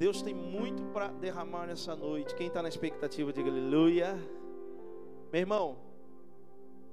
Deus 0.00 0.22
tem 0.22 0.32
muito 0.32 0.82
para 0.94 1.08
derramar 1.08 1.66
nessa 1.66 1.94
noite. 1.94 2.34
Quem 2.34 2.46
está 2.46 2.62
na 2.62 2.70
expectativa, 2.70 3.30
diga 3.34 3.50
aleluia. 3.50 4.14
Meu 5.30 5.42
irmão, 5.42 5.76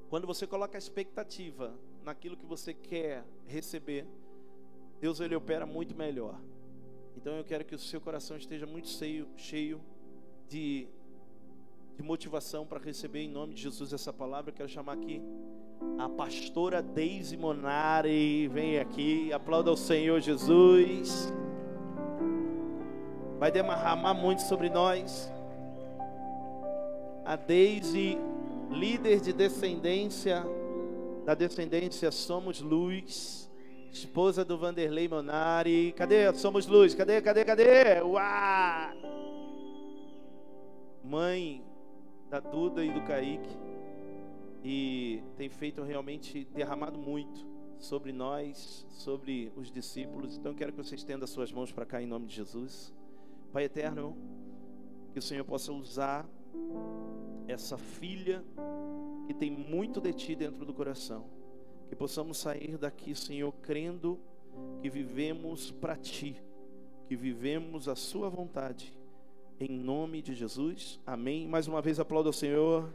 quando 0.09 0.27
você 0.27 0.45
coloca 0.45 0.77
a 0.77 0.77
expectativa 0.77 1.73
naquilo 2.03 2.35
que 2.35 2.45
você 2.45 2.73
quer 2.73 3.23
receber, 3.45 4.05
Deus 4.99 5.21
ele 5.21 5.33
opera 5.37 5.65
muito 5.65 5.95
melhor. 5.95 6.37
Então 7.15 7.37
eu 7.37 7.45
quero 7.45 7.63
que 7.63 7.73
o 7.73 7.79
seu 7.79 8.01
coração 8.01 8.35
esteja 8.35 8.65
muito 8.65 8.89
cheio, 8.89 9.25
cheio 9.37 9.79
de, 10.49 10.89
de 11.95 12.03
motivação 12.03 12.67
para 12.67 12.77
receber 12.77 13.21
em 13.21 13.29
nome 13.29 13.53
de 13.53 13.61
Jesus 13.61 13.93
essa 13.93 14.11
palavra. 14.11 14.51
Eu 14.51 14.55
quero 14.55 14.67
chamar 14.67 14.95
aqui 14.95 15.21
a 15.97 16.09
pastora 16.09 16.81
Deise 16.81 17.37
Monari. 17.37 18.49
Vem 18.49 18.79
aqui, 18.79 19.31
aplauda 19.31 19.71
o 19.71 19.77
Senhor 19.77 20.19
Jesus 20.19 21.31
vai 23.37 23.51
derramar 23.51 24.13
muito 24.13 24.41
sobre 24.41 24.69
nós. 24.69 25.31
A 27.23 27.35
Deise, 27.35 28.17
líder 28.71 29.19
de 29.21 29.33
descendência, 29.33 30.43
da 31.25 31.35
descendência 31.35 32.11
Somos 32.11 32.61
Luz, 32.61 33.51
esposa 33.91 34.45
do 34.45 34.57
Vanderlei 34.57 35.07
Monari. 35.07 35.93
Cadê? 35.95 36.33
Somos 36.33 36.67
Luz, 36.67 36.95
cadê, 36.95 37.21
cadê, 37.21 37.43
cadê? 37.43 38.01
Uau! 38.01 38.91
Mãe 41.03 41.63
da 42.29 42.39
Duda 42.39 42.83
e 42.83 42.91
do 42.91 43.01
Kaique. 43.03 43.57
E 44.63 45.21
tem 45.37 45.49
feito 45.49 45.83
realmente, 45.83 46.45
derramado 46.53 46.97
muito 46.97 47.45
sobre 47.77 48.11
nós, 48.11 48.85
sobre 48.89 49.51
os 49.55 49.71
discípulos. 49.71 50.37
Então 50.37 50.53
quero 50.53 50.71
que 50.71 50.77
você 50.77 50.95
estenda 50.95 51.27
suas 51.27 51.51
mãos 51.51 51.71
para 51.71 51.85
cá 51.85 52.01
em 52.01 52.07
nome 52.07 52.25
de 52.25 52.35
Jesus. 52.35 52.93
Pai 53.51 53.63
eterno, 53.63 54.15
que 55.13 55.19
o 55.19 55.21
Senhor 55.21 55.43
possa 55.43 55.71
usar 55.71 56.27
essa 57.47 57.77
filha 57.77 58.43
que 59.25 59.33
tem 59.33 59.49
muito 59.49 59.99
de 59.99 60.13
ti 60.13 60.35
dentro 60.35 60.65
do 60.65 60.73
coração. 60.73 61.25
Que 61.89 61.95
possamos 61.95 62.37
sair 62.37 62.77
daqui, 62.77 63.15
Senhor, 63.15 63.51
crendo 63.61 64.19
que 64.81 64.89
vivemos 64.89 65.71
para 65.71 65.95
ti, 65.95 66.41
que 67.07 67.15
vivemos 67.15 67.87
a 67.87 67.95
sua 67.95 68.29
vontade. 68.29 68.97
Em 69.59 69.69
nome 69.69 70.21
de 70.21 70.35
Jesus. 70.35 70.99
Amém. 71.05 71.47
Mais 71.47 71.67
uma 71.67 71.81
vez 71.81 71.99
aplauda 71.99 72.29
o 72.29 72.33
Senhor. 72.33 72.93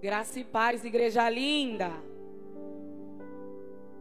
Graça 0.00 0.40
e 0.40 0.44
paz, 0.44 0.82
igreja 0.82 1.28
linda. 1.28 1.90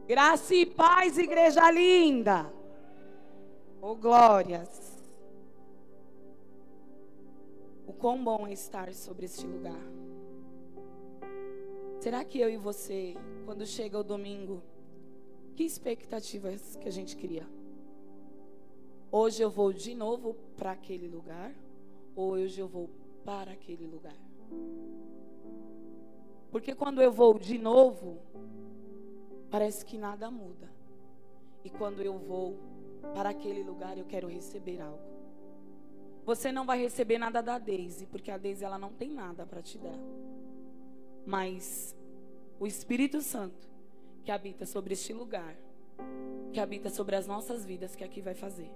Graça 0.08 0.56
e 0.56 0.66
paz, 0.66 1.18
igreja 1.18 1.70
linda. 1.70 2.50
Oh, 3.82 3.96
glórias. 3.96 4.98
O 7.86 7.92
quão 7.92 8.24
bom 8.24 8.48
é 8.48 8.54
estar 8.54 8.94
sobre 8.94 9.26
este 9.26 9.46
lugar. 9.46 9.84
Será 12.00 12.24
que 12.24 12.40
eu 12.40 12.50
e 12.50 12.56
você, 12.56 13.18
quando 13.44 13.66
chega 13.66 14.00
o 14.00 14.04
domingo, 14.04 14.64
que 15.54 15.66
expectativas 15.66 16.78
que 16.78 16.88
a 16.88 16.92
gente 16.92 17.18
cria? 17.18 17.46
Hoje 19.12 19.44
eu 19.44 19.50
vou 19.50 19.74
de 19.74 19.94
novo 19.94 20.34
para 20.56 20.72
aquele 20.72 21.10
lugar? 21.10 21.54
Ou 22.16 22.32
hoje 22.32 22.62
eu 22.62 22.70
vou 22.70 22.90
para 23.26 23.52
aquele 23.52 23.86
lugar? 23.86 24.16
Porque 26.52 26.74
quando 26.74 27.02
eu 27.02 27.12
vou 27.12 27.38
de 27.38 27.58
novo, 27.58 28.20
parece 29.50 29.86
que 29.86 29.98
nada 29.98 30.32
muda. 30.32 30.70
E 31.64 31.70
quando 31.70 32.02
eu 32.02 32.18
vou 32.18 32.58
para 33.14 33.30
aquele 33.30 33.64
lugar, 33.64 33.98
eu 33.98 34.06
quero 34.06 34.28
receber 34.28 34.82
algo. 34.82 35.10
Você 36.26 36.52
não 36.52 36.66
vai 36.66 36.80
receber 36.80 37.18
nada 37.18 37.42
da 37.42 37.58
Daisy, 37.58 38.06
porque 38.06 38.32
a 38.32 38.38
Daisy 38.38 38.64
ela 38.64 38.78
não 38.78 38.94
tem 38.94 39.10
nada 39.10 39.46
para 39.46 39.62
te 39.62 39.78
dar. 39.78 39.98
Mas 41.26 41.96
o 42.60 42.68
Espírito 42.68 43.22
Santo 43.22 43.68
que 44.24 44.32
habita 44.32 44.66
sobre 44.66 44.94
este 44.94 45.14
lugar, 45.14 45.56
que 46.54 46.60
habita 46.60 46.90
sobre 46.90 47.16
as 47.16 47.26
nossas 47.26 47.66
vidas, 47.66 47.96
que 47.96 48.04
aqui 48.04 48.22
vai 48.22 48.36
fazer. 48.36 48.72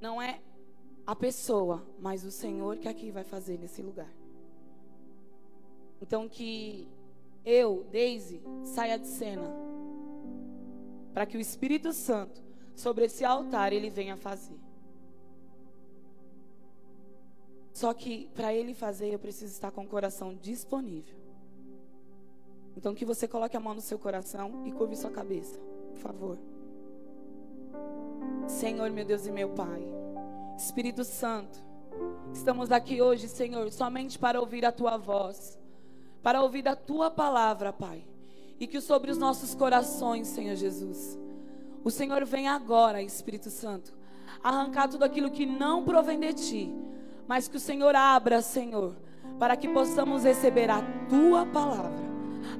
Não 0.00 0.20
é 0.20 0.40
a 1.06 1.14
pessoa, 1.14 1.86
mas 1.98 2.24
o 2.24 2.30
Senhor 2.30 2.78
que 2.78 2.88
aqui 2.88 3.10
vai 3.10 3.24
fazer 3.24 3.58
nesse 3.58 3.82
lugar. 3.82 4.10
Então 6.00 6.28
que 6.28 6.88
eu, 7.44 7.86
Daisy, 7.90 8.42
saia 8.64 8.98
de 8.98 9.06
cena. 9.06 9.48
Para 11.14 11.24
que 11.24 11.36
o 11.36 11.40
Espírito 11.40 11.92
Santo, 11.92 12.42
sobre 12.74 13.06
esse 13.06 13.24
altar, 13.24 13.72
ele 13.72 13.88
venha 13.88 14.16
fazer. 14.16 14.58
Só 17.72 17.92
que 17.94 18.28
para 18.34 18.52
ele 18.52 18.74
fazer, 18.74 19.12
eu 19.12 19.18
preciso 19.18 19.52
estar 19.52 19.70
com 19.70 19.84
o 19.84 19.88
coração 19.88 20.34
disponível. 20.34 21.16
Então 22.76 22.94
que 22.94 23.04
você 23.04 23.26
coloque 23.26 23.56
a 23.56 23.60
mão 23.60 23.74
no 23.74 23.80
seu 23.80 23.98
coração 23.98 24.66
e 24.66 24.72
curve 24.72 24.96
sua 24.96 25.10
cabeça, 25.10 25.58
por 25.90 25.98
favor. 25.98 26.38
Senhor, 28.46 28.90
meu 28.90 29.04
Deus 29.04 29.26
e 29.26 29.30
meu 29.30 29.50
Pai, 29.50 29.82
Espírito 30.56 31.04
Santo, 31.04 31.58
estamos 32.32 32.70
aqui 32.70 33.00
hoje, 33.00 33.28
Senhor, 33.28 33.70
somente 33.72 34.18
para 34.18 34.40
ouvir 34.40 34.64
a 34.64 34.72
tua 34.72 34.96
voz 34.96 35.58
para 36.22 36.42
ouvir 36.42 36.62
da 36.62 36.74
tua 36.74 37.10
palavra, 37.10 37.72
Pai. 37.72 38.04
E 38.58 38.66
que 38.66 38.80
sobre 38.80 39.10
os 39.10 39.18
nossos 39.18 39.54
corações, 39.54 40.28
Senhor 40.28 40.56
Jesus, 40.56 41.18
o 41.84 41.90
Senhor 41.90 42.24
vem 42.24 42.48
agora, 42.48 43.02
Espírito 43.02 43.50
Santo, 43.50 43.94
arrancar 44.42 44.88
tudo 44.88 45.04
aquilo 45.04 45.30
que 45.30 45.46
não 45.46 45.84
provém 45.84 46.18
de 46.18 46.32
ti, 46.32 46.74
mas 47.28 47.48
que 47.48 47.56
o 47.56 47.60
Senhor 47.60 47.94
abra, 47.94 48.42
Senhor, 48.42 48.96
para 49.38 49.56
que 49.56 49.68
possamos 49.68 50.24
receber 50.24 50.70
a 50.70 50.82
tua 51.08 51.46
palavra, 51.46 52.04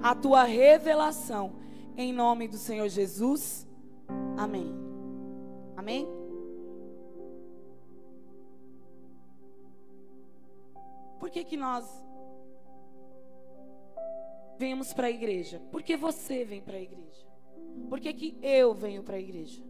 a 0.03 0.15
tua 0.15 0.45
revelação, 0.45 1.55
em 1.97 2.13
nome 2.13 2.47
do 2.47 2.57
Senhor 2.57 2.89
Jesus. 2.89 3.67
Amém. 4.37 4.75
Amém. 5.77 6.07
Por 11.19 11.31
que 11.31 11.43
que 11.43 11.57
nós 11.57 12.06
venhamos 14.59 14.93
para 14.93 15.07
a 15.07 15.11
igreja? 15.11 15.61
Por 15.71 15.83
que 15.83 15.97
você 15.97 16.45
vem 16.45 16.61
para 16.61 16.77
a 16.77 16.81
igreja? 16.81 17.27
Por 17.89 18.01
que, 18.01 18.13
que 18.13 18.39
eu 18.43 18.75
venho 18.75 19.03
para 19.03 19.17
a 19.17 19.21
igreja? 19.21 19.63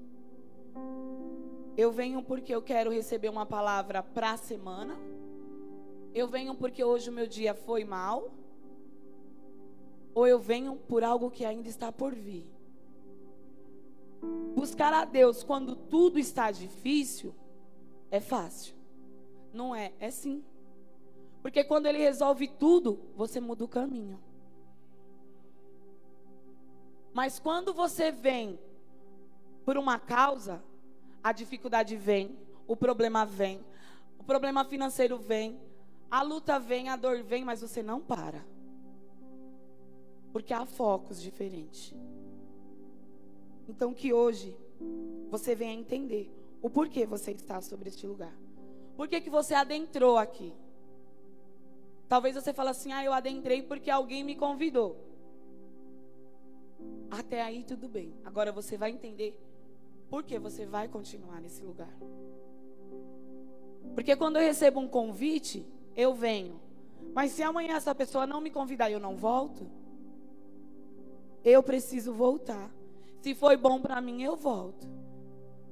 Eu 1.77 1.93
venho 1.93 2.23
porque 2.23 2.55
eu 2.55 2.63
quero 2.63 2.91
receber 2.91 3.29
uma 3.29 3.45
palavra 3.45 4.03
para 4.03 4.33
a 4.33 4.37
semana. 4.37 4.97
Eu 6.15 6.27
venho 6.27 6.55
porque 6.55 6.83
hoje 6.83 7.11
o 7.11 7.13
meu 7.13 7.27
dia 7.27 7.55
foi 7.55 7.85
mal. 7.85 8.31
Ou 10.15 10.27
eu 10.27 10.39
venho 10.39 10.77
por 10.77 11.05
algo 11.05 11.31
que 11.31 11.45
ainda 11.45 11.69
está 11.69 11.93
por 11.93 12.15
vir. 12.15 12.47
Buscar 14.55 14.93
a 14.95 15.05
Deus 15.05 15.43
quando 15.43 15.77
tudo 15.77 16.19
está 16.19 16.51
difícil 16.51 17.35
é 18.11 18.21
fácil. 18.21 18.75
Não 19.53 19.75
é? 19.75 19.93
É 20.01 20.11
sim. 20.11 20.43
Porque 21.43 21.63
quando 21.63 21.87
Ele 21.87 21.99
resolve 21.99 22.49
tudo, 22.49 22.99
você 23.15 23.39
muda 23.39 23.65
o 23.65 23.69
caminho. 23.69 24.19
Mas 27.17 27.39
quando 27.39 27.73
você 27.73 28.13
vem 28.13 28.59
por 29.65 29.79
uma 29.79 29.99
causa, 29.99 30.63
a 31.25 31.33
dificuldade 31.33 31.97
vem, 31.97 32.37
o 32.69 32.77
problema 32.77 33.25
vem, 33.25 33.65
o 34.19 34.23
problema 34.23 34.67
financeiro 34.67 35.17
vem, 35.17 35.59
a 36.11 36.21
luta 36.21 36.59
vem, 36.59 36.91
a 36.91 36.95
dor 36.95 37.23
vem, 37.23 37.43
mas 37.43 37.63
você 37.63 37.83
não 37.83 38.03
para. 38.03 38.45
Porque 40.31 40.53
há 40.53 40.67
focos 40.67 41.23
diferentes. 41.23 41.95
Então 43.67 43.95
que 43.95 44.13
hoje 44.13 44.55
você 45.31 45.55
venha 45.55 45.73
entender 45.73 46.31
o 46.61 46.69
porquê 46.69 47.07
você 47.07 47.31
está 47.31 47.63
sobre 47.63 47.89
este 47.89 48.07
lugar. 48.07 48.37
Por 48.95 49.09
que, 49.09 49.23
que 49.23 49.31
você 49.31 49.55
adentrou 49.55 50.19
aqui? 50.19 50.53
Talvez 52.11 52.35
você 52.35 52.53
fale 52.53 52.69
assim: 52.69 52.93
ah, 52.93 53.03
eu 53.03 53.15
adentrei 53.15 53.63
porque 53.63 53.91
alguém 53.91 54.23
me 54.23 54.37
convidou. 54.37 55.06
Até 57.11 57.43
aí 57.43 57.65
tudo 57.65 57.89
bem. 57.89 58.15
Agora 58.25 58.53
você 58.53 58.77
vai 58.77 58.91
entender 58.91 59.39
por 60.09 60.23
que 60.23 60.39
você 60.39 60.67
vai 60.67 60.89
continuar 60.89 61.41
nesse 61.41 61.63
lugar. 61.63 61.95
Porque 63.95 64.15
quando 64.17 64.37
eu 64.37 64.43
recebo 64.43 64.81
um 64.81 64.89
convite, 64.89 65.67
eu 65.97 66.15
venho. 66.15 66.61
Mas 67.15 67.33
se 67.33 67.43
amanhã 67.43 67.77
essa 67.77 67.95
pessoa 67.95 68.27
não 68.27 68.41
me 68.41 68.51
convidar 68.51 68.91
e 68.91 68.93
eu 68.93 69.01
não 69.01 69.17
volto, 69.17 69.67
eu 71.45 71.63
preciso 71.63 72.13
voltar. 72.13 72.71
Se 73.21 73.35
foi 73.35 73.57
bom 73.57 73.81
para 73.81 74.01
mim, 74.01 74.23
eu 74.23 74.37
volto. 74.37 74.87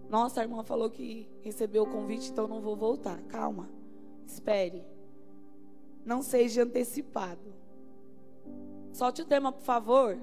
Nossa, 0.08 0.40
a 0.40 0.44
irmã 0.44 0.62
falou 0.62 0.88
que 0.90 1.28
recebeu 1.42 1.82
o 1.82 1.90
convite, 1.90 2.30
então 2.30 2.46
não 2.46 2.60
vou 2.60 2.76
voltar. 2.76 3.20
Calma. 3.24 3.68
Espere. 4.26 4.84
Não 6.04 6.22
seja 6.22 6.62
antecipado. 6.62 7.52
Solte 8.92 9.22
o 9.22 9.24
tema, 9.24 9.50
por 9.50 9.62
favor. 9.62 10.18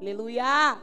Aleluia! 0.00 0.78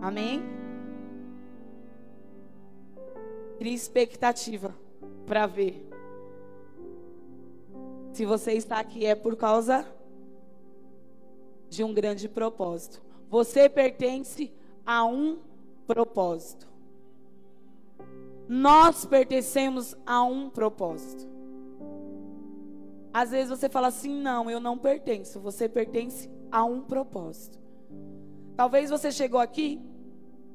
Amém? 0.00 0.42
Crie 3.58 3.74
expectativa 3.74 4.74
para 5.26 5.46
ver. 5.46 5.88
Se 8.12 8.24
você 8.24 8.52
está 8.52 8.78
aqui 8.80 9.04
é 9.04 9.14
por 9.14 9.36
causa 9.36 9.86
de 11.68 11.84
um 11.84 11.92
grande 11.92 12.28
propósito. 12.28 13.02
Você 13.28 13.68
pertence 13.68 14.52
a 14.84 15.04
um 15.04 15.38
propósito. 15.86 16.66
Nós 18.48 19.04
pertencemos 19.04 19.94
a 20.06 20.22
um 20.22 20.48
propósito. 20.48 21.37
Às 23.12 23.30
vezes 23.30 23.50
você 23.50 23.68
fala 23.68 23.88
assim: 23.88 24.20
não, 24.20 24.50
eu 24.50 24.60
não 24.60 24.78
pertenço. 24.78 25.40
Você 25.40 25.68
pertence 25.68 26.30
a 26.50 26.64
um 26.64 26.82
propósito. 26.82 27.58
Talvez 28.56 28.90
você 28.90 29.10
chegou 29.10 29.40
aqui 29.40 29.80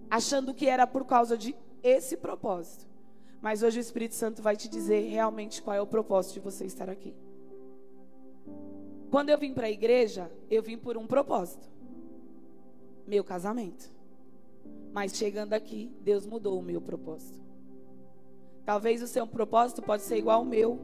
achando 0.10 0.54
que 0.54 0.68
era 0.68 0.86
por 0.86 1.06
causa 1.06 1.38
de 1.38 1.56
esse 1.82 2.18
propósito. 2.18 2.88
Mas 3.42 3.64
hoje 3.64 3.80
o 3.80 3.82
Espírito 3.82 4.16
Santo 4.16 4.42
vai 4.42 4.56
te 4.56 4.70
dizer 4.70 5.10
realmente 5.10 5.62
qual 5.62 5.76
é 5.76 5.82
o 5.82 5.88
propósito 5.88 6.36
de 6.36 6.40
você 6.40 6.66
estar 6.66 6.90
aqui. 6.90 7.16
Quando 9.10 9.30
eu 9.30 9.38
vim 9.38 9.54
para 9.54 9.68
a 9.68 9.72
igreja, 9.72 10.32
eu 10.50 10.64
vim 10.64 10.78
por 10.78 10.98
um 10.98 11.06
propósito: 11.06 11.70
meu 13.06 13.24
casamento. 13.24 13.92
Mas 14.94 15.16
chegando 15.16 15.54
aqui, 15.54 15.92
Deus 16.02 16.26
mudou 16.26 16.60
o 16.60 16.64
meu 16.64 16.80
propósito. 16.80 17.40
Talvez 18.66 19.02
o 19.02 19.08
seu 19.08 19.28
propósito 19.28 19.82
pode 19.82 20.04
ser 20.04 20.18
igual 20.18 20.40
ao 20.40 20.46
meu. 20.46 20.80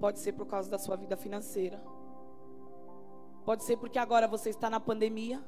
Pode 0.00 0.18
ser 0.18 0.32
por 0.32 0.46
causa 0.46 0.70
da 0.70 0.78
sua 0.78 0.96
vida 0.96 1.14
financeira. 1.14 1.80
Pode 3.44 3.64
ser 3.64 3.76
porque 3.76 3.98
agora 3.98 4.26
você 4.26 4.48
está 4.48 4.70
na 4.70 4.80
pandemia. 4.80 5.44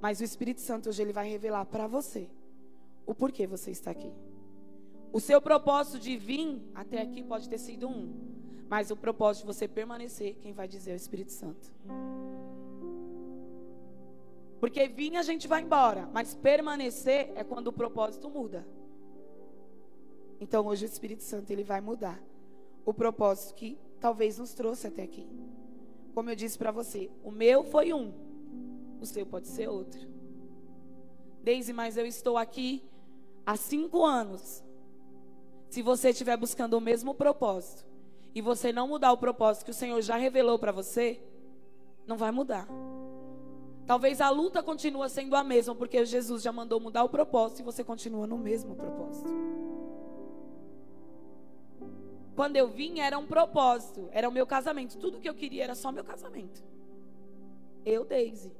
Mas 0.00 0.20
o 0.20 0.24
Espírito 0.24 0.60
Santo 0.60 0.88
hoje 0.88 1.02
ele 1.02 1.12
vai 1.12 1.28
revelar 1.28 1.64
para 1.66 1.88
você 1.88 2.30
o 3.04 3.14
porquê 3.14 3.48
você 3.48 3.72
está 3.72 3.90
aqui. 3.90 4.12
O 5.12 5.20
seu 5.20 5.42
propósito 5.42 5.98
de 5.98 6.16
vir 6.16 6.62
até 6.74 7.02
aqui 7.02 7.22
pode 7.22 7.48
ter 7.48 7.58
sido 7.58 7.88
um, 7.88 8.12
mas 8.68 8.90
o 8.90 8.96
propósito 8.96 9.42
de 9.42 9.52
você 9.52 9.68
permanecer, 9.68 10.36
quem 10.40 10.52
vai 10.52 10.66
dizer 10.66 10.92
é 10.92 10.94
o 10.94 10.96
Espírito 10.96 11.32
Santo. 11.32 11.70
Porque 14.60 14.86
vir 14.88 15.16
a 15.16 15.22
gente 15.22 15.48
vai 15.48 15.62
embora, 15.62 16.08
mas 16.12 16.34
permanecer 16.34 17.32
é 17.34 17.42
quando 17.42 17.68
o 17.68 17.72
propósito 17.72 18.30
muda. 18.30 18.66
Então 20.40 20.66
hoje 20.66 20.84
o 20.84 20.86
Espírito 20.86 21.22
Santo 21.22 21.50
ele 21.50 21.64
vai 21.64 21.80
mudar 21.80 22.22
o 22.84 22.92
propósito 22.92 23.54
que 23.54 23.78
talvez 24.00 24.38
nos 24.38 24.52
trouxe 24.52 24.86
até 24.86 25.02
aqui. 25.02 25.26
Como 26.14 26.28
eu 26.30 26.36
disse 26.36 26.58
para 26.58 26.70
você, 26.70 27.10
o 27.22 27.30
meu 27.30 27.64
foi 27.64 27.92
um, 27.92 28.12
o 29.00 29.06
seu 29.06 29.24
pode 29.24 29.48
ser 29.48 29.68
outro. 29.68 30.00
Deise, 31.42 31.72
mas 31.72 31.96
eu 31.96 32.06
estou 32.06 32.36
aqui 32.36 32.82
há 33.46 33.56
cinco 33.56 34.04
anos. 34.04 34.62
Se 35.68 35.82
você 35.82 36.10
estiver 36.10 36.36
buscando 36.36 36.74
o 36.74 36.80
mesmo 36.80 37.14
propósito 37.14 37.86
e 38.34 38.40
você 38.40 38.72
não 38.72 38.88
mudar 38.88 39.12
o 39.12 39.16
propósito 39.16 39.64
que 39.64 39.70
o 39.70 39.74
Senhor 39.74 40.00
já 40.02 40.16
revelou 40.16 40.58
para 40.58 40.70
você, 40.70 41.20
não 42.06 42.16
vai 42.16 42.30
mudar. 42.30 42.68
Talvez 43.86 44.20
a 44.20 44.30
luta 44.30 44.62
continue 44.62 45.08
sendo 45.08 45.34
a 45.34 45.42
mesma, 45.42 45.74
porque 45.74 46.04
Jesus 46.04 46.42
já 46.42 46.52
mandou 46.52 46.78
mudar 46.78 47.02
o 47.04 47.08
propósito 47.08 47.60
e 47.60 47.64
você 47.64 47.82
continua 47.82 48.26
no 48.26 48.38
mesmo 48.38 48.76
propósito. 48.76 49.28
Quando 52.34 52.56
eu 52.56 52.68
vim, 52.68 53.00
era 53.00 53.18
um 53.18 53.26
propósito, 53.26 54.08
era 54.12 54.28
o 54.28 54.32
meu 54.32 54.46
casamento. 54.46 54.98
Tudo 54.98 55.20
que 55.20 55.28
eu 55.28 55.34
queria 55.34 55.64
era 55.64 55.74
só 55.74 55.92
meu 55.92 56.04
casamento. 56.04 56.62
Eu, 57.84 58.04
Daisy. 58.04 58.52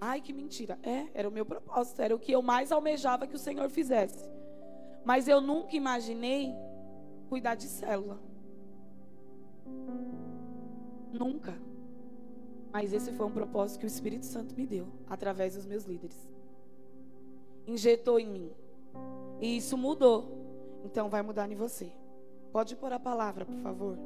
Ai, 0.00 0.20
que 0.20 0.32
mentira. 0.32 0.78
É, 0.82 1.06
era 1.14 1.28
o 1.28 1.32
meu 1.32 1.44
propósito, 1.44 2.00
era 2.00 2.14
o 2.14 2.18
que 2.18 2.32
eu 2.32 2.42
mais 2.42 2.72
almejava 2.72 3.26
que 3.26 3.36
o 3.36 3.38
Senhor 3.38 3.68
fizesse. 3.68 4.28
Mas 5.04 5.28
eu 5.28 5.40
nunca 5.40 5.76
imaginei 5.76 6.54
cuidar 7.28 7.54
de 7.54 7.66
célula. 7.66 8.18
Nunca. 11.12 11.56
Mas 12.72 12.92
esse 12.92 13.12
foi 13.12 13.26
um 13.26 13.30
propósito 13.30 13.80
que 13.80 13.86
o 13.86 13.88
Espírito 13.88 14.26
Santo 14.26 14.54
me 14.54 14.66
deu, 14.66 14.88
através 15.08 15.54
dos 15.54 15.66
meus 15.66 15.84
líderes. 15.84 16.28
Injetou 17.66 18.18
em 18.18 18.26
mim. 18.26 18.52
E 19.40 19.56
isso 19.56 19.76
mudou. 19.76 20.80
Então 20.84 21.08
vai 21.08 21.22
mudar 21.22 21.50
em 21.50 21.56
você. 21.56 21.92
Pode 22.52 22.74
pôr 22.76 22.92
a 22.92 22.98
palavra, 22.98 23.44
por 23.44 23.56
favor. 23.56 23.98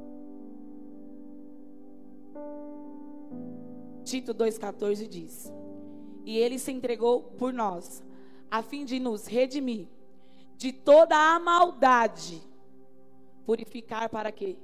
Tito 4.05 4.35
2,14 4.35 5.09
diz: 5.09 5.53
E 6.25 6.37
ele 6.37 6.59
se 6.59 6.71
entregou 6.71 7.23
por 7.23 7.53
nós, 7.53 8.05
a 8.51 8.63
fim 8.63 8.85
de 8.85 9.01
nos 9.01 9.27
redimir 9.27 9.89
de 10.57 10.73
toda 10.73 11.17
a 11.17 11.39
maldade, 11.41 12.43
purificar 13.47 14.09
para 14.09 14.31
quê? 14.31 14.57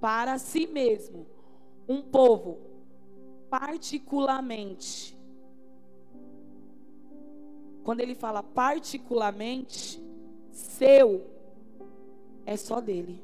Para 0.00 0.38
si 0.38 0.66
mesmo, 0.66 1.26
um 1.88 2.00
povo 2.00 2.58
particularmente. 3.50 5.18
Quando 7.82 8.00
ele 8.00 8.14
fala 8.14 8.42
particularmente, 8.42 10.00
seu 10.52 11.37
é 12.48 12.56
só 12.56 12.80
dele. 12.80 13.22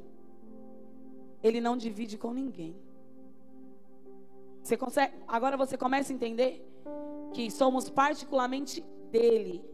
Ele 1.43 1.59
não 1.59 1.79
divide 1.79 2.19
com 2.19 2.33
ninguém. 2.35 2.77
Você 4.63 4.77
consegue, 4.77 5.15
agora 5.27 5.57
você 5.57 5.79
começa 5.79 6.13
a 6.13 6.15
entender 6.15 6.63
que 7.33 7.51
somos 7.51 7.89
particularmente 7.89 8.83
dele. 9.11 9.65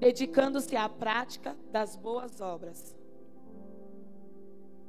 Dedicando-se 0.00 0.74
à 0.74 0.88
prática 0.88 1.56
das 1.70 1.94
boas 1.94 2.40
obras. 2.40 2.96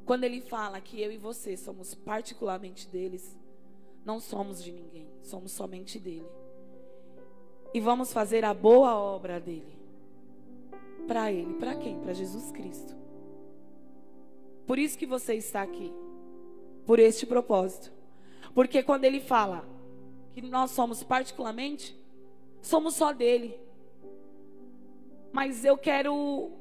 Quando 0.04 0.24
ele 0.24 0.42
fala 0.42 0.82
que 0.82 1.00
eu 1.00 1.12
e 1.12 1.18
você 1.18 1.56
somos 1.56 1.94
particularmente 1.94 2.88
deles, 2.88 3.38
não 4.04 4.20
somos 4.20 4.64
de 4.64 4.72
ninguém, 4.72 5.08
somos 5.22 5.52
somente 5.52 6.00
dele. 6.00 6.30
E 7.76 7.80
vamos 7.80 8.12
fazer 8.12 8.44
a 8.44 8.56
boa 8.56 8.98
obra 8.98 9.40
dele. 9.40 9.81
Para 11.08 11.32
ele, 11.32 11.54
para 11.56 11.76
quem? 11.76 12.00
Para 12.00 12.14
Jesus 12.14 12.52
Cristo. 12.52 12.96
Por 14.66 14.80
isso 14.80 14.98
que 14.98 15.06
você 15.06 15.36
está 15.36 15.62
aqui. 15.62 15.92
Por 16.86 17.00
este 17.00 17.26
propósito. 17.26 17.92
Porque 18.54 18.84
quando 18.84 19.06
ele 19.06 19.20
fala 19.20 19.66
que 20.34 20.42
nós 20.42 20.72
somos 20.72 21.04
particularmente, 21.04 21.96
somos 22.62 22.96
só 22.96 23.12
dele. 23.12 23.60
Mas 25.32 25.66
eu 25.66 25.78
quero 25.78 26.52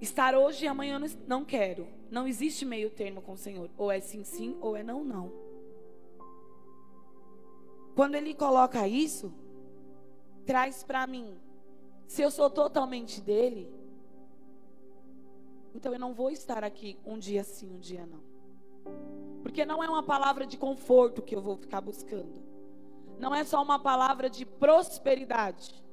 estar 0.00 0.34
hoje 0.34 0.64
e 0.64 0.68
amanhã 0.68 1.00
não 1.26 1.44
quero. 1.44 1.86
Não 2.10 2.26
existe 2.26 2.64
meio 2.64 2.90
termo 2.90 3.22
com 3.22 3.32
o 3.32 3.38
Senhor. 3.38 3.70
Ou 3.76 3.90
é 3.90 4.00
sim, 4.00 4.24
sim, 4.24 4.56
ou 4.60 4.76
é 4.76 4.82
não, 4.82 5.04
não. 5.04 5.32
Quando 7.94 8.14
ele 8.14 8.34
coloca 8.34 8.86
isso, 8.88 9.32
traz 10.46 10.82
para 10.82 11.06
mim. 11.06 11.36
Se 12.10 12.22
eu 12.22 12.30
sou 12.32 12.50
totalmente 12.50 13.20
dele, 13.20 13.72
então 15.72 15.92
eu 15.92 15.98
não 16.00 16.12
vou 16.12 16.28
estar 16.28 16.64
aqui 16.64 16.98
um 17.06 17.16
dia 17.16 17.44
sim, 17.44 17.72
um 17.72 17.78
dia 17.78 18.04
não. 18.04 18.20
Porque 19.44 19.64
não 19.64 19.80
é 19.80 19.88
uma 19.88 20.02
palavra 20.02 20.44
de 20.44 20.56
conforto 20.58 21.22
que 21.22 21.36
eu 21.36 21.40
vou 21.40 21.56
ficar 21.56 21.80
buscando. 21.80 22.42
Não 23.16 23.32
é 23.32 23.44
só 23.44 23.62
uma 23.62 23.78
palavra 23.78 24.28
de 24.28 24.44
prosperidade. 24.44 25.84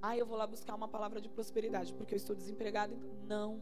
Ah, 0.00 0.16
eu 0.16 0.24
vou 0.24 0.38
lá 0.38 0.46
buscar 0.46 0.76
uma 0.76 0.86
palavra 0.86 1.20
de 1.20 1.28
prosperidade 1.28 1.92
porque 1.92 2.14
eu 2.14 2.18
estou 2.18 2.36
desempregado. 2.36 2.94
Então, 2.94 3.10
não. 3.26 3.60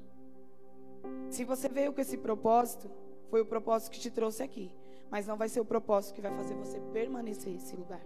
Se 1.30 1.44
você 1.44 1.66
veio 1.66 1.94
com 1.94 2.00
esse 2.02 2.18
propósito, 2.18 2.90
foi 3.30 3.40
o 3.40 3.47
propósito 3.47 3.90
que 3.90 4.00
te 4.00 4.11
trouxe 4.11 4.42
aqui. 4.42 4.71
Mas 5.11 5.26
não 5.26 5.38
vai 5.38 5.49
ser 5.49 5.61
o 5.61 5.64
propósito 5.64 6.14
que 6.14 6.21
vai 6.21 6.37
fazer 6.37 6.56
você 6.56 6.78
permanecer 6.92 7.54
nesse 7.54 7.75
lugar. 7.75 8.04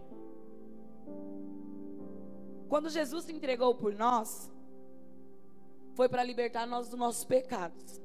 Quando 2.68 2.90
Jesus 2.90 3.24
se 3.24 3.32
entregou 3.32 3.74
por 3.74 3.94
nós, 3.94 4.50
foi 5.94 6.08
para 6.08 6.22
libertar 6.22 6.66
nós 6.66 6.88
dos 6.88 6.98
nossos 6.98 7.24
pecados. 7.24 8.00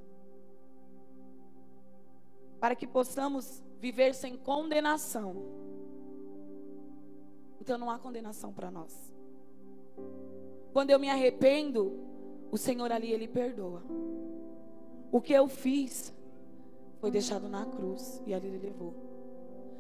Para 2.60 2.75
que 2.75 2.88
possamos 2.88 3.62
viver 3.79 4.15
sem 4.15 4.38
condenação. 4.38 5.36
Então 7.60 7.77
não 7.77 7.89
há 7.89 8.00
condenação 8.00 8.53
para 8.53 8.72
nós. 8.72 9.13
Quando 10.72 10.89
eu 10.89 11.00
me 11.00 11.10
arrependo, 11.10 11.93
o 12.51 12.58
Senhor 12.58 12.91
ali 12.91 13.12
ele 13.12 13.27
perdoa. 13.27 13.84
O 15.12 15.22
que 15.22 15.34
eu 15.34 15.48
fiz 15.48 16.13
foi 17.00 17.12
deixado 17.12 17.48
na 17.48 17.65
cruz 17.65 18.24
e 18.25 18.34
ali 18.34 18.48
ele 18.48 18.58
levou. 18.58 18.93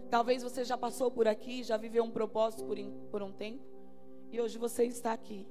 Talvez 0.09 0.43
você 0.43 0.63
já 0.63 0.77
passou 0.77 1.09
por 1.09 1.27
aqui, 1.27 1.63
já 1.63 1.77
viveu 1.77 2.03
um 2.03 2.11
propósito 2.11 2.63
por, 2.65 2.77
por 3.09 3.23
um 3.23 3.31
tempo, 3.31 3.63
e 4.33 4.41
hoje 4.41 4.57
você 4.57 4.83
está 4.85 5.13
aqui, 5.13 5.45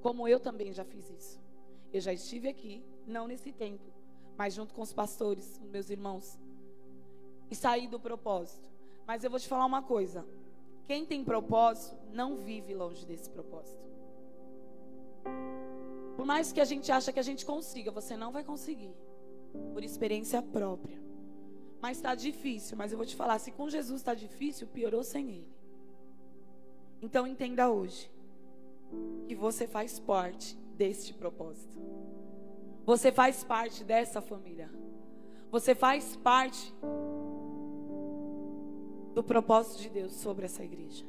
como 0.00 0.28
eu 0.28 0.38
também 0.38 0.72
já 0.72 0.84
fiz 0.84 1.10
isso. 1.10 1.40
Eu 1.92 2.00
já 2.00 2.12
estive 2.12 2.48
aqui, 2.48 2.80
não 3.04 3.26
nesse 3.26 3.50
tempo, 3.50 3.92
mas 4.38 4.54
junto 4.54 4.72
com 4.72 4.80
os 4.80 4.92
pastores, 4.92 5.60
meus 5.72 5.90
irmãos, 5.90 6.38
e 7.50 7.56
saí 7.56 7.88
do 7.88 7.98
propósito. 7.98 8.64
Mas 9.04 9.24
eu 9.24 9.30
vou 9.30 9.40
te 9.40 9.48
falar 9.48 9.66
uma 9.66 9.82
coisa: 9.82 10.24
quem 10.86 11.04
tem 11.04 11.24
propósito 11.24 11.96
não 12.12 12.36
vive 12.36 12.72
longe 12.72 13.04
desse 13.04 13.28
propósito. 13.28 13.82
Por 16.14 16.24
mais 16.24 16.52
que 16.52 16.60
a 16.60 16.64
gente 16.64 16.92
acha 16.92 17.12
que 17.12 17.18
a 17.18 17.24
gente 17.24 17.44
consiga, 17.44 17.90
você 17.90 18.16
não 18.16 18.30
vai 18.30 18.44
conseguir. 18.44 18.94
Por 19.72 19.82
experiência 19.82 20.40
própria. 20.40 21.02
Mas 21.80 21.96
está 21.96 22.14
difícil. 22.14 22.76
Mas 22.76 22.92
eu 22.92 22.96
vou 22.98 23.04
te 23.04 23.16
falar: 23.16 23.40
se 23.40 23.50
com 23.50 23.68
Jesus 23.68 24.00
está 24.00 24.14
difícil, 24.14 24.68
piorou 24.68 25.02
sem 25.02 25.28
Ele. 25.28 25.61
Então 27.02 27.26
entenda 27.26 27.68
hoje 27.68 28.08
que 29.26 29.34
você 29.34 29.66
faz 29.66 29.98
parte 29.98 30.56
deste 30.76 31.12
propósito. 31.12 31.76
Você 32.86 33.10
faz 33.10 33.42
parte 33.42 33.82
dessa 33.82 34.20
família. 34.20 34.70
Você 35.50 35.74
faz 35.74 36.16
parte 36.16 36.72
do 39.12 39.22
propósito 39.22 39.82
de 39.82 39.90
Deus 39.90 40.12
sobre 40.12 40.46
essa 40.46 40.62
igreja. 40.64 41.04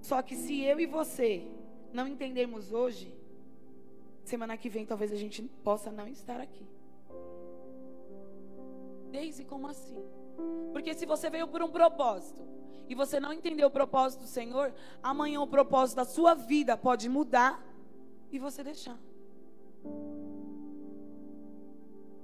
Só 0.00 0.22
que 0.22 0.36
se 0.36 0.62
eu 0.62 0.78
e 0.80 0.86
você 0.86 1.46
não 1.92 2.06
entendermos 2.06 2.72
hoje, 2.72 3.12
semana 4.24 4.56
que 4.56 4.68
vem 4.68 4.86
talvez 4.86 5.12
a 5.12 5.16
gente 5.16 5.42
possa 5.62 5.90
não 5.90 6.06
estar 6.06 6.40
aqui. 6.40 6.66
Desde 9.10 9.44
como 9.44 9.66
assim? 9.66 10.02
Porque 10.72 10.94
se 10.94 11.06
você 11.06 11.28
veio 11.28 11.48
por 11.48 11.62
um 11.62 11.70
propósito 11.70 12.46
e 12.88 12.94
você 12.94 13.18
não 13.18 13.32
entendeu 13.32 13.68
o 13.68 13.70
propósito 13.70 14.20
do 14.20 14.26
Senhor, 14.26 14.72
amanhã 15.02 15.40
o 15.40 15.46
propósito 15.46 15.96
da 15.96 16.04
sua 16.04 16.34
vida 16.34 16.76
pode 16.76 17.08
mudar 17.08 17.62
e 18.30 18.38
você 18.38 18.62
deixar. 18.62 18.98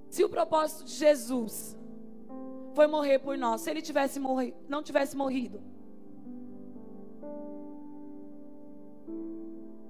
Se 0.09 0.23
o 0.23 0.29
propósito 0.29 0.85
de 0.85 0.93
Jesus 0.93 1.77
foi 2.75 2.87
morrer 2.87 3.19
por 3.19 3.37
nós, 3.37 3.63
se 3.63 3.71
ele 3.71 3.83
tivesse 3.83 4.21
morrido, 4.21 4.57
não 4.69 4.83
tivesse 4.83 5.17
morrido, 5.17 5.61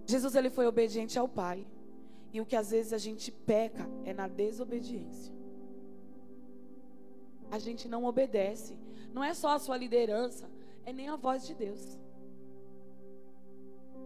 Jesus 0.06 0.34
ele 0.34 0.48
foi 0.48 0.66
obediente 0.66 1.18
ao 1.18 1.28
Pai. 1.28 1.66
E 2.32 2.40
o 2.40 2.46
que 2.46 2.56
às 2.56 2.70
vezes 2.70 2.92
a 2.92 2.98
gente 2.98 3.30
peca 3.30 3.88
é 4.04 4.12
na 4.12 4.26
desobediência. 4.26 5.33
A 7.54 7.58
gente 7.60 7.88
não 7.88 8.04
obedece. 8.04 8.76
Não 9.12 9.22
é 9.22 9.32
só 9.32 9.50
a 9.50 9.60
sua 9.60 9.76
liderança, 9.76 10.50
é 10.84 10.92
nem 10.92 11.08
a 11.08 11.14
voz 11.14 11.46
de 11.46 11.54
Deus. 11.54 11.96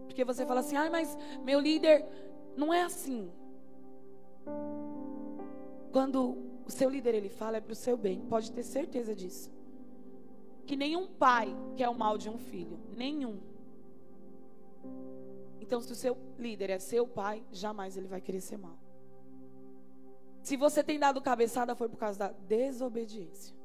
Porque 0.05 0.23
você 0.23 0.45
fala 0.45 0.59
assim: 0.59 0.75
"Ai, 0.75 0.89
mas 0.97 1.17
meu 1.43 1.59
líder 1.59 2.05
não 2.55 2.71
é 2.71 2.83
assim". 2.83 3.31
Quando 5.91 6.19
o 6.67 6.71
seu 6.71 6.89
líder 6.95 7.15
ele 7.15 7.29
fala 7.29 7.57
é 7.57 7.61
para 7.61 7.73
o 7.73 7.75
seu 7.75 7.97
bem, 7.97 8.19
pode 8.33 8.51
ter 8.51 8.61
certeza 8.61 9.15
disso. 9.15 9.51
Que 10.67 10.75
nenhum 10.75 11.07
pai 11.07 11.47
quer 11.75 11.89
o 11.89 11.95
mal 11.95 12.15
de 12.19 12.29
um 12.29 12.37
filho, 12.37 12.79
nenhum. 12.95 13.39
Então, 15.59 15.81
se 15.81 15.91
o 15.91 15.95
seu 15.95 16.15
líder 16.37 16.69
é 16.69 16.77
seu 16.77 17.07
pai, 17.07 17.43
jamais 17.51 17.97
ele 17.97 18.07
vai 18.07 18.21
querer 18.21 18.41
ser 18.41 18.57
mal. 18.57 18.78
Se 20.41 20.55
você 20.55 20.83
tem 20.83 20.99
dado 20.99 21.21
cabeçada, 21.21 21.75
foi 21.75 21.89
por 21.89 21.97
causa 21.97 22.19
da 22.19 22.31
desobediência. 22.47 23.55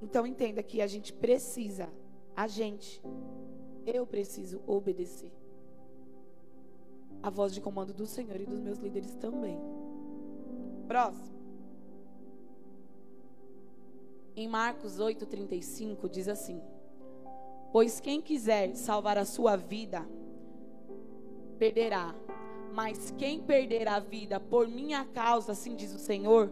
Então, 0.00 0.26
entenda 0.26 0.62
que 0.62 0.80
a 0.80 0.86
gente 0.86 1.12
precisa, 1.12 1.88
a 2.34 2.46
gente, 2.46 3.02
eu 3.86 4.06
preciso 4.06 4.62
obedecer 4.66 5.32
a 7.22 7.30
voz 7.30 7.52
de 7.52 7.60
comando 7.60 7.92
do 7.92 8.06
Senhor 8.06 8.40
e 8.40 8.46
dos 8.46 8.60
meus 8.60 8.78
líderes 8.78 9.14
também. 9.16 9.58
Próximo. 10.86 11.36
Em 14.36 14.46
Marcos 14.46 15.00
8,35 15.00 16.08
diz 16.08 16.28
assim: 16.28 16.62
Pois 17.72 18.00
quem 18.00 18.20
quiser 18.20 18.76
salvar 18.76 19.18
a 19.18 19.24
sua 19.24 19.56
vida, 19.56 20.06
perderá. 21.58 22.14
Mas 22.72 23.12
quem 23.18 23.40
perder 23.40 23.88
a 23.88 23.98
vida 23.98 24.38
por 24.38 24.68
minha 24.68 25.04
causa, 25.04 25.52
assim 25.52 25.74
diz 25.74 25.94
o 25.94 25.98
Senhor, 25.98 26.50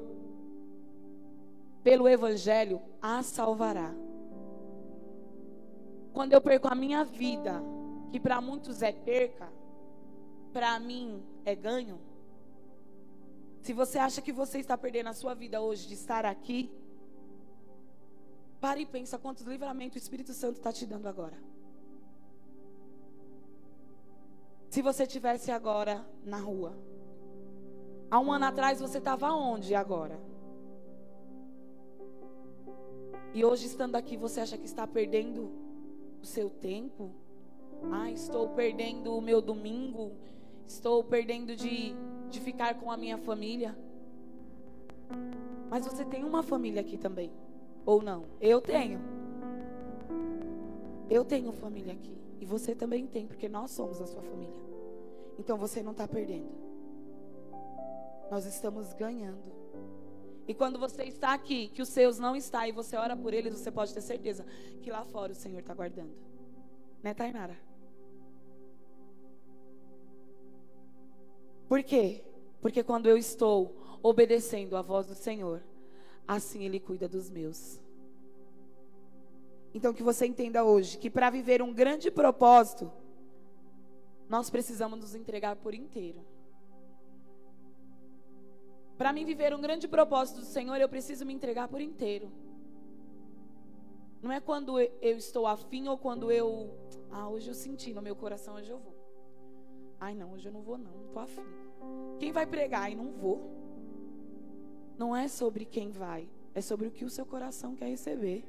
pelo 1.83 2.09
Evangelho, 2.09 2.81
a 3.01 3.23
salvará. 3.23 3.95
Quando 6.13 6.33
eu 6.33 6.41
perco 6.41 6.69
a 6.69 6.75
minha 6.75 7.05
vida, 7.05 7.63
que 8.11 8.19
para 8.21 8.41
muitos 8.41 8.83
é 8.83 8.93
perca, 8.93 9.53
para 10.53 10.79
mim 10.79 11.23
é 11.45 11.55
ganho. 11.55 12.01
Se 13.61 13.73
você 13.73 13.99
acha 13.99 14.23
que 14.23 14.33
você 14.33 14.59
está 14.59 14.79
perdendo 14.79 15.09
a 15.09 15.15
sua 15.15 15.35
vida 15.35 15.61
hoje 15.61 15.89
de 15.89 15.95
estar 15.95 16.25
aqui, 16.25 16.71
pare 18.61 18.83
e 18.83 18.87
pensa 18.87 19.19
quantos 19.19 19.45
livramentos 19.45 19.97
o 19.97 19.99
Espírito 19.99 20.33
Santo 20.33 20.57
está 20.57 20.73
te 20.73 20.87
dando 20.87 21.07
agora. 21.07 21.37
Se 24.75 24.83
você 24.83 25.07
tivesse 25.07 25.53
agora 25.53 26.05
na 26.25 26.37
rua, 26.37 26.77
há 28.11 28.19
um 28.19 28.33
ano 28.33 28.47
atrás 28.47 28.81
você 28.81 28.99
estava 28.99 29.31
onde 29.31 29.73
agora? 29.73 30.19
E 33.33 33.45
hoje 33.45 33.67
estando 33.67 33.95
aqui 33.95 34.17
você 34.17 34.41
acha 34.41 34.59
que 34.59 34.65
está 34.65 34.85
perdendo 34.85 35.49
o 36.21 36.27
seu 36.27 36.51
tempo? 36.51 37.13
Ah, 37.93 38.11
estou 38.11 38.49
perdendo 38.49 39.17
o 39.17 39.21
meu 39.21 39.41
domingo, 39.41 40.11
estou 40.67 41.05
perdendo 41.05 41.55
de, 41.55 41.95
de 42.29 42.41
ficar 42.41 42.75
com 42.75 42.91
a 42.91 42.97
minha 42.97 43.17
família. 43.17 43.79
Mas 45.71 45.87
você 45.87 46.05
tem 46.05 46.25
uma 46.25 46.43
família 46.43 46.81
aqui 46.81 46.99
também, 46.99 47.31
ou 47.87 48.03
não? 48.03 48.25
Eu 48.41 48.61
tenho. 48.61 48.99
Eu 51.09 51.25
tenho 51.25 51.53
família 51.53 51.93
aqui. 51.93 52.19
E 52.41 52.45
você 52.45 52.75
também 52.75 53.07
tem, 53.07 53.25
porque 53.25 53.49
nós 53.49 53.71
somos 53.71 54.03
a 54.03 54.07
sua 54.07 54.21
família. 54.21 54.64
Então 55.39 55.57
você 55.59 55.83
não 55.83 55.93
está 55.93 56.07
perdendo. 56.07 56.51
Nós 58.31 58.47
estamos 58.47 58.93
ganhando. 58.93 59.53
E 60.47 60.53
quando 60.53 60.79
você 60.79 61.05
está 61.05 61.33
aqui, 61.33 61.69
que 61.69 61.81
os 61.81 61.89
seus 61.89 62.19
não 62.19 62.37
está 62.37 62.69
e 62.69 62.73
você 62.73 62.97
ora 62.97 63.17
por 63.17 63.33
eles, 63.33 63.55
você 63.59 63.71
pode 63.71 63.95
ter 63.95 64.01
certeza 64.01 64.45
que 64.83 64.91
lá 64.91 65.05
fora 65.05 65.33
o 65.33 65.35
Senhor 65.35 65.61
está 65.61 65.73
guardando. 65.73 66.15
Né, 67.03 67.15
Tainara? 67.15 67.57
Por 71.69 71.83
quê? 71.83 72.23
Porque 72.61 72.83
quando 72.83 73.09
eu 73.09 73.17
estou 73.17 73.75
obedecendo 74.03 74.77
a 74.77 74.83
voz 74.83 75.07
do 75.07 75.15
Senhor, 75.15 75.63
assim 76.29 76.65
Ele 76.65 76.79
cuida 76.79 77.09
dos 77.09 77.31
meus. 77.31 77.81
Então, 79.73 79.93
que 79.93 80.03
você 80.03 80.27
entenda 80.27 80.63
hoje 80.63 80.99
que 80.99 81.11
para 81.11 81.31
viver 81.31 81.61
um 81.61 81.73
grande 81.73 82.11
propósito, 82.11 82.93
nós 84.29 84.51
precisamos 84.51 84.99
nos 85.01 85.15
entregar 85.15 85.57
por 85.57 85.75
inteiro. 85.75 86.25
Para 88.97 89.13
mim 89.13 89.25
viver 89.25 89.55
um 89.55 89.61
grande 89.61 89.89
propósito 89.89 90.41
do 90.41 90.47
Senhor, 90.47 90.81
eu 90.81 90.89
preciso 90.89 91.27
me 91.27 91.35
entregar 91.35 91.69
por 91.69 91.81
inteiro. 91.81 92.31
Não 94.23 94.33
é 94.33 94.41
quando 94.41 94.81
eu 94.81 95.19
estou 95.19 95.47
afim 95.47 95.89
ou 95.89 95.99
quando 95.99 96.31
eu. 96.31 96.71
Ah, 97.11 97.29
hoje 97.29 97.49
eu 97.49 97.55
senti 97.55 97.93
no 97.93 98.01
meu 98.01 98.17
coração, 98.17 98.55
hoje 98.55 98.71
eu 98.71 98.79
vou. 98.79 98.95
Ai, 100.01 100.15
não, 100.15 100.33
hoje 100.33 100.49
eu 100.49 100.53
não 100.53 100.63
vou, 100.63 100.79
não, 100.79 100.93
não 100.93 101.07
estou 101.07 101.23
afim. 101.23 101.45
Quem 102.19 102.33
vai 102.33 102.47
pregar 102.47 102.91
e 102.91 102.95
não 102.95 103.11
vou? 103.13 103.51
Não 104.97 105.15
é 105.15 105.29
sobre 105.29 105.65
quem 105.65 105.91
vai, 105.91 106.29
é 106.55 106.61
sobre 106.61 106.87
o 106.87 106.91
que 106.91 107.05
o 107.05 107.11
seu 107.11 107.27
coração 107.27 107.75
quer 107.75 107.87
receber. 107.87 108.45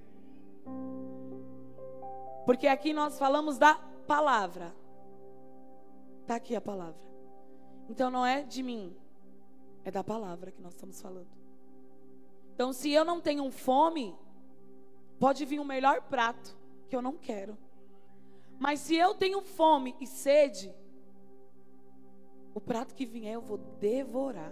Porque 2.46 2.67
aqui 2.67 2.94
nós 2.94 3.17
falamos 3.17 3.58
da 3.58 3.75
palavra. 4.08 4.74
Está 6.25 6.38
aqui 6.38 6.55
a 6.55 6.62
palavra. 6.62 7.00
Então 7.88 8.10
não 8.10 8.25
é 8.25 8.41
de 8.41 8.63
mim, 8.63 8.98
é 9.84 9.91
da 9.91 10.03
palavra 10.03 10.51
que 10.51 10.60
nós 10.60 10.74
estamos 10.74 11.00
falando. 11.00 11.29
Então, 12.55 12.74
se 12.74 12.89
eu 12.89 13.05
não 13.05 13.22
tenho 13.22 13.51
fome, 13.51 14.15
pode 15.20 15.46
vir 15.46 15.60
o 15.60 15.63
melhor 15.63 16.01
prato, 16.01 16.58
que 16.89 16.96
eu 16.96 17.01
não 17.01 17.15
quero. 17.15 17.55
Mas 18.58 18.79
se 18.79 18.96
eu 18.96 19.13
tenho 19.13 19.39
fome 19.39 19.96
e 20.01 20.08
sede, 20.08 20.74
o 22.55 22.60
prato 22.60 22.96
que 22.96 23.05
vier 23.05 23.36
eu 23.36 23.41
vou 23.41 23.60
devorar. 23.79 24.51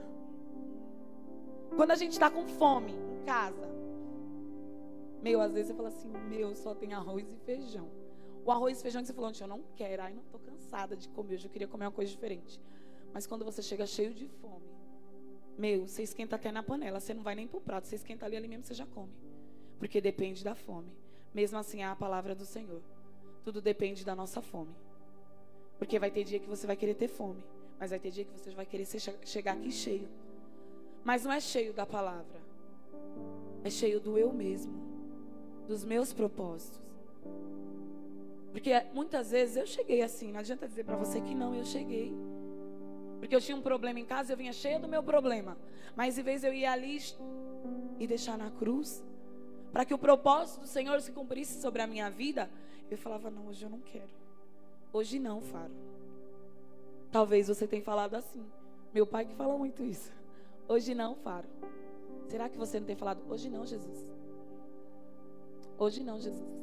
Quando 1.76 1.90
a 1.90 1.96
gente 1.96 2.12
está 2.12 2.30
com 2.30 2.46
fome 2.46 2.92
em 2.92 3.26
casa, 3.26 3.68
meu, 5.24 5.42
às 5.42 5.52
vezes 5.52 5.70
você 5.70 5.74
fala 5.74 5.88
assim, 5.88 6.10
meu, 6.30 6.54
só 6.56 6.76
tem 6.76 6.94
arroz 6.94 7.32
e 7.32 7.36
feijão. 7.38 8.03
O 8.46 8.52
arroz 8.52 8.80
e 8.80 8.82
feijão 8.82 9.02
que 9.02 9.08
você 9.08 9.14
falou, 9.14 9.32
eu 9.40 9.48
não 9.48 9.64
quero, 9.76 10.02
ai, 10.02 10.14
não 10.14 10.24
estou 10.24 10.40
cansada 10.40 10.96
de 10.98 11.08
comer, 11.10 11.36
hoje 11.36 11.46
eu 11.46 11.52
queria 11.52 11.68
comer 11.68 11.86
uma 11.86 11.92
coisa 11.92 12.12
diferente. 12.12 12.60
Mas 13.14 13.26
quando 13.26 13.46
você 13.46 13.62
chega 13.62 13.86
cheio 13.86 14.14
de 14.14 14.28
fome, 14.28 14.68
meu, 15.58 15.88
você 15.88 16.04
esquenta 16.04 16.36
até 16.36 16.52
na 16.52 16.64
panela, 16.64 17.00
você 17.00 17.14
não 17.14 17.24
vai 17.24 17.36
nem 17.36 17.48
pro 17.48 17.62
prato, 17.62 17.88
você 17.88 17.96
esquenta 17.96 18.26
ali, 18.26 18.36
ali 18.36 18.48
mesmo 18.48 18.64
você 18.66 18.74
já 18.74 18.86
come. 18.86 19.14
Porque 19.78 20.02
depende 20.02 20.44
da 20.44 20.56
fome. 20.56 20.92
Mesmo 21.34 21.58
assim, 21.58 21.82
é 21.82 21.86
a 21.86 21.96
palavra 21.96 22.34
do 22.34 22.46
Senhor. 22.46 22.82
Tudo 23.44 23.62
depende 23.62 24.04
da 24.04 24.16
nossa 24.16 24.42
fome. 24.42 24.74
Porque 25.78 26.00
vai 26.00 26.12
ter 26.12 26.24
dia 26.24 26.40
que 26.40 26.48
você 26.48 26.66
vai 26.66 26.76
querer 26.76 26.96
ter 26.96 27.08
fome. 27.08 27.44
Mas 27.80 27.92
vai 27.92 28.00
ter 28.00 28.12
dia 28.12 28.26
que 28.26 28.32
você 28.32 28.52
vai 28.52 28.66
querer 28.66 28.86
chegar 29.26 29.54
aqui 29.54 29.72
cheio. 29.72 30.08
Mas 31.04 31.24
não 31.24 31.32
é 31.32 31.40
cheio 31.40 31.74
da 31.74 31.86
palavra. 31.86 32.42
É 33.64 33.70
cheio 33.70 34.00
do 34.00 34.18
eu 34.18 34.32
mesmo. 34.32 34.74
Dos 35.68 35.84
meus 35.84 36.14
propósitos. 36.14 36.82
Porque 38.54 38.72
muitas 38.94 39.32
vezes 39.32 39.58
eu 39.58 39.66
cheguei 39.66 40.04
assim. 40.04 40.32
Não 40.32 40.40
adianta 40.40 40.68
dizer 40.68 40.86
para 40.86 40.96
você 40.96 41.20
que 41.20 41.34
não, 41.34 41.56
eu 41.56 41.66
cheguei. 41.66 42.14
Porque 43.20 43.36
eu 43.36 43.42
tinha 43.42 43.58
um 43.58 43.62
problema 43.62 44.00
em 44.00 44.06
casa, 44.06 44.32
eu 44.32 44.38
vinha 44.38 44.54
cheia 44.54 44.80
do 44.80 44.88
meu 44.88 45.02
problema. 45.02 45.58
Mas 45.96 46.18
em 46.20 46.24
vez 46.24 46.44
eu 46.44 46.54
ir 46.54 46.66
ali 46.66 47.00
e 48.00 48.06
deixar 48.06 48.38
na 48.38 48.52
cruz, 48.52 49.04
para 49.72 49.84
que 49.84 49.94
o 49.94 49.98
propósito 49.98 50.62
do 50.62 50.68
Senhor 50.68 51.02
se 51.02 51.12
cumprisse 51.12 51.60
sobre 51.60 51.82
a 51.82 51.88
minha 51.88 52.10
vida, 52.12 52.50
eu 52.92 52.98
falava: 52.98 53.32
Não, 53.32 53.48
hoje 53.48 53.66
eu 53.66 53.70
não 53.72 53.80
quero. 53.80 54.14
Hoje 54.94 55.18
não, 55.18 55.42
Faro. 55.42 55.74
Talvez 57.12 57.48
você 57.48 57.66
tenha 57.66 57.82
falado 57.82 58.14
assim. 58.14 58.46
Meu 58.94 59.08
pai 59.08 59.26
que 59.26 59.34
fala 59.34 59.58
muito 59.58 59.84
isso. 59.84 60.12
Hoje 60.68 60.94
não, 60.94 61.16
Faro. 61.16 61.48
Será 62.28 62.48
que 62.48 62.58
você 62.58 62.80
não 62.80 62.86
tem 62.86 62.96
falado? 62.96 63.20
Hoje 63.28 63.50
não, 63.50 63.66
Jesus. 63.66 64.06
Hoje 65.78 66.04
não, 66.04 66.20
Jesus. 66.20 66.63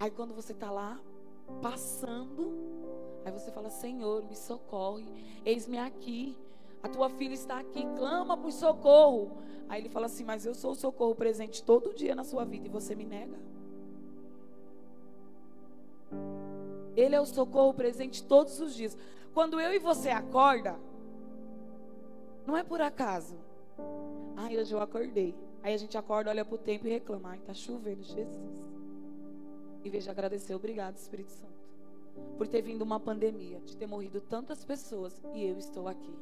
Aí 0.00 0.10
quando 0.10 0.32
você 0.34 0.52
está 0.52 0.70
lá, 0.70 0.98
passando, 1.60 2.52
aí 3.22 3.30
você 3.30 3.50
fala: 3.52 3.68
Senhor, 3.68 4.24
me 4.24 4.34
socorre. 4.34 5.04
Eis-me 5.44 5.78
aqui. 5.78 6.36
A 6.82 6.88
tua 6.88 7.10
filha 7.10 7.34
está 7.34 7.58
aqui, 7.58 7.84
clama 7.94 8.34
por 8.38 8.50
socorro. 8.50 9.30
Aí 9.68 9.82
ele 9.82 9.90
fala 9.90 10.06
assim: 10.06 10.24
Mas 10.24 10.46
eu 10.46 10.54
sou 10.54 10.72
o 10.72 10.74
socorro 10.74 11.14
presente 11.14 11.62
todo 11.62 11.92
dia 11.92 12.14
na 12.14 12.24
sua 12.24 12.46
vida 12.46 12.66
e 12.66 12.70
você 12.70 12.94
me 12.94 13.04
nega. 13.04 13.38
Ele 16.96 17.14
é 17.14 17.20
o 17.20 17.26
socorro 17.26 17.74
presente 17.74 18.24
todos 18.24 18.58
os 18.58 18.74
dias. 18.74 18.96
Quando 19.34 19.60
eu 19.60 19.72
e 19.72 19.78
você 19.78 20.08
acorda, 20.08 20.80
não 22.46 22.56
é 22.56 22.64
por 22.64 22.80
acaso. 22.80 23.36
Ai, 24.34 24.56
hoje 24.56 24.74
eu 24.74 24.80
acordei. 24.80 25.34
Aí 25.62 25.74
a 25.74 25.76
gente 25.76 25.96
acorda, 25.98 26.30
olha 26.30 26.44
para 26.44 26.54
o 26.54 26.58
tempo 26.58 26.86
e 26.86 26.90
reclama. 26.90 27.30
Ai, 27.30 27.38
está 27.38 27.52
chovendo, 27.52 28.02
Jesus. 28.02 28.69
Em 29.84 29.90
vez 29.90 30.04
de 30.04 30.10
agradecer, 30.10 30.54
obrigado, 30.54 30.96
Espírito 30.96 31.32
Santo. 31.32 31.60
Por 32.36 32.46
ter 32.46 32.62
vindo 32.62 32.82
uma 32.82 33.00
pandemia, 33.00 33.60
de 33.60 33.76
ter 33.76 33.86
morrido 33.86 34.20
tantas 34.20 34.64
pessoas 34.64 35.20
e 35.34 35.44
eu 35.44 35.58
estou 35.58 35.88
aqui. 35.88 36.14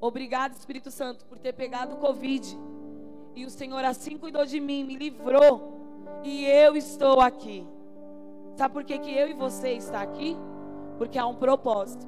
Obrigado, 0.00 0.52
Espírito 0.52 0.90
Santo, 0.90 1.24
por 1.26 1.38
ter 1.38 1.52
pegado 1.52 1.94
o 1.94 1.98
Covid. 1.98 2.56
E 3.34 3.44
o 3.44 3.50
Senhor 3.50 3.84
assim 3.84 4.16
cuidou 4.16 4.44
de 4.44 4.60
mim, 4.60 4.84
me 4.84 4.96
livrou. 4.96 5.78
E 6.22 6.44
eu 6.44 6.76
estou 6.76 7.20
aqui. 7.20 7.66
Sabe 8.56 8.74
por 8.74 8.84
que, 8.84 8.98
que 8.98 9.10
eu 9.10 9.28
e 9.28 9.34
você 9.34 9.72
está 9.72 10.02
aqui? 10.02 10.36
Porque 10.96 11.18
há 11.18 11.26
um 11.26 11.36
propósito. 11.36 12.06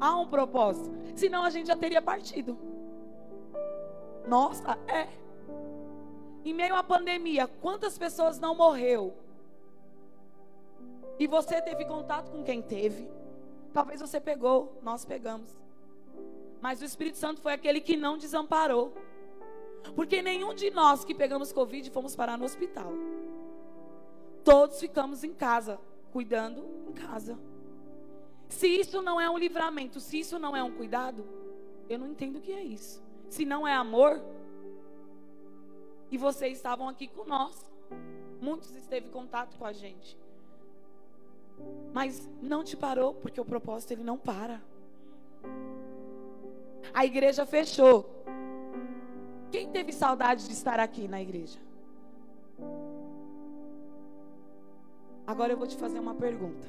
Há 0.00 0.16
um 0.16 0.26
propósito. 0.26 0.90
Senão 1.14 1.44
a 1.44 1.50
gente 1.50 1.66
já 1.66 1.76
teria 1.76 2.00
partido. 2.00 2.56
Nossa, 4.26 4.78
é. 4.88 5.08
Em 6.44 6.54
meio 6.54 6.74
à 6.74 6.82
pandemia, 6.82 7.46
quantas 7.46 7.98
pessoas 7.98 8.38
não 8.38 8.54
morreu? 8.54 9.14
E 11.18 11.26
você 11.26 11.60
teve 11.60 11.84
contato 11.84 12.30
com 12.30 12.42
quem 12.42 12.62
teve? 12.62 13.10
Talvez 13.72 14.00
você 14.00 14.18
pegou, 14.20 14.78
nós 14.82 15.04
pegamos. 15.04 15.54
Mas 16.60 16.80
o 16.80 16.84
Espírito 16.84 17.18
Santo 17.18 17.40
foi 17.40 17.52
aquele 17.52 17.80
que 17.80 17.96
não 17.96 18.16
desamparou. 18.16 18.92
Porque 19.94 20.22
nenhum 20.22 20.54
de 20.54 20.70
nós 20.70 21.04
que 21.04 21.14
pegamos 21.14 21.52
Covid 21.52 21.90
fomos 21.90 22.16
parar 22.16 22.38
no 22.38 22.44
hospital. 22.44 22.92
Todos 24.44 24.80
ficamos 24.80 25.22
em 25.24 25.32
casa, 25.32 25.78
cuidando 26.12 26.64
em 26.88 26.92
casa. 26.92 27.38
Se 28.48 28.66
isso 28.66 29.00
não 29.00 29.20
é 29.20 29.30
um 29.30 29.38
livramento, 29.38 30.00
se 30.00 30.18
isso 30.18 30.38
não 30.38 30.56
é 30.56 30.62
um 30.62 30.72
cuidado, 30.72 31.24
eu 31.88 31.98
não 31.98 32.08
entendo 32.08 32.36
o 32.36 32.40
que 32.40 32.52
é 32.52 32.62
isso. 32.62 33.02
Se 33.28 33.44
não 33.44 33.66
é 33.66 33.74
amor, 33.74 34.20
e 36.10 36.18
vocês 36.18 36.56
estavam 36.56 36.88
aqui 36.88 37.06
com 37.08 37.24
nós. 37.24 37.70
Muitos 38.40 38.74
esteve 38.74 39.06
em 39.08 39.10
contato 39.10 39.56
com 39.56 39.64
a 39.64 39.72
gente. 39.72 40.18
Mas 41.92 42.28
não 42.40 42.64
te 42.64 42.76
parou, 42.76 43.14
porque 43.14 43.40
o 43.40 43.44
propósito 43.44 43.92
ele 43.92 44.02
não 44.02 44.18
para. 44.18 44.60
A 46.92 47.04
igreja 47.04 47.46
fechou. 47.46 48.08
Quem 49.50 49.68
teve 49.70 49.92
saudade 49.92 50.46
de 50.46 50.52
estar 50.52 50.80
aqui 50.80 51.06
na 51.06 51.20
igreja? 51.20 51.58
Agora 55.26 55.52
eu 55.52 55.56
vou 55.56 55.66
te 55.66 55.76
fazer 55.76 55.98
uma 55.98 56.14
pergunta 56.14 56.66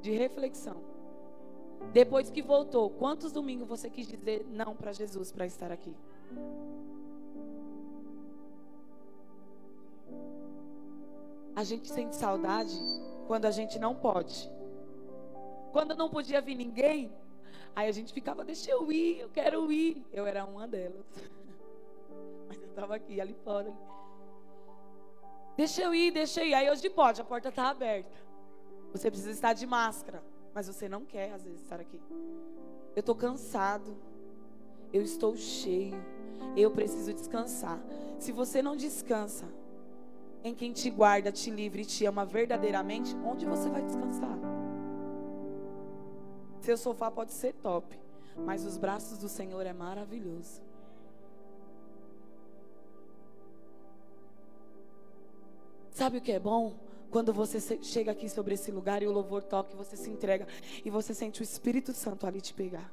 de 0.00 0.12
reflexão. 0.12 0.76
Depois 1.92 2.30
que 2.30 2.42
voltou, 2.42 2.88
quantos 2.90 3.32
domingos 3.32 3.68
você 3.68 3.90
quis 3.90 4.06
dizer 4.06 4.46
não 4.50 4.74
para 4.74 4.92
Jesus 4.92 5.32
para 5.32 5.46
estar 5.46 5.70
aqui? 5.72 5.94
A 11.62 11.64
gente 11.64 11.88
sente 11.88 12.16
saudade 12.16 12.76
quando 13.28 13.44
a 13.44 13.50
gente 13.52 13.78
não 13.78 13.94
pode. 13.94 14.50
Quando 15.70 15.94
não 15.94 16.10
podia 16.10 16.40
vir 16.40 16.56
ninguém, 16.56 17.08
Aí 17.74 17.88
a 17.88 17.92
gente 17.92 18.12
ficava, 18.12 18.44
deixa 18.44 18.68
eu 18.68 18.90
ir, 18.92 19.20
eu 19.20 19.28
quero 19.30 19.70
ir. 19.72 20.04
Eu 20.12 20.26
era 20.26 20.44
uma 20.44 20.66
delas. 20.66 21.06
Mas 22.48 22.60
eu 22.60 22.68
estava 22.68 22.96
aqui, 22.96 23.20
ali 23.20 23.34
fora. 23.44 23.72
Deixa 25.56 25.82
eu 25.82 25.94
ir, 25.94 26.10
deixa 26.10 26.42
eu 26.42 26.48
ir. 26.48 26.54
Aí 26.54 26.68
hoje 26.68 26.90
pode, 26.90 27.20
a 27.20 27.24
porta 27.24 27.48
está 27.48 27.70
aberta. 27.70 28.10
Você 28.92 29.08
precisa 29.08 29.30
estar 29.30 29.52
de 29.52 29.64
máscara. 29.64 30.20
Mas 30.52 30.66
você 30.66 30.88
não 30.88 31.04
quer, 31.04 31.32
às 31.32 31.44
vezes, 31.44 31.62
estar 31.62 31.80
aqui. 31.80 31.98
Eu 32.94 33.00
estou 33.00 33.14
cansado. 33.14 33.96
Eu 34.92 35.00
estou 35.00 35.34
cheio. 35.36 35.94
Eu 36.56 36.72
preciso 36.72 37.14
descansar. 37.14 37.80
Se 38.18 38.32
você 38.32 38.60
não 38.60 38.76
descansa 38.76 39.61
em 40.44 40.54
quem 40.54 40.72
te 40.72 40.90
guarda, 40.90 41.30
te 41.30 41.50
livra 41.50 41.80
e 41.80 41.84
te 41.84 42.04
ama 42.04 42.24
verdadeiramente, 42.24 43.14
onde 43.24 43.46
você 43.46 43.68
vai 43.68 43.82
descansar? 43.82 44.38
Seu 46.60 46.76
sofá 46.76 47.10
pode 47.10 47.32
ser 47.32 47.54
top, 47.54 47.98
mas 48.36 48.64
os 48.64 48.76
braços 48.76 49.18
do 49.18 49.28
Senhor 49.28 49.64
é 49.66 49.72
maravilhoso. 49.72 50.62
Sabe 55.90 56.18
o 56.18 56.20
que 56.20 56.32
é 56.32 56.38
bom? 56.38 56.74
Quando 57.10 57.32
você 57.32 57.60
chega 57.82 58.10
aqui 58.10 58.28
sobre 58.28 58.54
esse 58.54 58.70
lugar 58.72 59.02
e 59.02 59.06
o 59.06 59.12
louvor 59.12 59.42
toca, 59.42 59.76
você 59.76 59.96
se 59.96 60.08
entrega 60.08 60.46
e 60.84 60.88
você 60.88 61.12
sente 61.12 61.42
o 61.42 61.44
Espírito 61.44 61.92
Santo 61.92 62.26
ali 62.26 62.40
te 62.40 62.54
pegar. 62.54 62.90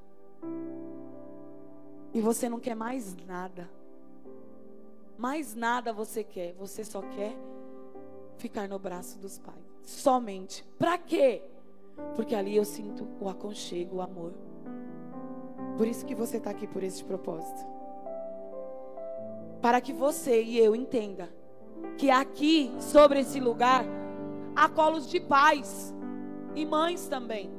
E 2.13 2.19
você 2.19 2.49
não 2.49 2.59
quer 2.59 2.75
mais 2.75 3.15
nada. 3.25 3.69
Mais 5.19 5.53
nada 5.53 5.91
você 5.91 6.23
quer. 6.23 6.53
Você 6.53 6.81
só 6.81 7.01
quer 7.01 7.35
ficar 8.37 8.69
no 8.69 8.79
braço 8.79 9.19
dos 9.19 9.37
pais. 9.37 9.59
Somente. 9.83 10.63
Para 10.77 10.97
quê? 10.97 11.43
Porque 12.15 12.33
ali 12.33 12.55
eu 12.55 12.63
sinto 12.63 13.05
o 13.19 13.27
aconchego, 13.27 13.97
o 13.97 14.01
amor. 14.01 14.33
Por 15.77 15.85
isso 15.85 16.05
que 16.05 16.15
você 16.15 16.37
está 16.37 16.51
aqui 16.51 16.65
por 16.65 16.83
esse 16.83 17.03
propósito. 17.03 17.67
Para 19.61 19.81
que 19.81 19.91
você 19.91 20.41
e 20.41 20.57
eu 20.57 20.73
entenda 20.73 21.29
que 21.97 22.09
aqui, 22.09 22.71
sobre 22.79 23.19
esse 23.19 23.41
lugar, 23.41 23.83
há 24.55 24.69
colos 24.69 25.05
de 25.09 25.19
pais 25.19 25.93
e 26.55 26.65
mães 26.65 27.09
também. 27.09 27.51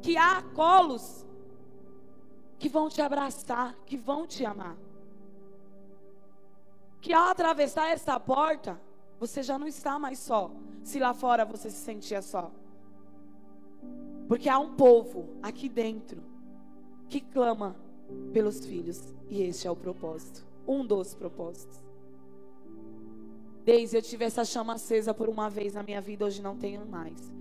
Que 0.00 0.16
há 0.16 0.42
colos 0.54 1.26
que 2.58 2.70
vão 2.70 2.88
te 2.88 3.02
abraçar, 3.02 3.76
que 3.84 3.98
vão 3.98 4.26
te 4.26 4.42
amar. 4.46 4.74
Que 7.02 7.12
ao 7.12 7.28
atravessar 7.28 7.90
essa 7.90 8.18
porta, 8.18 8.80
você 9.20 9.42
já 9.42 9.58
não 9.58 9.66
está 9.66 9.98
mais 9.98 10.18
só 10.18 10.50
se 10.82 10.98
lá 10.98 11.12
fora 11.12 11.44
você 11.44 11.70
se 11.70 11.76
sentia 11.76 12.22
só. 12.22 12.50
Porque 14.28 14.48
há 14.48 14.58
um 14.58 14.74
povo 14.74 15.28
aqui 15.42 15.68
dentro 15.68 16.22
que 17.08 17.20
clama 17.20 17.76
pelos 18.32 18.64
filhos. 18.64 19.12
E 19.28 19.42
este 19.42 19.66
é 19.66 19.70
o 19.70 19.76
propósito. 19.76 20.44
Um 20.66 20.86
dos 20.86 21.14
propósitos. 21.14 21.78
Desde 23.64 23.96
eu 23.96 24.02
tive 24.02 24.24
essa 24.24 24.44
chama 24.44 24.74
acesa 24.74 25.12
por 25.12 25.28
uma 25.28 25.50
vez 25.50 25.74
na 25.74 25.82
minha 25.82 26.00
vida, 26.00 26.24
hoje 26.24 26.40
não 26.40 26.56
tenho 26.56 26.84
mais. 26.86 27.32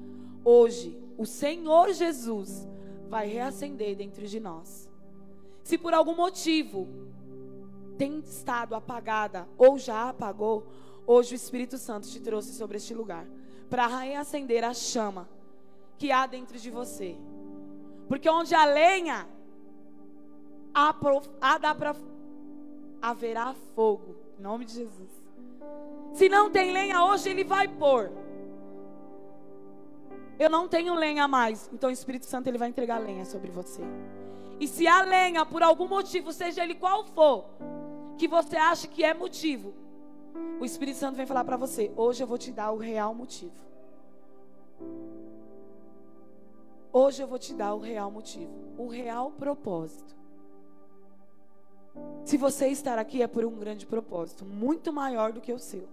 Hoje, 0.44 0.98
o 1.18 1.26
Senhor 1.26 1.94
Jesus 1.94 2.68
vai 3.10 3.28
reacender 3.28 3.96
dentro 3.96 4.26
de 4.28 4.40
nós. 4.40 4.90
Se 5.64 5.78
por 5.78 5.94
algum 5.94 6.16
motivo 6.16 6.88
tem 8.02 8.18
estado 8.20 8.74
apagada 8.74 9.48
ou 9.60 9.78
já 9.78 10.10
apagou, 10.10 10.66
Hoje 11.06 11.34
o 11.34 11.36
Espírito 11.36 11.78
Santo 11.78 12.08
te 12.08 12.20
trouxe 12.20 12.54
sobre 12.54 12.78
este 12.78 12.94
lugar 12.94 13.26
para 13.70 13.86
reacender 13.86 14.64
a 14.64 14.74
chama 14.74 15.28
que 15.98 16.12
há 16.12 16.26
dentro 16.26 16.58
de 16.58 16.70
você. 16.70 17.18
Porque 18.08 18.30
onde 18.30 18.56
a 18.56 18.66
lenha 18.66 19.28
há, 20.74 20.96
há 21.42 21.58
dá 21.58 21.76
para 21.76 21.96
haverá 23.02 23.54
fogo. 23.76 24.16
Em 24.40 24.42
nome 24.42 24.66
de 24.66 24.74
Jesus. 24.74 25.10
Se 26.14 26.30
não 26.30 26.50
tem 26.50 26.72
lenha 26.72 27.04
hoje, 27.04 27.30
ele 27.30 27.44
vai 27.44 27.68
pôr. 27.68 28.12
Eu 30.40 30.50
não 30.50 30.68
tenho 30.68 30.96
lenha 30.96 31.28
mais. 31.28 31.70
Então 31.74 31.90
o 31.90 31.94
Espírito 31.94 32.26
Santo 32.26 32.48
ele 32.48 32.58
vai 32.58 32.70
entregar 32.70 33.00
lenha 33.00 33.26
sobre 33.26 33.52
você. 33.52 33.82
E 34.60 34.68
se 34.68 34.88
a 34.88 35.02
lenha, 35.02 35.46
por 35.46 35.62
algum 35.62 35.88
motivo, 35.88 36.32
seja 36.32 36.64
ele 36.64 36.76
qual 36.76 37.04
for, 37.04 37.46
que 38.22 38.28
você 38.28 38.56
acha 38.56 38.88
que 38.88 39.04
é 39.04 39.16
motivo, 39.16 39.74
o 40.60 40.64
Espírito 40.64 41.00
Santo 41.00 41.16
vem 41.16 41.26
falar 41.26 41.44
para 41.44 41.58
você: 41.58 41.92
hoje 41.96 42.22
eu 42.22 42.28
vou 42.28 42.38
te 42.38 42.52
dar 42.52 42.72
o 42.72 42.78
real 42.78 43.16
motivo. 43.16 43.60
Hoje 46.94 47.24
eu 47.24 47.28
vou 47.28 47.40
te 47.40 47.52
dar 47.56 47.74
o 47.74 47.80
real 47.80 48.12
motivo, 48.12 48.54
o 48.78 48.88
real 48.88 49.32
propósito. 49.32 50.16
Se 52.24 52.38
você 52.38 52.68
estar 52.68 53.00
aqui 53.00 53.24
é 53.24 53.28
por 53.28 53.44
um 53.44 53.58
grande 53.58 53.88
propósito, 53.88 54.46
muito 54.46 54.94
maior 54.94 55.34
do 55.34 55.42
que 55.42 55.52
o 55.52 55.58
seu. 55.58 55.88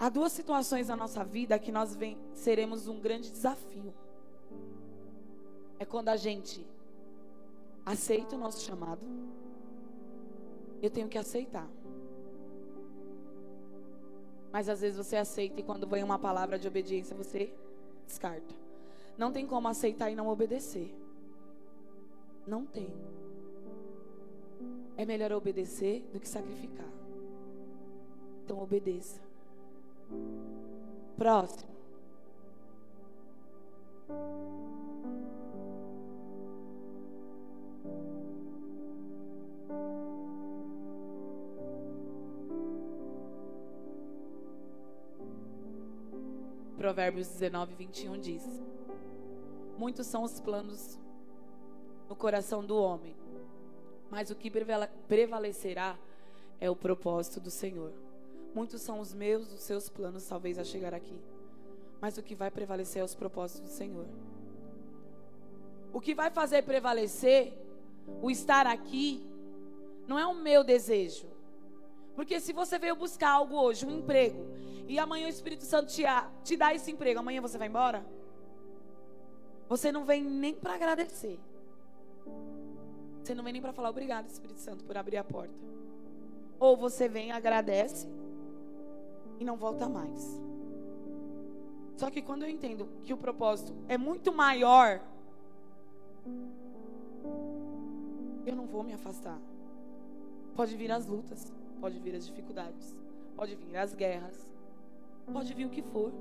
Há 0.00 0.08
duas 0.08 0.32
situações 0.32 0.88
na 0.88 0.96
nossa 0.96 1.22
vida 1.22 1.56
que 1.60 1.70
nós 1.70 1.96
seremos 2.34 2.88
um 2.88 2.98
grande 2.98 3.30
desafio. 3.30 3.94
É 5.78 5.84
quando 5.84 6.08
a 6.08 6.16
gente 6.16 6.66
aceita 7.90 8.36
o 8.36 8.38
nosso 8.38 8.60
chamado. 8.62 9.00
Eu 10.82 10.90
tenho 10.90 11.08
que 11.08 11.18
aceitar. 11.18 11.68
Mas 14.52 14.68
às 14.68 14.80
vezes 14.80 14.96
você 14.96 15.16
aceita 15.16 15.60
e 15.60 15.62
quando 15.62 15.86
vem 15.86 16.02
uma 16.02 16.18
palavra 16.18 16.58
de 16.58 16.66
obediência 16.66 17.16
você 17.16 17.52
descarta. 18.06 18.54
Não 19.16 19.32
tem 19.32 19.46
como 19.46 19.68
aceitar 19.68 20.10
e 20.10 20.16
não 20.16 20.28
obedecer. 20.28 20.92
Não 22.46 22.64
tem. 22.64 22.90
É 24.96 25.04
melhor 25.04 25.32
obedecer 25.32 26.08
do 26.12 26.18
que 26.18 26.28
sacrificar. 26.28 26.88
Então 28.44 28.60
obedeça. 28.60 29.20
Próximo. 31.16 31.70
Provérbios 46.76 47.28
19, 47.28 47.74
21 47.74 48.18
diz: 48.18 48.42
Muitos 49.76 50.06
são 50.06 50.22
os 50.22 50.40
planos 50.40 50.98
no 52.08 52.16
coração 52.16 52.64
do 52.64 52.76
homem, 52.76 53.14
mas 54.10 54.30
o 54.30 54.34
que 54.34 54.50
prevalecerá 55.06 55.96
é 56.58 56.70
o 56.70 56.74
propósito 56.74 57.38
do 57.38 57.50
Senhor. 57.50 57.92
Muitos 58.54 58.82
são 58.82 58.98
os 58.98 59.14
meus, 59.14 59.52
os 59.52 59.60
seus 59.60 59.88
planos, 59.88 60.26
talvez 60.26 60.58
a 60.58 60.64
chegar 60.64 60.92
aqui, 60.92 61.20
mas 62.00 62.18
o 62.18 62.22
que 62.22 62.34
vai 62.34 62.50
prevalecer 62.50 63.02
é 63.02 63.04
os 63.04 63.14
propósitos 63.14 63.70
do 63.70 63.76
Senhor. 63.76 64.06
O 65.92 66.00
que 66.00 66.14
vai 66.14 66.30
fazer 66.30 66.62
prevalecer 66.62 67.52
o 68.22 68.30
estar 68.30 68.66
aqui 68.66 69.22
não 70.06 70.18
é 70.18 70.26
o 70.26 70.34
meu 70.34 70.64
desejo. 70.64 71.26
Porque 72.14 72.40
se 72.40 72.52
você 72.52 72.78
veio 72.78 72.96
buscar 72.96 73.30
algo 73.30 73.56
hoje, 73.56 73.86
um 73.86 73.98
emprego, 73.98 74.44
e 74.88 74.98
amanhã 74.98 75.26
o 75.26 75.30
Espírito 75.30 75.64
Santo 75.64 75.92
te, 75.92 76.02
te 76.42 76.56
dá 76.56 76.74
esse 76.74 76.90
emprego, 76.90 77.20
amanhã 77.20 77.40
você 77.40 77.56
vai 77.56 77.68
embora? 77.68 78.04
Você 79.68 79.92
não 79.92 80.04
vem 80.04 80.22
nem 80.22 80.52
para 80.52 80.74
agradecer. 80.74 81.38
Você 83.22 83.34
não 83.34 83.44
vem 83.44 83.52
nem 83.52 83.62
para 83.62 83.72
falar 83.72 83.90
obrigado, 83.90 84.28
Espírito 84.28 84.58
Santo, 84.58 84.84
por 84.84 84.96
abrir 84.96 85.16
a 85.16 85.24
porta. 85.24 85.54
Ou 86.58 86.76
você 86.76 87.08
vem, 87.08 87.30
agradece 87.30 88.08
e 89.38 89.44
não 89.44 89.56
volta 89.56 89.88
mais. 89.88 90.40
Só 91.96 92.10
que 92.10 92.20
quando 92.20 92.42
eu 92.42 92.48
entendo 92.48 92.88
que 93.04 93.12
o 93.12 93.16
propósito 93.16 93.72
é 93.86 93.96
muito 93.96 94.32
maior, 94.32 95.00
eu 98.46 98.56
não 98.56 98.66
vou 98.66 98.82
me 98.82 98.92
afastar. 98.92 99.38
Pode 100.54 100.76
vir 100.76 100.90
as 100.90 101.06
lutas, 101.06 101.52
pode 101.80 101.98
vir 101.98 102.14
as 102.14 102.26
dificuldades, 102.26 102.96
pode 103.36 103.54
vir 103.54 103.76
as 103.76 103.94
guerras, 103.94 104.50
pode 105.32 105.54
vir 105.54 105.64
o 105.64 105.70
que 105.70 105.82
for. 105.82 106.12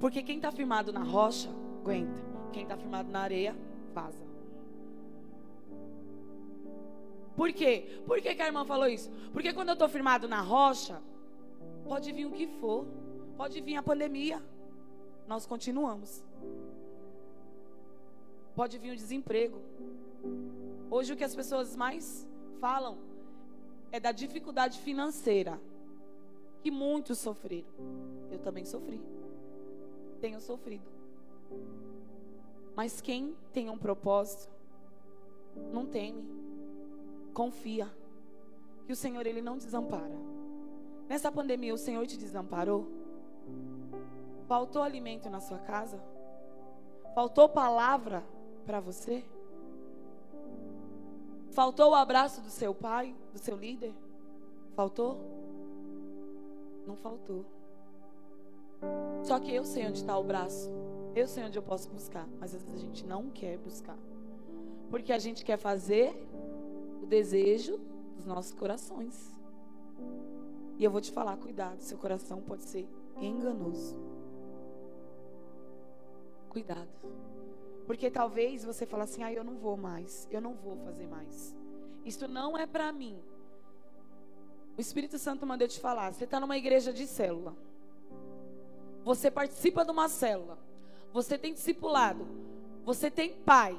Porque 0.00 0.22
quem 0.22 0.36
está 0.36 0.50
firmado 0.50 0.92
na 0.92 1.02
rocha, 1.02 1.48
aguenta. 1.80 2.20
Quem 2.52 2.62
está 2.64 2.76
firmado 2.76 3.10
na 3.10 3.20
areia, 3.20 3.56
vaza. 3.94 4.26
Por 7.36 7.52
quê? 7.52 8.00
Por 8.06 8.20
que, 8.20 8.34
que 8.34 8.42
a 8.42 8.46
irmã 8.46 8.64
falou 8.64 8.88
isso? 8.88 9.10
Porque 9.32 9.52
quando 9.52 9.68
eu 9.68 9.74
estou 9.74 9.88
firmado 9.88 10.26
na 10.26 10.40
rocha, 10.40 11.00
pode 11.84 12.10
vir 12.12 12.26
o 12.26 12.32
que 12.32 12.46
for. 12.46 12.86
Pode 13.36 13.60
vir 13.60 13.76
a 13.76 13.82
pandemia. 13.82 14.42
Nós 15.28 15.44
continuamos. 15.46 16.24
Pode 18.54 18.78
vir 18.78 18.92
o 18.92 18.96
desemprego. 18.96 19.60
Hoje 20.96 21.12
o 21.12 21.16
que 21.16 21.24
as 21.24 21.36
pessoas 21.36 21.76
mais 21.76 22.26
falam 22.58 22.96
é 23.92 24.00
da 24.00 24.12
dificuldade 24.12 24.78
financeira. 24.78 25.60
Que 26.62 26.70
muitos 26.70 27.18
sofreram. 27.18 27.68
Eu 28.30 28.38
também 28.38 28.64
sofri. 28.64 28.98
Tenho 30.22 30.40
sofrido. 30.40 30.88
Mas 32.74 33.02
quem 33.02 33.36
tem 33.52 33.68
um 33.68 33.76
propósito, 33.76 34.50
não 35.70 35.84
teme 35.84 36.24
confia 37.34 37.94
que 38.86 38.92
o 38.94 38.96
Senhor 38.96 39.26
ele 39.26 39.42
não 39.42 39.58
desampara. 39.58 40.16
Nessa 41.06 41.30
pandemia 41.30 41.74
o 41.74 41.78
Senhor 41.78 42.06
te 42.06 42.16
desamparou? 42.16 42.88
Faltou 44.48 44.82
alimento 44.82 45.28
na 45.28 45.40
sua 45.40 45.58
casa? 45.58 46.02
Faltou 47.14 47.50
palavra 47.50 48.24
para 48.64 48.80
você? 48.80 49.22
Faltou 51.56 51.92
o 51.92 51.94
abraço 51.94 52.42
do 52.42 52.50
seu 52.50 52.74
pai, 52.74 53.16
do 53.32 53.38
seu 53.38 53.56
líder? 53.56 53.94
Faltou? 54.74 55.18
Não 56.86 56.94
faltou. 56.96 57.46
Só 59.22 59.40
que 59.40 59.54
eu 59.54 59.64
sei 59.64 59.86
onde 59.86 60.00
está 60.00 60.18
o 60.18 60.22
braço. 60.22 60.70
Eu 61.14 61.26
sei 61.26 61.44
onde 61.44 61.58
eu 61.58 61.62
posso 61.62 61.88
buscar. 61.88 62.28
Mas 62.38 62.54
às 62.54 62.62
vezes 62.62 62.82
a 62.82 62.86
gente 62.86 63.06
não 63.06 63.30
quer 63.30 63.56
buscar. 63.56 63.96
Porque 64.90 65.14
a 65.14 65.18
gente 65.18 65.46
quer 65.46 65.56
fazer 65.56 66.14
o 67.02 67.06
desejo 67.06 67.80
dos 68.16 68.26
nossos 68.26 68.52
corações. 68.52 69.40
E 70.76 70.84
eu 70.84 70.90
vou 70.90 71.00
te 71.00 71.10
falar, 71.10 71.38
cuidado, 71.38 71.80
seu 71.80 71.96
coração 71.96 72.42
pode 72.42 72.64
ser 72.64 72.86
enganoso. 73.16 73.96
Cuidado. 76.50 76.90
Porque 77.86 78.10
talvez 78.10 78.64
você 78.64 78.84
fale 78.84 79.04
assim: 79.04 79.22
"Ah, 79.22 79.32
eu 79.32 79.44
não 79.44 79.56
vou 79.56 79.76
mais, 79.76 80.28
eu 80.30 80.40
não 80.40 80.54
vou 80.54 80.76
fazer 80.78 81.06
mais. 81.06 81.56
Isso 82.04 82.26
não 82.26 82.56
é 82.56 82.66
para 82.66 82.92
mim." 82.92 83.18
O 84.76 84.80
Espírito 84.80 85.18
Santo 85.18 85.46
mandou 85.46 85.66
te 85.66 85.80
falar, 85.80 86.12
você 86.12 86.24
está 86.24 86.38
numa 86.38 86.56
igreja 86.56 86.92
de 86.92 87.06
célula. 87.06 87.56
Você 89.04 89.30
participa 89.30 89.84
de 89.84 89.90
uma 89.90 90.08
célula. 90.08 90.58
Você 91.12 91.38
tem 91.38 91.54
discipulado. 91.54 92.26
Você 92.84 93.10
tem 93.10 93.32
pai. 93.32 93.78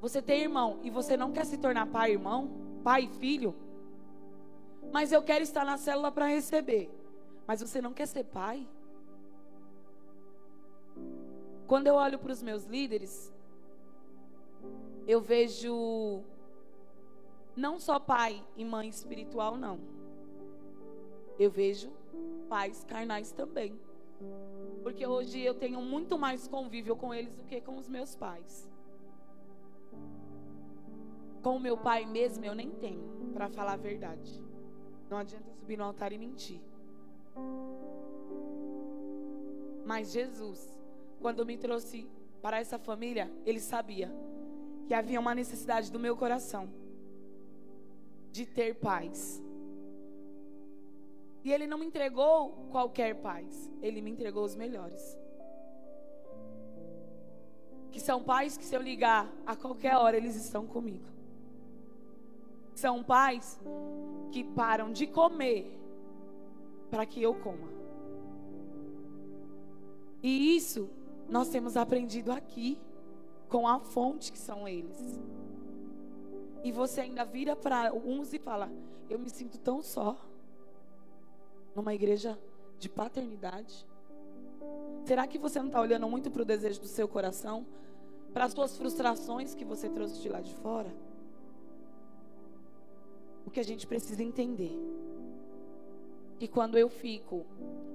Você 0.00 0.20
tem 0.22 0.42
irmão 0.42 0.78
e 0.82 0.90
você 0.90 1.16
não 1.16 1.32
quer 1.32 1.46
se 1.46 1.58
tornar 1.58 1.86
pai 1.86 2.10
e 2.10 2.12
irmão, 2.12 2.50
pai 2.84 3.04
e 3.04 3.08
filho, 3.08 3.54
mas 4.92 5.10
eu 5.10 5.22
quero 5.22 5.42
estar 5.42 5.64
na 5.64 5.76
célula 5.76 6.12
para 6.12 6.26
receber. 6.26 6.90
Mas 7.46 7.60
você 7.60 7.80
não 7.80 7.92
quer 7.92 8.06
ser 8.06 8.24
pai? 8.24 8.66
Quando 11.66 11.86
eu 11.86 11.94
olho 11.94 12.18
para 12.18 12.32
os 12.32 12.42
meus 12.42 12.64
líderes, 12.64 13.32
eu 15.06 15.20
vejo 15.20 16.22
não 17.54 17.78
só 17.78 17.98
pai 17.98 18.44
e 18.56 18.64
mãe 18.64 18.88
espiritual, 18.88 19.56
não. 19.56 19.78
Eu 21.38 21.50
vejo 21.50 21.90
pais 22.48 22.84
carnais 22.84 23.30
também. 23.30 23.78
Porque 24.82 25.06
hoje 25.06 25.40
eu 25.40 25.54
tenho 25.54 25.80
muito 25.80 26.18
mais 26.18 26.48
convívio 26.48 26.96
com 26.96 27.14
eles 27.14 27.36
do 27.36 27.44
que 27.44 27.60
com 27.60 27.76
os 27.76 27.88
meus 27.88 28.16
pais. 28.16 28.68
Com 31.42 31.56
o 31.56 31.60
meu 31.60 31.78
pai 31.78 32.04
mesmo 32.04 32.44
eu 32.44 32.54
nem 32.54 32.70
tenho, 32.70 33.30
para 33.32 33.48
falar 33.48 33.74
a 33.74 33.76
verdade. 33.76 34.42
Não 35.08 35.18
adianta 35.18 35.52
subir 35.52 35.76
no 35.76 35.84
altar 35.84 36.12
e 36.12 36.18
mentir. 36.18 36.60
Mas 39.84 40.10
Jesus, 40.10 40.76
quando 41.20 41.46
me 41.46 41.56
trouxe 41.56 42.08
para 42.42 42.58
essa 42.58 42.78
família, 42.78 43.30
ele 43.44 43.60
sabia 43.60 44.12
que 44.86 44.94
havia 44.94 45.18
uma 45.18 45.34
necessidade 45.34 45.90
do 45.90 45.98
meu 45.98 46.16
coração 46.16 46.68
de 48.30 48.46
ter 48.46 48.74
paz. 48.74 49.42
E 51.42 51.52
ele 51.52 51.66
não 51.66 51.78
me 51.78 51.86
entregou 51.86 52.68
qualquer 52.70 53.14
paz, 53.16 53.70
ele 53.80 54.00
me 54.00 54.10
entregou 54.10 54.44
os 54.44 54.54
melhores. 54.54 55.18
Que 57.90 58.00
são 58.00 58.22
pais 58.22 58.56
que 58.56 58.64
se 58.64 58.74
eu 58.74 58.82
ligar 58.82 59.32
a 59.46 59.56
qualquer 59.56 59.96
hora 59.96 60.16
eles 60.16 60.36
estão 60.36 60.66
comigo. 60.66 61.06
São 62.74 63.02
pais 63.02 63.58
que 64.30 64.44
param 64.44 64.92
de 64.92 65.06
comer 65.06 65.80
para 66.90 67.06
que 67.06 67.22
eu 67.22 67.34
coma. 67.34 67.68
E 70.22 70.56
isso 70.56 70.90
nós 71.28 71.48
temos 71.48 71.76
aprendido 71.76 72.30
aqui 72.32 72.78
com 73.48 73.66
a 73.66 73.78
fonte 73.78 74.32
que 74.32 74.38
são 74.38 74.66
eles. 74.66 75.18
E 76.64 76.72
você 76.72 77.02
ainda 77.02 77.24
vira 77.24 77.54
para 77.54 77.92
uns 77.94 78.32
e 78.32 78.38
fala: 78.38 78.70
Eu 79.08 79.18
me 79.18 79.30
sinto 79.30 79.58
tão 79.58 79.82
só. 79.82 80.16
Numa 81.74 81.94
igreja 81.94 82.38
de 82.78 82.88
paternidade. 82.88 83.86
Será 85.04 85.26
que 85.26 85.38
você 85.38 85.58
não 85.58 85.66
está 85.66 85.80
olhando 85.80 86.08
muito 86.08 86.30
para 86.30 86.42
o 86.42 86.44
desejo 86.44 86.80
do 86.80 86.88
seu 86.88 87.06
coração? 87.06 87.66
Para 88.32 88.44
as 88.46 88.52
suas 88.52 88.76
frustrações 88.76 89.54
que 89.54 89.64
você 89.64 89.88
trouxe 89.88 90.20
de 90.20 90.28
lá 90.28 90.40
de 90.40 90.54
fora? 90.54 90.92
O 93.46 93.50
que 93.50 93.60
a 93.60 93.64
gente 93.64 93.86
precisa 93.86 94.22
entender. 94.22 94.76
Que 96.38 96.48
quando 96.48 96.76
eu 96.76 96.88
fico 96.88 97.46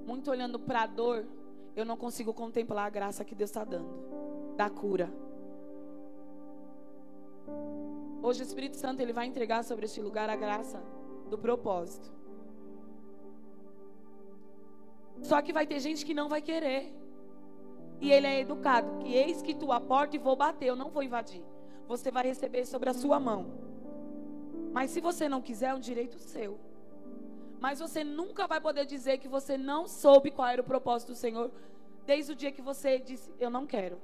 muito 0.06 0.30
olhando 0.30 0.58
para 0.58 0.82
a 0.82 0.86
dor, 0.86 1.26
eu 1.76 1.84
não 1.84 1.96
consigo 1.96 2.32
contemplar 2.32 2.86
a 2.86 2.90
graça 2.90 3.24
que 3.24 3.34
Deus 3.34 3.50
está 3.50 3.64
dando 3.64 4.12
da 4.56 4.68
cura. 4.70 5.12
Hoje 8.22 8.40
o 8.40 8.44
Espírito 8.44 8.76
Santo 8.76 9.00
ele 9.00 9.12
vai 9.12 9.26
entregar 9.26 9.64
sobre 9.64 9.84
este 9.86 10.00
lugar 10.00 10.30
a 10.30 10.36
graça 10.36 10.80
do 11.28 11.36
propósito. 11.36 12.12
Só 15.22 15.42
que 15.42 15.52
vai 15.52 15.66
ter 15.66 15.80
gente 15.80 16.06
que 16.06 16.14
não 16.14 16.28
vai 16.28 16.40
querer. 16.40 16.94
E 18.00 18.12
ele 18.12 18.26
é 18.26 18.40
educado, 18.40 18.98
que 18.98 19.12
eis 19.12 19.42
que 19.42 19.54
tu 19.54 19.72
a 19.72 19.80
porta 19.80 20.16
e 20.16 20.18
vou 20.18 20.36
bater, 20.36 20.66
eu 20.66 20.76
não 20.76 20.90
vou 20.90 21.02
invadir. 21.02 21.42
Você 21.88 22.10
vai 22.10 22.24
receber 22.24 22.64
sobre 22.64 22.90
a 22.90 22.94
sua 22.94 23.18
mão. 23.18 23.46
Mas 24.72 24.90
se 24.90 25.00
você 25.00 25.28
não 25.28 25.42
quiser, 25.42 25.70
é 25.70 25.74
um 25.74 25.80
direito 25.80 26.18
seu. 26.18 26.58
Mas 27.60 27.80
você 27.80 28.02
nunca 28.02 28.46
vai 28.46 28.60
poder 28.60 28.86
dizer 28.86 29.18
que 29.18 29.28
você 29.28 29.56
não 29.56 29.86
soube 29.86 30.30
qual 30.30 30.48
era 30.48 30.62
o 30.62 30.64
propósito 30.64 31.12
do 31.12 31.14
Senhor 31.16 31.50
desde 32.04 32.32
o 32.32 32.36
dia 32.36 32.50
que 32.50 32.62
você 32.62 32.98
disse 32.98 33.32
eu 33.38 33.50
não 33.50 33.66
quero. 33.66 34.00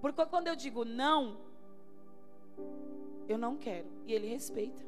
Porque 0.00 0.24
quando 0.26 0.46
eu 0.48 0.56
digo 0.56 0.84
não, 0.84 1.36
eu 3.28 3.38
não 3.38 3.56
quero. 3.56 3.86
E 4.06 4.12
ele 4.12 4.28
respeita. 4.28 4.84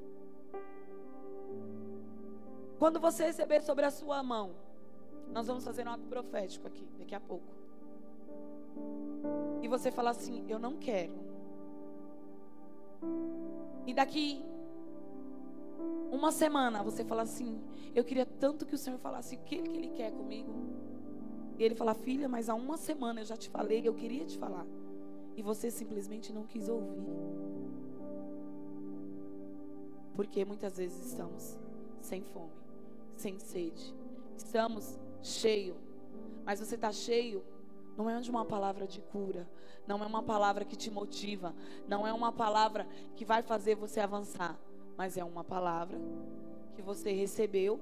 Quando 2.79 3.01
você 3.01 3.25
receber 3.25 3.61
sobre 3.63 3.85
a 3.85 3.91
sua 3.91 4.23
mão, 4.23 4.53
nós 5.33 5.47
vamos 5.47 5.65
fazer 5.65 5.87
um 5.87 5.91
ato 5.91 6.07
profético 6.07 6.67
aqui, 6.67 6.87
daqui 6.99 7.15
a 7.15 7.21
pouco. 7.21 7.47
E 9.63 9.69
você 9.69 9.91
falar 9.91 10.11
assim: 10.11 10.45
Eu 10.49 10.59
não 10.59 10.77
quero. 10.77 11.13
E 13.87 13.93
daqui 13.93 14.45
uma 16.11 16.31
semana 16.31 16.83
você 16.83 17.05
fala 17.05 17.23
assim: 17.23 17.61
Eu 17.95 18.05
queria 18.05 18.27
tanto 18.27 18.65
que 18.65 18.75
o 18.75 18.79
Senhor 18.79 18.99
falasse 18.99 19.35
o 19.35 19.41
que 19.41 19.57
Ele 19.57 19.91
quer 19.91 20.13
comigo. 20.13 20.53
E 21.59 21.65
ele 21.65 21.75
fala: 21.75 21.93
Filha, 21.95 22.29
mas 22.29 22.49
há 22.49 22.55
uma 22.55 22.77
semana 22.77 23.21
eu 23.21 23.25
já 23.25 23.37
te 23.37 23.51
falei, 23.51 23.83
eu 23.85 23.95
queria 23.95 24.25
te 24.25 24.39
falar. 24.39 24.65
E 25.39 25.43
você 25.43 25.71
simplesmente 25.71 26.33
não 26.33 26.43
quis 26.45 26.69
ouvir. 26.69 27.01
Porque 30.17 30.45
muitas 30.45 30.77
vezes 30.77 31.13
estamos 31.13 31.57
sem 32.01 32.25
fome, 32.25 32.51
sem 33.17 33.39
sede. 33.39 33.95
Estamos 34.37 34.99
cheio. 35.23 35.77
Mas 36.45 36.59
você 36.59 36.75
está 36.75 36.91
cheio 36.91 37.45
não 37.97 38.11
é 38.11 38.21
de 38.21 38.31
uma 38.31 38.45
palavra 38.45 38.87
de 38.87 39.01
cura, 39.01 39.49
não 39.87 40.03
é 40.03 40.07
uma 40.07 40.23
palavra 40.23 40.65
que 40.65 40.77
te 40.77 40.89
motiva, 40.89 41.53
não 41.89 42.07
é 42.07 42.13
uma 42.13 42.33
palavra 42.33 42.87
que 43.17 43.25
vai 43.25 43.43
fazer 43.43 43.75
você 43.75 43.99
avançar, 43.99 44.57
mas 44.97 45.17
é 45.17 45.25
uma 45.25 45.43
palavra 45.43 46.01
que 46.77 46.83
você 46.83 47.11
recebeu, 47.11 47.81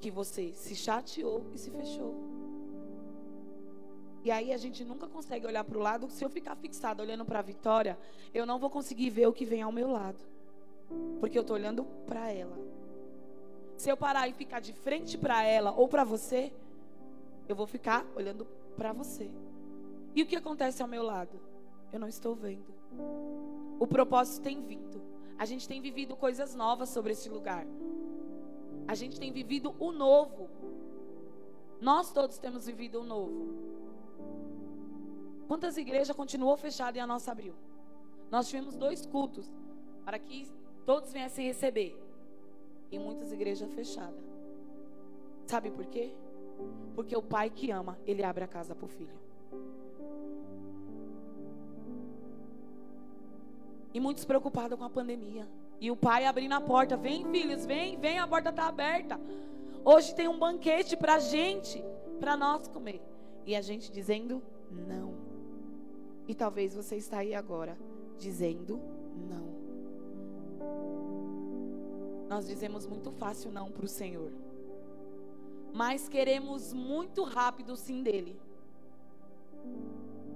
que 0.00 0.08
você 0.08 0.52
se 0.54 0.76
chateou 0.76 1.44
e 1.52 1.58
se 1.58 1.70
fechou. 1.70 2.33
E 4.24 4.30
aí 4.30 4.54
a 4.54 4.56
gente 4.56 4.82
nunca 4.86 5.06
consegue 5.06 5.46
olhar 5.46 5.62
para 5.62 5.76
o 5.76 5.80
lado. 5.82 6.08
Se 6.08 6.24
eu 6.24 6.30
ficar 6.30 6.56
fixado 6.56 7.02
olhando 7.02 7.26
para 7.26 7.40
a 7.40 7.42
vitória, 7.42 7.98
eu 8.32 8.46
não 8.46 8.58
vou 8.58 8.70
conseguir 8.70 9.10
ver 9.10 9.26
o 9.26 9.32
que 9.34 9.44
vem 9.44 9.60
ao 9.60 9.70
meu 9.70 9.90
lado. 9.90 10.24
Porque 11.20 11.36
eu 11.36 11.42
estou 11.42 11.54
olhando 11.54 11.84
para 12.06 12.32
ela. 12.32 12.56
Se 13.76 13.90
eu 13.90 13.96
parar 13.98 14.26
e 14.26 14.32
ficar 14.32 14.60
de 14.60 14.72
frente 14.72 15.18
para 15.18 15.42
ela 15.42 15.72
ou 15.72 15.86
para 15.86 16.04
você, 16.04 16.50
eu 17.46 17.54
vou 17.54 17.66
ficar 17.66 18.06
olhando 18.16 18.46
para 18.78 18.94
você. 18.94 19.30
E 20.14 20.22
o 20.22 20.26
que 20.26 20.36
acontece 20.36 20.80
ao 20.80 20.88
meu 20.88 21.02
lado? 21.02 21.38
Eu 21.92 22.00
não 22.00 22.08
estou 22.08 22.34
vendo. 22.34 22.72
O 23.78 23.86
propósito 23.86 24.42
tem 24.42 24.62
vindo. 24.62 25.02
A 25.36 25.44
gente 25.44 25.68
tem 25.68 25.82
vivido 25.82 26.16
coisas 26.16 26.54
novas 26.54 26.88
sobre 26.88 27.12
esse 27.12 27.28
lugar. 27.28 27.66
A 28.88 28.94
gente 28.94 29.20
tem 29.20 29.30
vivido 29.32 29.74
o 29.78 29.92
novo. 29.92 30.48
Nós 31.78 32.10
todos 32.10 32.38
temos 32.38 32.64
vivido 32.64 33.00
o 33.00 33.04
novo. 33.04 33.73
Quantas 35.46 35.76
igrejas 35.76 36.16
continuou 36.16 36.56
fechada 36.56 36.96
e 36.96 37.00
a 37.00 37.06
nossa 37.06 37.30
abriu? 37.30 37.54
Nós 38.30 38.48
tivemos 38.48 38.76
dois 38.76 39.04
cultos 39.06 39.52
para 40.04 40.18
que 40.18 40.48
todos 40.84 41.12
viessem 41.12 41.46
receber. 41.46 42.00
E 42.90 42.98
muitas 42.98 43.32
igrejas 43.32 43.72
fechadas. 43.72 44.24
Sabe 45.46 45.70
por 45.70 45.84
quê? 45.86 46.12
Porque 46.94 47.16
o 47.16 47.22
pai 47.22 47.50
que 47.50 47.70
ama, 47.70 47.98
ele 48.06 48.22
abre 48.22 48.44
a 48.44 48.48
casa 48.48 48.74
para 48.74 48.84
o 48.84 48.88
filho. 48.88 49.18
E 53.92 54.00
muitos 54.00 54.24
preocupados 54.24 54.78
com 54.78 54.84
a 54.84 54.90
pandemia. 54.90 55.48
E 55.80 55.90
o 55.90 55.96
pai 55.96 56.26
abrindo 56.26 56.52
a 56.52 56.60
porta: 56.60 56.96
vem, 56.96 57.24
filhos, 57.30 57.66
vem, 57.66 57.98
vem, 57.98 58.18
a 58.18 58.26
porta 58.26 58.50
está 58.50 58.66
aberta. 58.66 59.20
Hoje 59.84 60.14
tem 60.14 60.28
um 60.28 60.38
banquete 60.38 60.96
para 60.96 61.14
a 61.14 61.18
gente, 61.18 61.84
para 62.18 62.36
nós 62.36 62.66
comer. 62.68 63.02
E 63.44 63.54
a 63.54 63.60
gente 63.60 63.92
dizendo 63.92 64.42
não. 64.70 65.23
E 66.26 66.34
talvez 66.34 66.74
você 66.74 66.96
está 66.96 67.18
aí 67.18 67.34
agora 67.34 67.76
dizendo 68.18 68.80
não. 69.28 69.54
Nós 72.28 72.46
dizemos 72.46 72.86
muito 72.86 73.10
fácil 73.12 73.50
não 73.50 73.70
para 73.70 73.84
o 73.84 73.88
Senhor. 73.88 74.32
Mas 75.72 76.08
queremos 76.08 76.72
muito 76.72 77.24
rápido 77.24 77.76
sim 77.76 78.02
dele. 78.02 78.40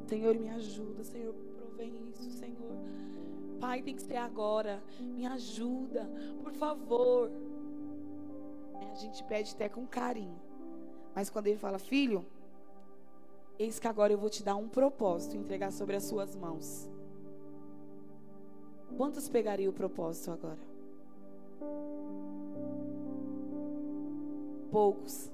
Senhor, 0.06 0.36
me 0.36 0.48
ajuda. 0.50 1.04
Senhor, 1.04 1.34
provém 1.56 2.08
isso, 2.08 2.30
Senhor. 2.30 2.76
Pai, 3.60 3.82
tem 3.82 3.94
que 3.94 4.02
ser 4.02 4.16
agora. 4.16 4.82
Me 5.00 5.26
ajuda, 5.26 6.10
por 6.42 6.52
favor. 6.52 7.30
A 8.90 8.94
gente 8.94 9.22
pede 9.24 9.52
até 9.54 9.68
com 9.68 9.86
carinho. 9.86 10.40
Mas 11.14 11.30
quando 11.30 11.46
ele 11.46 11.58
fala, 11.58 11.78
filho, 11.78 12.24
eis 13.58 13.78
que 13.78 13.88
agora 13.88 14.12
eu 14.12 14.18
vou 14.18 14.30
te 14.30 14.42
dar 14.42 14.56
um 14.56 14.68
propósito, 14.68 15.36
entregar 15.36 15.72
sobre 15.72 15.96
as 15.96 16.04
suas 16.04 16.36
mãos. 16.36 16.88
Quantos 18.96 19.28
pegaria 19.28 19.68
o 19.68 19.72
propósito 19.72 20.30
agora? 20.30 20.58
Poucos. 24.70 25.30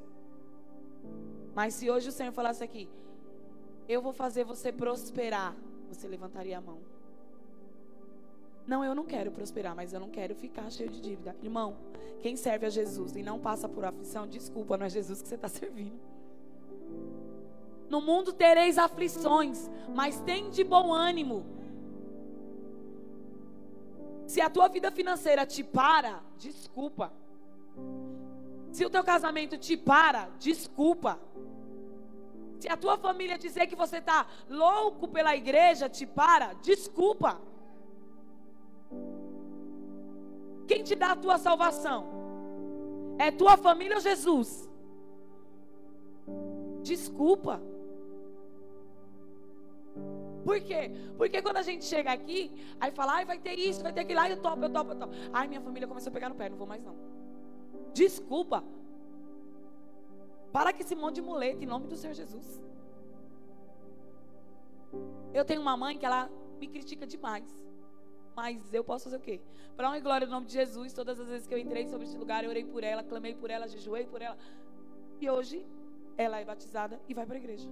Mas 1.54 1.74
se 1.74 1.90
hoje 1.90 2.08
o 2.08 2.12
Senhor 2.12 2.32
falasse 2.32 2.64
aqui, 2.64 2.88
eu 3.88 4.00
vou 4.00 4.12
fazer 4.12 4.44
você 4.44 4.72
prosperar, 4.72 5.54
você 5.88 6.08
levantaria 6.08 6.58
a 6.58 6.60
mão. 6.60 6.78
Não, 8.66 8.82
eu 8.82 8.94
não 8.94 9.04
quero 9.04 9.30
prosperar, 9.30 9.76
mas 9.76 9.92
eu 9.92 10.00
não 10.00 10.08
quero 10.08 10.34
ficar 10.34 10.70
cheio 10.70 10.88
de 10.88 11.00
dívida. 11.00 11.36
Irmão, 11.42 11.76
quem 12.20 12.34
serve 12.34 12.64
a 12.64 12.70
Jesus 12.70 13.14
e 13.14 13.22
não 13.22 13.38
passa 13.38 13.68
por 13.68 13.84
aflição, 13.84 14.26
desculpa, 14.26 14.78
não 14.78 14.86
é 14.86 14.88
Jesus 14.88 15.20
que 15.20 15.28
você 15.28 15.34
está 15.34 15.48
servindo. 15.48 16.13
No 17.88 18.00
mundo 18.00 18.32
tereis 18.32 18.78
aflições, 18.78 19.70
mas 19.94 20.20
tem 20.20 20.50
de 20.50 20.64
bom 20.64 20.92
ânimo. 20.92 21.44
Se 24.26 24.40
a 24.40 24.48
tua 24.48 24.68
vida 24.68 24.90
financeira 24.90 25.44
te 25.46 25.62
para, 25.62 26.22
desculpa. 26.38 27.12
Se 28.72 28.84
o 28.84 28.90
teu 28.90 29.04
casamento 29.04 29.56
te 29.58 29.76
para, 29.76 30.30
desculpa. 30.38 31.20
Se 32.58 32.68
a 32.68 32.76
tua 32.76 32.96
família 32.96 33.36
dizer 33.38 33.66
que 33.66 33.76
você 33.76 33.98
está 33.98 34.26
louco 34.48 35.06
pela 35.06 35.36
igreja, 35.36 35.88
te 35.88 36.06
para, 36.06 36.54
desculpa. 36.54 37.40
Quem 40.66 40.82
te 40.82 40.94
dá 40.94 41.12
a 41.12 41.16
tua 41.16 41.36
salvação? 41.36 42.06
É 43.18 43.30
tua 43.30 43.56
família 43.56 43.96
ou 43.96 44.00
Jesus? 44.00 44.68
Desculpa. 46.82 47.62
Por 50.44 50.60
quê? 50.60 50.90
Porque 51.16 51.40
quando 51.40 51.56
a 51.56 51.62
gente 51.62 51.84
chega 51.84 52.12
aqui, 52.12 52.52
aí 52.78 52.90
fala, 52.90 53.14
ai, 53.14 53.24
vai 53.24 53.38
ter 53.38 53.58
isso, 53.58 53.82
vai 53.82 53.92
ter 53.92 54.00
aquilo, 54.00 54.20
ai, 54.20 54.32
eu 54.32 54.40
topo, 54.40 54.62
eu 54.62 54.70
topo, 54.70 54.92
eu 54.92 54.98
topo. 54.98 55.14
Ai, 55.32 55.48
minha 55.48 55.60
família 55.60 55.88
começou 55.88 56.10
a 56.10 56.12
pegar 56.12 56.28
no 56.28 56.34
pé, 56.34 56.48
não 56.48 56.56
vou 56.56 56.66
mais 56.66 56.82
não. 56.82 56.94
Desculpa. 57.92 58.62
Para 60.52 60.72
que 60.72 60.82
esse 60.82 60.94
monte 60.94 61.16
de 61.16 61.22
muleta 61.22 61.64
em 61.64 61.66
nome 61.66 61.86
do 61.86 61.96
Senhor 61.96 62.12
Jesus. 62.12 62.62
Eu 65.32 65.44
tenho 65.44 65.60
uma 65.60 65.76
mãe 65.76 65.96
que 65.98 66.06
ela 66.06 66.30
me 66.60 66.68
critica 66.68 67.06
demais. 67.06 67.64
Mas 68.36 68.72
eu 68.74 68.84
posso 68.84 69.04
fazer 69.04 69.16
o 69.16 69.20
quê? 69.20 69.40
Para 69.76 69.88
honra 69.88 69.98
e 69.98 70.00
glória 70.00 70.26
no 70.26 70.32
nome 70.32 70.46
de 70.46 70.52
Jesus, 70.52 70.92
todas 70.92 71.18
as 71.20 71.28
vezes 71.28 71.46
que 71.46 71.54
eu 71.54 71.58
entrei 71.58 71.86
sobre 71.86 72.06
este 72.06 72.18
lugar, 72.18 72.44
eu 72.44 72.50
orei 72.50 72.64
por 72.64 72.82
ela, 72.82 73.02
clamei 73.02 73.34
por 73.34 73.50
ela, 73.50 73.68
jejuei 73.68 74.06
por 74.06 74.20
ela. 74.20 74.36
E 75.20 75.30
hoje 75.30 75.64
ela 76.16 76.38
é 76.40 76.44
batizada 76.44 77.00
e 77.08 77.14
vai 77.14 77.24
para 77.26 77.36
a 77.36 77.38
igreja. 77.38 77.68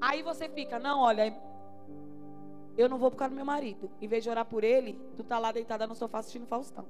Aí 0.00 0.22
você 0.22 0.48
fica, 0.48 0.78
não, 0.78 1.00
olha, 1.00 1.34
eu 2.76 2.88
não 2.88 2.98
vou 2.98 3.10
por 3.10 3.16
causa 3.16 3.30
do 3.30 3.36
meu 3.36 3.44
marido. 3.44 3.90
Em 4.00 4.08
vez 4.08 4.22
de 4.22 4.30
orar 4.30 4.44
por 4.44 4.62
ele, 4.62 5.00
tu 5.16 5.24
tá 5.24 5.38
lá 5.38 5.50
deitada 5.50 5.86
no 5.86 5.94
sofá 5.94 6.18
assistindo 6.18 6.46
Faustão. 6.46 6.84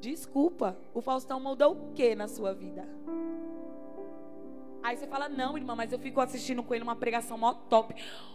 Desculpa, 0.00 0.76
o 0.92 1.00
Faustão 1.00 1.38
mudou 1.38 1.72
o 1.72 1.92
que 1.92 2.14
na 2.14 2.26
sua 2.26 2.52
vida? 2.52 2.88
Aí 4.82 4.96
você 4.96 5.06
fala, 5.06 5.28
não, 5.28 5.56
irmã, 5.56 5.76
mas 5.76 5.92
eu 5.92 5.98
fico 5.98 6.20
assistindo 6.20 6.62
com 6.62 6.74
ele 6.74 6.82
uma 6.82 6.96
pregação 6.96 7.38
mó 7.38 7.54
top. 7.54 7.94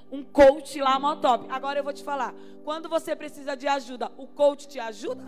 Um 0.09 0.23
coach 0.23 0.79
lá 0.79 0.97
mó 0.97 1.17
top. 1.17 1.45
Agora 1.49 1.79
eu 1.79 1.83
vou 1.83 1.91
te 1.91 2.03
falar. 2.03 2.33
Quando 2.63 2.87
você 2.87 3.15
precisa 3.15 3.57
de 3.57 3.67
ajuda, 3.67 4.09
o 4.17 4.27
coach 4.27 4.67
te 4.67 4.79
ajuda? 4.79 5.25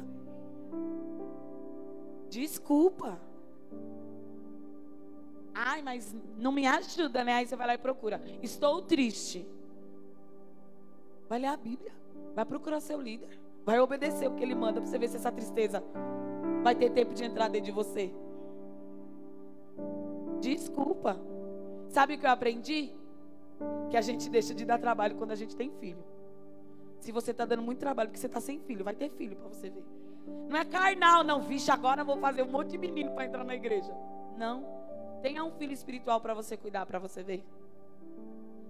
Desculpa. 2.29 3.19
Ai, 5.61 5.81
mas 5.81 6.15
não 6.37 6.53
me 6.53 6.65
ajuda, 6.65 7.21
né? 7.21 7.33
Aí 7.33 7.45
você 7.45 7.53
vai 7.53 7.67
lá 7.67 7.73
e 7.73 7.77
procura. 7.77 8.21
Estou 8.41 8.81
triste. 8.81 9.45
Vai 11.27 11.37
ler 11.39 11.47
a 11.47 11.57
Bíblia. 11.57 11.91
Vai 12.33 12.45
procurar 12.45 12.79
seu 12.79 13.01
líder. 13.01 13.37
Vai 13.65 13.77
obedecer 13.77 14.29
o 14.29 14.35
que 14.35 14.43
ele 14.43 14.55
manda 14.55 14.79
para 14.79 14.89
você 14.89 14.97
ver 14.97 15.09
se 15.09 15.17
essa 15.17 15.29
tristeza 15.29 15.83
vai 16.63 16.73
ter 16.75 16.89
tempo 16.91 17.13
de 17.13 17.25
entrar 17.25 17.49
dentro 17.49 17.65
de 17.65 17.71
você. 17.73 18.09
Desculpa. 20.39 21.19
Sabe 21.89 22.13
o 22.13 22.17
que 22.17 22.25
eu 22.25 22.31
aprendi? 22.31 22.95
Que 23.89 23.97
a 23.97 24.01
gente 24.01 24.29
deixa 24.29 24.53
de 24.53 24.63
dar 24.63 24.79
trabalho 24.79 25.17
quando 25.17 25.31
a 25.31 25.35
gente 25.35 25.57
tem 25.57 25.69
filho. 25.71 26.01
Se 27.01 27.11
você 27.11 27.31
está 27.31 27.43
dando 27.43 27.63
muito 27.63 27.79
trabalho 27.79 28.07
porque 28.09 28.19
você 28.19 28.27
está 28.27 28.39
sem 28.39 28.61
filho, 28.61 28.85
vai 28.85 28.95
ter 28.95 29.09
filho 29.09 29.35
para 29.35 29.49
você 29.49 29.69
ver. 29.69 29.83
Não 30.47 30.55
é 30.55 30.63
carnal, 30.63 31.21
não. 31.21 31.41
Vixe, 31.41 31.69
agora 31.69 32.01
eu 32.01 32.05
vou 32.05 32.15
fazer 32.15 32.43
um 32.43 32.49
monte 32.49 32.69
de 32.69 32.77
menino 32.77 33.11
para 33.11 33.25
entrar 33.25 33.43
na 33.43 33.55
igreja. 33.55 33.93
Não. 34.37 34.78
Tenha 35.21 35.43
um 35.43 35.51
filho 35.51 35.73
espiritual 35.73 36.21
para 36.21 36.33
você 36.33 36.55
cuidar, 36.55 36.85
para 36.85 36.99
você 36.99 37.21
ver. 37.21 37.43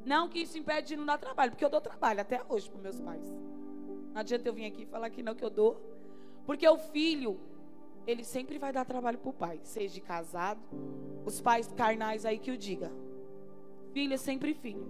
Não 0.05 0.27
que 0.27 0.39
isso 0.39 0.57
impede 0.57 0.89
de 0.89 0.97
não 0.97 1.05
dar 1.05 1.17
trabalho, 1.17 1.51
porque 1.51 1.63
eu 1.63 1.69
dou 1.69 1.81
trabalho 1.81 2.21
até 2.21 2.41
hoje 2.49 2.69
para 2.69 2.81
meus 2.81 2.99
pais. 2.99 3.29
Não 4.13 4.21
adianta 4.21 4.47
eu 4.47 4.53
vir 4.53 4.65
aqui 4.65 4.85
falar 4.85 5.09
que 5.09 5.21
não, 5.21 5.35
que 5.35 5.43
eu 5.43 5.49
dou. 5.49 5.79
Porque 6.45 6.67
o 6.67 6.77
filho, 6.77 7.39
ele 8.07 8.23
sempre 8.23 8.57
vai 8.57 8.73
dar 8.73 8.85
trabalho 8.85 9.19
para 9.19 9.29
o 9.29 9.33
pai, 9.33 9.59
seja 9.63 10.01
casado, 10.01 10.59
os 11.25 11.39
pais 11.39 11.71
carnais 11.73 12.25
aí 12.25 12.39
que 12.39 12.49
o 12.49 12.57
diga. 12.57 12.91
Filho 13.93 14.13
é 14.13 14.17
sempre 14.17 14.53
filho. 14.53 14.87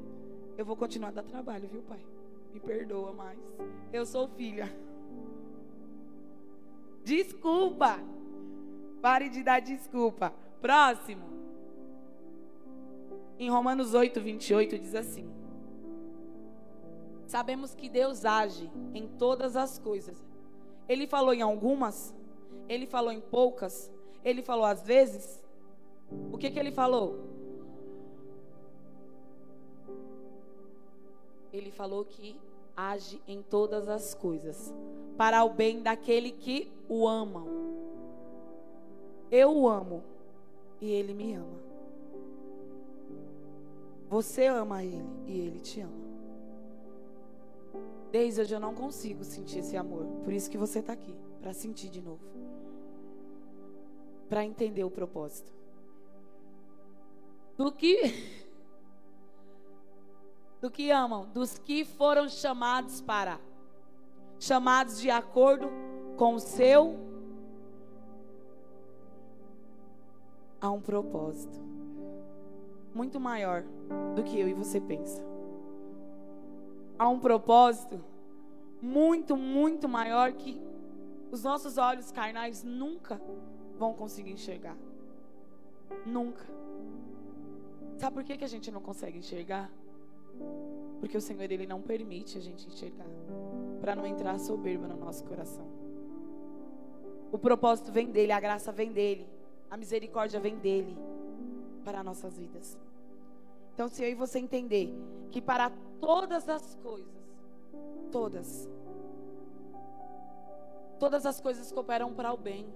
Eu 0.57 0.65
vou 0.65 0.75
continuar 0.75 1.09
a 1.09 1.11
dar 1.11 1.23
trabalho, 1.23 1.67
viu, 1.67 1.81
pai? 1.81 1.99
Me 2.53 2.59
perdoa 2.59 3.11
mais. 3.11 3.39
Eu 3.91 4.05
sou 4.05 4.27
filha. 4.29 4.69
Desculpa. 7.03 7.99
Pare 9.01 9.29
de 9.29 9.43
dar 9.43 9.59
desculpa. 9.59 10.33
Próximo. 10.61 11.38
Em 13.39 13.49
Romanos 13.49 13.93
8, 13.93 14.19
28 14.19 14.77
diz 14.77 14.93
assim: 14.93 15.25
Sabemos 17.25 17.73
que 17.73 17.87
Deus 17.87 18.25
age 18.25 18.69
em 18.93 19.07
todas 19.07 19.55
as 19.55 19.79
coisas. 19.79 20.17
Ele 20.89 21.07
falou 21.07 21.33
em 21.33 21.41
algumas, 21.41 22.13
ele 22.67 22.85
falou 22.85 23.13
em 23.13 23.21
poucas, 23.21 23.89
ele 24.25 24.41
falou 24.41 24.65
às 24.65 24.83
vezes. 24.83 25.41
O 26.33 26.37
que, 26.37 26.51
que 26.51 26.59
ele 26.59 26.71
falou? 26.71 27.29
Ele 31.53 31.71
falou 31.71 32.03
que 32.03 32.35
age 32.75 33.21
em 33.25 33.41
todas 33.41 33.87
as 33.87 34.13
coisas 34.13 34.73
para 35.17 35.45
o 35.45 35.49
bem 35.49 35.81
daquele 35.81 36.31
que 36.31 36.69
o 36.89 37.07
amam. 37.07 37.47
Eu 39.31 39.55
o 39.55 39.69
amo 39.69 40.03
e 40.81 40.91
ele 40.91 41.13
me 41.13 41.35
ama. 41.35 41.68
Você 44.09 44.47
ama 44.47 44.83
ele 44.83 45.07
e 45.27 45.39
ele 45.39 45.59
te 45.59 45.81
ama. 45.81 46.09
Desde 48.11 48.41
hoje 48.41 48.55
eu 48.55 48.59
não 48.59 48.73
consigo 48.73 49.23
sentir 49.23 49.59
esse 49.59 49.77
amor. 49.77 50.03
Por 50.23 50.33
isso 50.33 50.49
que 50.49 50.57
você 50.57 50.79
está 50.79 50.93
aqui, 50.93 51.15
para 51.39 51.53
sentir 51.53 51.89
de 51.89 52.01
novo. 52.01 52.23
Para 54.27 54.43
entender 54.43 54.83
o 54.83 54.89
propósito. 54.89 55.53
Do 57.55 57.71
que 57.71 58.11
do 60.59 60.71
que 60.71 60.91
amam, 60.91 61.29
dos 61.29 61.57
que 61.57 61.85
foram 61.85 62.27
chamados 62.27 62.99
para 62.99 63.39
chamados 64.39 64.99
de 64.99 65.09
acordo 65.09 65.69
com 66.17 66.33
o 66.33 66.39
seu 66.39 66.97
há 70.59 70.69
um 70.69 70.81
propósito 70.81 71.78
muito 72.93 73.19
maior 73.19 73.63
do 74.15 74.23
que 74.23 74.39
eu 74.39 74.47
e 74.47 74.53
você 74.53 74.79
pensa. 74.79 75.23
Há 76.97 77.07
um 77.07 77.19
propósito 77.19 78.03
muito, 78.81 79.37
muito 79.37 79.87
maior 79.87 80.33
que 80.33 80.61
os 81.31 81.43
nossos 81.43 81.77
olhos 81.77 82.11
carnais 82.11 82.63
nunca 82.63 83.21
vão 83.77 83.93
conseguir 83.93 84.31
enxergar. 84.31 84.77
Nunca. 86.05 86.43
Sabe 87.97 88.13
por 88.15 88.23
que, 88.23 88.37
que 88.37 88.45
a 88.45 88.49
gente 88.49 88.71
não 88.71 88.81
consegue 88.81 89.17
enxergar? 89.17 89.71
Porque 90.99 91.17
o 91.17 91.21
Senhor 91.21 91.49
ele 91.51 91.65
não 91.65 91.81
permite 91.81 92.37
a 92.37 92.41
gente 92.41 92.67
enxergar, 92.67 93.07
para 93.79 93.95
não 93.95 94.05
entrar 94.05 94.37
soberba 94.39 94.87
no 94.87 94.97
nosso 94.97 95.23
coração. 95.25 95.65
O 97.31 97.37
propósito 97.37 97.91
vem 97.91 98.11
dele, 98.11 98.31
a 98.31 98.39
graça 98.39 98.71
vem 98.71 98.91
dele, 98.91 99.27
a 99.69 99.77
misericórdia 99.77 100.39
vem 100.39 100.57
dele 100.57 100.97
para 101.79 102.03
nossas 102.03 102.37
vidas. 102.37 102.77
Então, 103.73 103.87
se 103.87 104.03
eu 104.03 104.09
e 104.09 104.15
você 104.15 104.39
entender 104.39 104.93
que 105.31 105.41
para 105.41 105.71
todas 106.01 106.49
as 106.49 106.75
coisas, 106.83 107.13
todas, 108.11 108.69
todas 110.99 111.25
as 111.25 111.39
coisas 111.39 111.71
cooperam 111.71 112.13
para 112.13 112.33
o 112.33 112.37
bem 112.37 112.67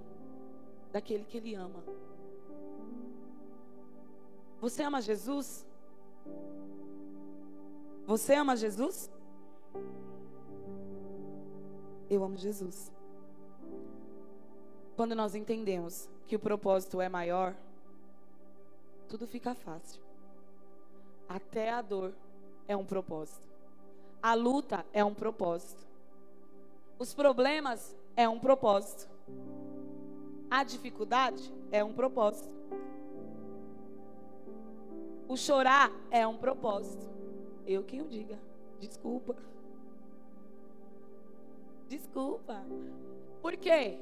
daquele 0.92 1.26
que 1.26 1.38
ele 1.38 1.56
ama. 1.56 1.84
Você 4.62 4.84
ama 4.84 5.02
Jesus? 5.02 5.68
Você 8.06 8.36
ama 8.36 8.56
Jesus? 8.56 9.12
Eu 12.10 12.24
amo 12.24 12.38
Jesus. 12.38 12.92
Quando 14.96 15.16
nós 15.16 15.36
entendemos 15.36 16.10
que 16.28 16.36
o 16.36 16.40
propósito 16.40 17.02
é 17.02 17.10
maior, 17.10 17.56
tudo 19.14 19.28
fica 19.28 19.54
fácil. 19.54 20.02
Até 21.30 21.70
a 21.70 21.84
dor 21.84 22.16
é 22.68 22.76
um 22.76 22.84
propósito. 22.84 23.48
A 24.20 24.34
luta 24.34 24.84
é 24.92 25.06
um 25.06 25.14
propósito. 25.14 25.86
Os 26.98 27.14
problemas 27.14 27.96
é 28.18 28.28
um 28.28 28.40
propósito. 28.40 29.08
A 30.50 30.64
dificuldade 30.64 31.54
é 31.72 31.84
um 31.84 31.94
propósito. 31.94 32.50
O 35.28 35.38
chorar 35.38 35.92
é 36.10 36.26
um 36.26 36.36
propósito. 36.36 37.08
Eu 37.68 37.84
quem 37.84 38.02
o 38.02 38.08
diga. 38.08 38.40
Desculpa. 38.80 39.36
Desculpa. 41.88 42.66
Por 43.44 43.56
quê? 43.58 44.00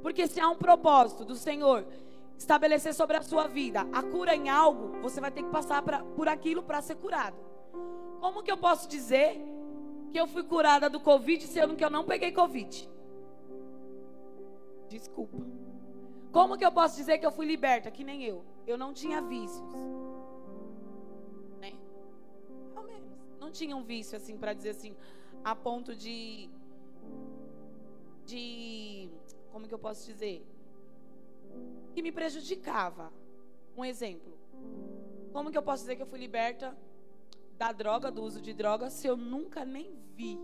Porque 0.00 0.28
se 0.28 0.38
há 0.38 0.48
um 0.48 0.56
propósito 0.56 1.24
do 1.24 1.34
Senhor 1.34 1.84
estabelecer 2.42 2.92
sobre 2.94 3.16
a 3.16 3.22
sua 3.22 3.46
vida 3.46 3.86
a 3.92 4.02
cura 4.02 4.34
em 4.34 4.48
algo, 4.48 5.00
você 5.00 5.20
vai 5.20 5.30
ter 5.30 5.42
que 5.42 5.50
passar 5.50 5.80
pra, 5.82 6.02
por 6.02 6.28
aquilo 6.28 6.62
para 6.62 6.82
ser 6.82 6.96
curado. 6.96 7.36
Como 8.20 8.42
que 8.42 8.52
eu 8.52 8.56
posso 8.56 8.88
dizer 8.88 9.40
que 10.12 10.18
eu 10.18 10.26
fui 10.26 10.42
curada 10.42 10.90
do 10.90 11.00
Covid 11.00 11.46
sendo 11.46 11.76
que 11.76 11.84
eu 11.84 11.90
não 11.90 12.04
peguei 12.04 12.32
Covid? 12.32 12.88
Desculpa. 14.88 15.38
Como 16.30 16.56
que 16.56 16.64
eu 16.64 16.72
posso 16.72 16.96
dizer 16.96 17.18
que 17.18 17.26
eu 17.26 17.32
fui 17.32 17.46
liberta? 17.46 17.90
Que 17.90 18.04
nem 18.04 18.24
eu. 18.24 18.44
Eu 18.66 18.76
não 18.76 18.92
tinha 18.92 19.20
vícios. 19.22 19.74
Né? 21.60 21.72
Ao 22.74 22.82
menos. 22.84 23.10
Não 23.40 23.50
tinha 23.50 23.76
um 23.76 23.82
vício 23.82 24.16
assim 24.16 24.36
para 24.36 24.52
dizer 24.52 24.70
assim, 24.70 24.94
a 25.44 25.54
ponto 25.54 25.94
de. 25.94 26.48
De. 28.24 29.10
Como 29.52 29.66
que 29.66 29.74
eu 29.74 29.78
posso 29.78 30.06
dizer? 30.06 30.46
que 31.94 32.02
me 32.02 32.12
prejudicava. 32.12 33.12
Um 33.76 33.84
exemplo. 33.84 34.38
Como 35.32 35.50
que 35.50 35.56
eu 35.56 35.62
posso 35.62 35.82
dizer 35.82 35.96
que 35.96 36.02
eu 36.02 36.06
fui 36.06 36.18
liberta 36.18 36.76
da 37.56 37.72
droga, 37.72 38.10
do 38.10 38.22
uso 38.22 38.40
de 38.40 38.52
droga, 38.52 38.90
se 38.90 39.06
eu 39.06 39.16
nunca 39.16 39.64
nem 39.64 39.94
vi? 40.14 40.38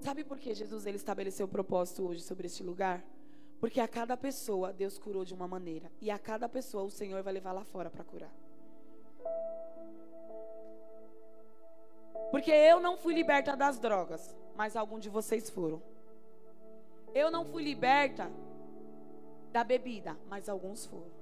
Sabe 0.00 0.24
por 0.24 0.38
que 0.38 0.52
Jesus 0.54 0.84
ele 0.84 0.96
estabeleceu 0.96 1.46
o 1.46 1.48
propósito 1.48 2.06
hoje 2.06 2.22
sobre 2.22 2.46
este 2.46 2.62
lugar? 2.62 3.04
Porque 3.60 3.80
a 3.80 3.86
cada 3.86 4.16
pessoa 4.16 4.72
Deus 4.72 4.98
curou 4.98 5.24
de 5.24 5.32
uma 5.32 5.46
maneira 5.46 5.90
e 6.00 6.10
a 6.10 6.18
cada 6.18 6.48
pessoa 6.48 6.82
o 6.82 6.90
Senhor 6.90 7.22
vai 7.22 7.32
levar 7.32 7.52
lá 7.52 7.64
fora 7.64 7.88
para 7.88 8.02
curar. 8.02 8.34
Porque 12.32 12.50
eu 12.50 12.80
não 12.80 12.96
fui 12.96 13.14
liberta 13.14 13.56
das 13.56 13.78
drogas, 13.78 14.34
mas 14.56 14.74
algum 14.74 14.98
de 14.98 15.08
vocês 15.08 15.48
foram. 15.48 15.80
Eu 17.14 17.30
não 17.30 17.44
fui 17.44 17.62
liberta 17.62 18.30
da 19.52 19.62
bebida, 19.62 20.18
mas 20.28 20.48
alguns 20.48 20.86
foram. 20.86 21.12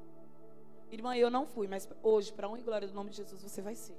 Irmã, 0.90 1.16
eu 1.16 1.30
não 1.30 1.46
fui, 1.46 1.66
mas 1.68 1.88
hoje, 2.02 2.32
para 2.32 2.48
honra 2.48 2.60
e 2.60 2.62
glória 2.62 2.88
do 2.88 2.94
nome 2.94 3.10
de 3.10 3.16
Jesus, 3.16 3.42
você 3.42 3.62
vai 3.62 3.74
ser. 3.74 3.96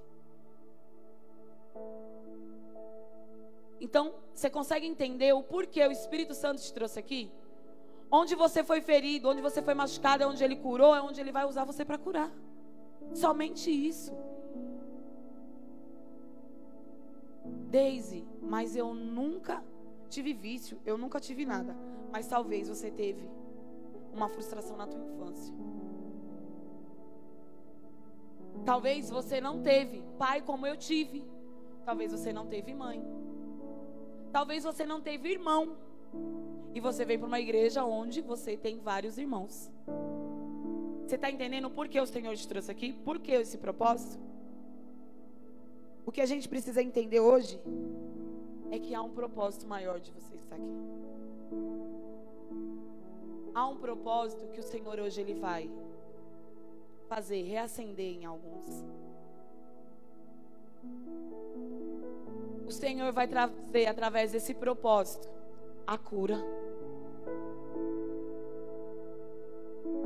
Então, 3.79 4.15
você 4.33 4.49
consegue 4.49 4.85
entender 4.85 5.33
o 5.33 5.41
porquê 5.41 5.85
o 5.87 5.91
Espírito 5.91 6.33
Santo 6.33 6.61
te 6.61 6.73
trouxe 6.73 6.99
aqui? 6.99 7.31
Onde 8.11 8.35
você 8.35 8.63
foi 8.63 8.81
ferido, 8.81 9.29
onde 9.29 9.41
você 9.41 9.61
foi 9.61 9.73
machucado, 9.73 10.23
é 10.23 10.27
onde 10.27 10.43
ele 10.43 10.57
curou, 10.57 10.95
é 10.95 11.01
onde 11.01 11.19
ele 11.19 11.31
vai 11.31 11.45
usar 11.45 11.63
você 11.63 11.83
para 11.83 11.97
curar. 11.97 12.31
Somente 13.13 13.71
isso. 13.71 14.13
Daisy, 17.69 18.27
mas 18.41 18.75
eu 18.75 18.93
nunca 18.93 19.63
tive 20.11 20.33
vício, 20.33 20.77
eu 20.85 20.97
nunca 20.97 21.19
tive 21.19 21.45
nada. 21.45 21.75
Mas 22.11 22.27
talvez 22.27 22.67
você 22.67 22.91
teve 22.91 23.27
uma 24.13 24.27
frustração 24.27 24.75
na 24.77 24.85
tua 24.85 25.01
infância. 25.09 25.53
Talvez 28.65 29.09
você 29.09 29.39
não 29.41 29.63
teve 29.63 30.03
pai 30.19 30.41
como 30.41 30.67
eu 30.67 30.77
tive. 30.77 31.25
Talvez 31.85 32.11
você 32.11 32.31
não 32.31 32.45
teve 32.45 32.73
mãe. 32.73 33.03
Talvez 34.31 34.63
você 34.63 34.85
não 34.85 35.01
teve 35.01 35.29
irmão. 35.29 35.77
E 36.75 36.79
você 36.79 37.03
veio 37.05 37.19
para 37.19 37.27
uma 37.27 37.39
igreja 37.39 37.83
onde 37.85 38.21
você 38.21 38.55
tem 38.55 38.77
vários 38.79 39.17
irmãos. 39.17 39.71
Você 41.05 41.15
está 41.15 41.29
entendendo 41.29 41.69
por 41.69 41.87
que 41.87 41.99
o 41.99 42.05
Senhor 42.05 42.35
te 42.35 42.47
trouxe 42.47 42.69
aqui? 42.71 42.93
Por 42.93 43.19
que 43.19 43.31
esse 43.31 43.57
propósito? 43.57 44.19
O 46.05 46.11
que 46.11 46.21
a 46.21 46.25
gente 46.25 46.47
precisa 46.47 46.81
entender 46.81 47.19
hoje 47.19 47.59
é 48.71 48.79
que 48.79 48.95
há 48.95 49.01
um 49.01 49.11
propósito 49.11 49.67
maior 49.67 49.99
de 49.99 50.11
você 50.11 50.33
estar 50.35 50.55
aqui. 50.55 50.81
Há 53.53 53.67
um 53.67 53.75
propósito 53.75 54.47
que 54.47 54.61
o 54.61 54.63
Senhor 54.63 54.97
hoje 54.97 55.19
ele 55.19 55.33
vai 55.33 55.69
fazer 57.09 57.41
reacender 57.43 58.15
em 58.15 58.25
alguns. 58.25 58.85
O 62.65 62.71
Senhor 62.71 63.11
vai 63.11 63.27
trazer 63.27 63.87
através 63.87 64.31
desse 64.31 64.53
propósito 64.53 65.29
a 65.85 65.97
cura. 65.97 66.37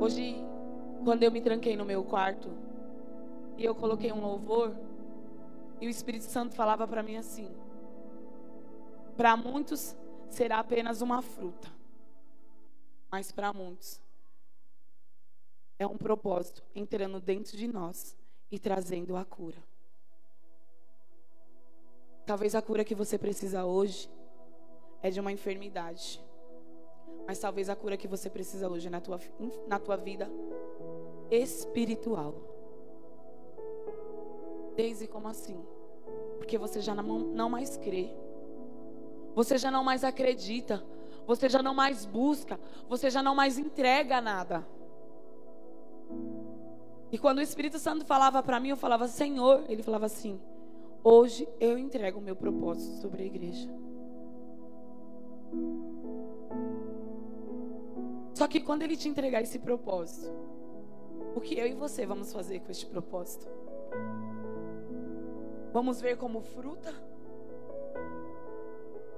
Hoje, 0.00 0.44
quando 1.04 1.22
eu 1.22 1.30
me 1.30 1.40
tranquei 1.40 1.76
no 1.76 1.84
meu 1.84 2.02
quarto 2.02 2.50
e 3.56 3.64
eu 3.64 3.76
coloquei 3.76 4.10
um 4.10 4.20
louvor, 4.20 4.74
e 5.80 5.86
o 5.86 5.90
Espírito 5.90 6.24
Santo 6.24 6.56
falava 6.56 6.88
para 6.88 7.04
mim 7.04 7.16
assim: 7.16 7.48
para 9.16 9.36
muitos 9.36 9.96
será 10.28 10.58
apenas 10.58 11.00
uma 11.00 11.22
fruta, 11.22 11.68
mas 13.10 13.32
para 13.32 13.52
muitos 13.52 14.00
é 15.78 15.86
um 15.86 15.96
propósito 15.96 16.62
entrando 16.74 17.20
dentro 17.20 17.56
de 17.56 17.66
nós 17.66 18.16
e 18.50 18.58
trazendo 18.58 19.16
a 19.16 19.24
cura. 19.24 19.62
Talvez 22.24 22.54
a 22.54 22.62
cura 22.62 22.84
que 22.84 22.94
você 22.94 23.18
precisa 23.18 23.64
hoje 23.64 24.10
é 25.02 25.10
de 25.10 25.20
uma 25.20 25.30
enfermidade. 25.30 26.20
Mas 27.26 27.38
talvez 27.38 27.68
a 27.68 27.76
cura 27.76 27.96
que 27.96 28.08
você 28.08 28.30
precisa 28.30 28.68
hoje 28.68 28.88
na 28.88 29.00
tua, 29.00 29.20
na 29.66 29.78
tua 29.78 29.96
vida 29.96 30.28
espiritual. 31.30 32.34
Desde 34.74 35.06
como 35.06 35.28
assim? 35.28 35.64
Porque 36.38 36.58
você 36.58 36.80
já 36.80 36.94
não, 36.94 37.18
não 37.18 37.48
mais 37.48 37.76
crê. 37.76 38.10
Você 39.36 39.58
já 39.58 39.70
não 39.70 39.84
mais 39.84 40.02
acredita. 40.02 40.82
Você 41.26 41.46
já 41.46 41.62
não 41.62 41.74
mais 41.74 42.06
busca. 42.06 42.58
Você 42.88 43.10
já 43.10 43.22
não 43.22 43.34
mais 43.34 43.58
entrega 43.58 44.18
nada. 44.18 44.66
E 47.12 47.18
quando 47.18 47.38
o 47.38 47.42
Espírito 47.42 47.78
Santo 47.78 48.06
falava 48.06 48.42
para 48.42 48.58
mim, 48.58 48.70
eu 48.70 48.76
falava, 48.76 49.06
Senhor, 49.06 49.64
ele 49.68 49.82
falava 49.82 50.06
assim: 50.06 50.40
Hoje 51.04 51.46
eu 51.60 51.76
entrego 51.76 52.18
o 52.18 52.22
meu 52.22 52.34
propósito 52.34 52.96
sobre 53.02 53.24
a 53.24 53.26
igreja. 53.26 53.68
Só 58.34 58.48
que 58.48 58.60
quando 58.60 58.82
ele 58.82 58.96
te 58.96 59.08
entregar 59.08 59.42
esse 59.42 59.58
propósito, 59.58 60.32
o 61.34 61.40
que 61.40 61.58
eu 61.58 61.66
e 61.66 61.74
você 61.74 62.06
vamos 62.06 62.32
fazer 62.32 62.60
com 62.60 62.70
este 62.70 62.86
propósito? 62.86 63.46
Vamos 65.72 66.00
ver 66.00 66.16
como 66.16 66.40
fruta? 66.40 66.92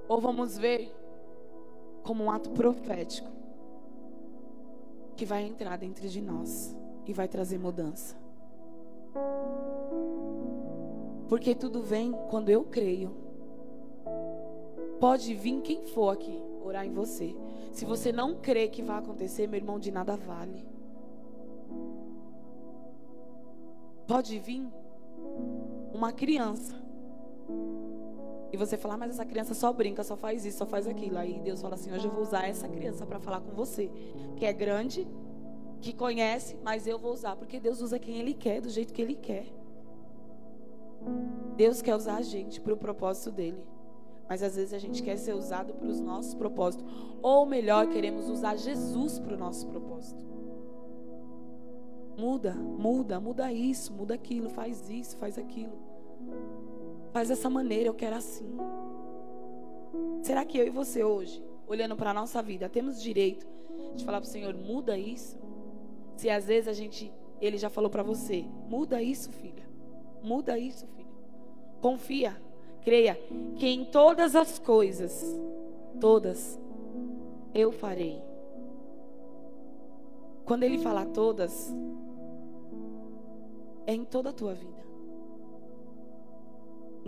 Ou 0.09 0.19
vamos 0.19 0.57
ver 0.57 0.93
como 2.03 2.25
um 2.25 2.31
ato 2.31 2.49
profético 2.49 3.29
que 5.15 5.23
vai 5.25 5.43
entrar 5.43 5.77
dentro 5.77 6.09
de 6.09 6.21
nós? 6.21 6.77
e 7.09 7.13
vai 7.13 7.27
trazer 7.27 7.57
mudança. 7.57 8.15
Porque 11.27 11.55
tudo 11.55 11.81
vem 11.81 12.11
quando 12.29 12.49
eu 12.49 12.63
creio. 12.63 13.11
Pode 14.99 15.33
vir 15.33 15.59
quem 15.61 15.87
for 15.87 16.11
aqui 16.11 16.39
orar 16.63 16.85
em 16.85 16.93
você. 16.93 17.35
Se 17.71 17.83
você 17.83 18.11
não 18.11 18.35
crê 18.35 18.67
que 18.67 18.83
vai 18.83 18.99
acontecer, 18.99 19.47
meu 19.47 19.57
irmão, 19.57 19.79
de 19.79 19.89
nada 19.89 20.15
vale. 20.15 20.63
Pode 24.05 24.37
vir 24.37 24.67
uma 25.91 26.11
criança. 26.11 26.75
E 28.51 28.57
você 28.57 28.77
falar, 28.77 28.97
mas 28.97 29.11
essa 29.11 29.25
criança 29.25 29.53
só 29.53 29.71
brinca, 29.71 30.03
só 30.03 30.17
faz 30.17 30.45
isso, 30.45 30.57
só 30.57 30.65
faz 30.65 30.87
aquilo. 30.87 31.17
Aí 31.17 31.39
Deus 31.39 31.61
fala 31.61 31.75
assim: 31.75 31.91
hoje 31.91 32.05
eu 32.05 32.11
vou 32.11 32.21
usar 32.21 32.47
essa 32.47 32.67
criança 32.67 33.05
para 33.05 33.19
falar 33.19 33.41
com 33.41 33.51
você, 33.51 33.91
que 34.35 34.45
é 34.45 34.53
grande 34.53 35.07
que 35.81 35.93
conhece, 35.93 36.57
mas 36.63 36.87
eu 36.87 36.99
vou 36.99 37.13
usar, 37.13 37.35
porque 37.35 37.59
Deus 37.59 37.81
usa 37.81 37.97
quem 37.97 38.17
Ele 38.17 38.33
quer, 38.33 38.61
do 38.61 38.69
jeito 38.69 38.93
que 38.93 39.01
Ele 39.01 39.15
quer. 39.15 39.47
Deus 41.55 41.81
quer 41.81 41.95
usar 41.95 42.17
a 42.17 42.21
gente 42.21 42.59
para 42.59 42.73
o 42.73 42.77
propósito 42.77 43.31
dele. 43.31 43.63
Mas 44.27 44.43
às 44.43 44.55
vezes 44.55 44.73
a 44.73 44.77
gente 44.77 45.01
quer 45.01 45.17
ser 45.17 45.33
usado 45.33 45.73
para 45.73 45.87
os 45.87 45.99
nossos 45.99 46.35
propósitos. 46.35 46.85
Ou 47.21 47.45
melhor, 47.45 47.87
queremos 47.87 48.29
usar 48.29 48.55
Jesus 48.55 49.17
para 49.17 49.33
o 49.33 49.37
nosso 49.37 49.67
propósito. 49.67 50.21
Muda, 52.17 52.53
muda, 52.53 53.19
muda 53.19 53.51
isso, 53.51 53.93
muda 53.93 54.13
aquilo, 54.13 54.49
faz 54.49 54.89
isso, 54.89 55.17
faz 55.17 55.37
aquilo. 55.37 55.88
Faz 57.11 57.29
dessa 57.29 57.49
maneira, 57.49 57.89
eu 57.89 57.93
quero 57.93 58.15
assim. 58.15 58.45
Será 60.21 60.45
que 60.45 60.57
eu 60.57 60.67
e 60.67 60.69
você 60.69 61.03
hoje, 61.03 61.43
olhando 61.67 61.95
para 61.95 62.11
a 62.11 62.13
nossa 62.13 62.41
vida, 62.41 62.69
temos 62.69 63.01
direito 63.01 63.47
de 63.95 64.03
falar 64.05 64.19
para 64.19 64.27
o 64.27 64.31
Senhor, 64.31 64.53
muda 64.53 64.97
isso? 64.97 65.37
Se 66.15 66.29
às 66.29 66.45
vezes 66.45 66.67
a 66.67 66.73
gente, 66.73 67.11
ele 67.41 67.57
já 67.57 67.69
falou 67.69 67.89
para 67.89 68.03
você, 68.03 68.45
muda 68.67 69.01
isso, 69.01 69.31
filha. 69.31 69.67
Muda 70.21 70.59
isso, 70.59 70.85
filho. 70.87 71.09
Confia, 71.81 72.35
creia 72.81 73.15
que 73.55 73.67
em 73.67 73.85
todas 73.85 74.35
as 74.35 74.59
coisas, 74.59 75.23
todas, 75.99 76.59
eu 77.53 77.71
farei. 77.71 78.21
Quando 80.45 80.63
ele 80.63 80.77
falar 80.77 81.05
todas, 81.07 81.73
é 83.85 83.93
em 83.93 84.03
toda 84.03 84.29
a 84.29 84.33
tua 84.33 84.53
vida. 84.53 84.78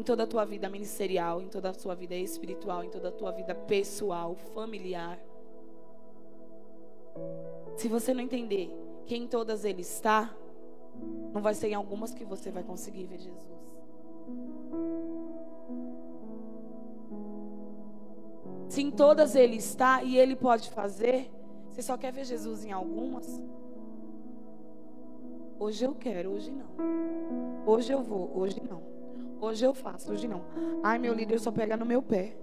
Em 0.01 0.03
toda 0.03 0.23
a 0.23 0.27
tua 0.27 0.43
vida 0.45 0.67
ministerial, 0.67 1.43
em 1.43 1.47
toda 1.47 1.69
a 1.69 1.73
tua 1.73 1.93
vida 1.93 2.15
espiritual, 2.15 2.83
em 2.83 2.89
toda 2.89 3.09
a 3.09 3.11
tua 3.11 3.31
vida 3.31 3.53
pessoal, 3.53 4.33
familiar. 4.33 5.19
Se 7.77 7.87
você 7.87 8.11
não 8.11 8.21
entender 8.21 8.75
que 9.05 9.15
em 9.15 9.27
todas 9.27 9.63
ele 9.63 9.81
está, 9.81 10.35
não 11.31 11.39
vai 11.39 11.53
ser 11.53 11.67
em 11.67 11.75
algumas 11.75 12.15
que 12.15 12.25
você 12.25 12.49
vai 12.49 12.63
conseguir 12.63 13.03
ver 13.03 13.19
Jesus. 13.19 13.77
Se 18.69 18.81
em 18.81 18.89
todas 18.89 19.35
ele 19.35 19.57
está 19.57 20.01
e 20.01 20.17
ele 20.17 20.35
pode 20.35 20.71
fazer, 20.71 21.29
você 21.69 21.83
só 21.83 21.95
quer 21.95 22.11
ver 22.11 22.25
Jesus 22.25 22.65
em 22.65 22.71
algumas? 22.71 23.39
Hoje 25.59 25.85
eu 25.85 25.93
quero, 25.93 26.31
hoje 26.31 26.49
não. 26.49 26.71
Hoje 27.67 27.93
eu 27.93 28.01
vou, 28.01 28.35
hoje 28.35 28.59
não. 28.67 28.90
Hoje 29.41 29.65
eu 29.65 29.73
faço, 29.73 30.11
hoje 30.11 30.27
não. 30.27 30.43
Ai, 30.83 30.99
meu 30.99 31.13
líder 31.15 31.39
só 31.39 31.51
pega 31.51 31.75
no 31.75 31.85
meu 31.85 32.01
pé. 32.03 32.37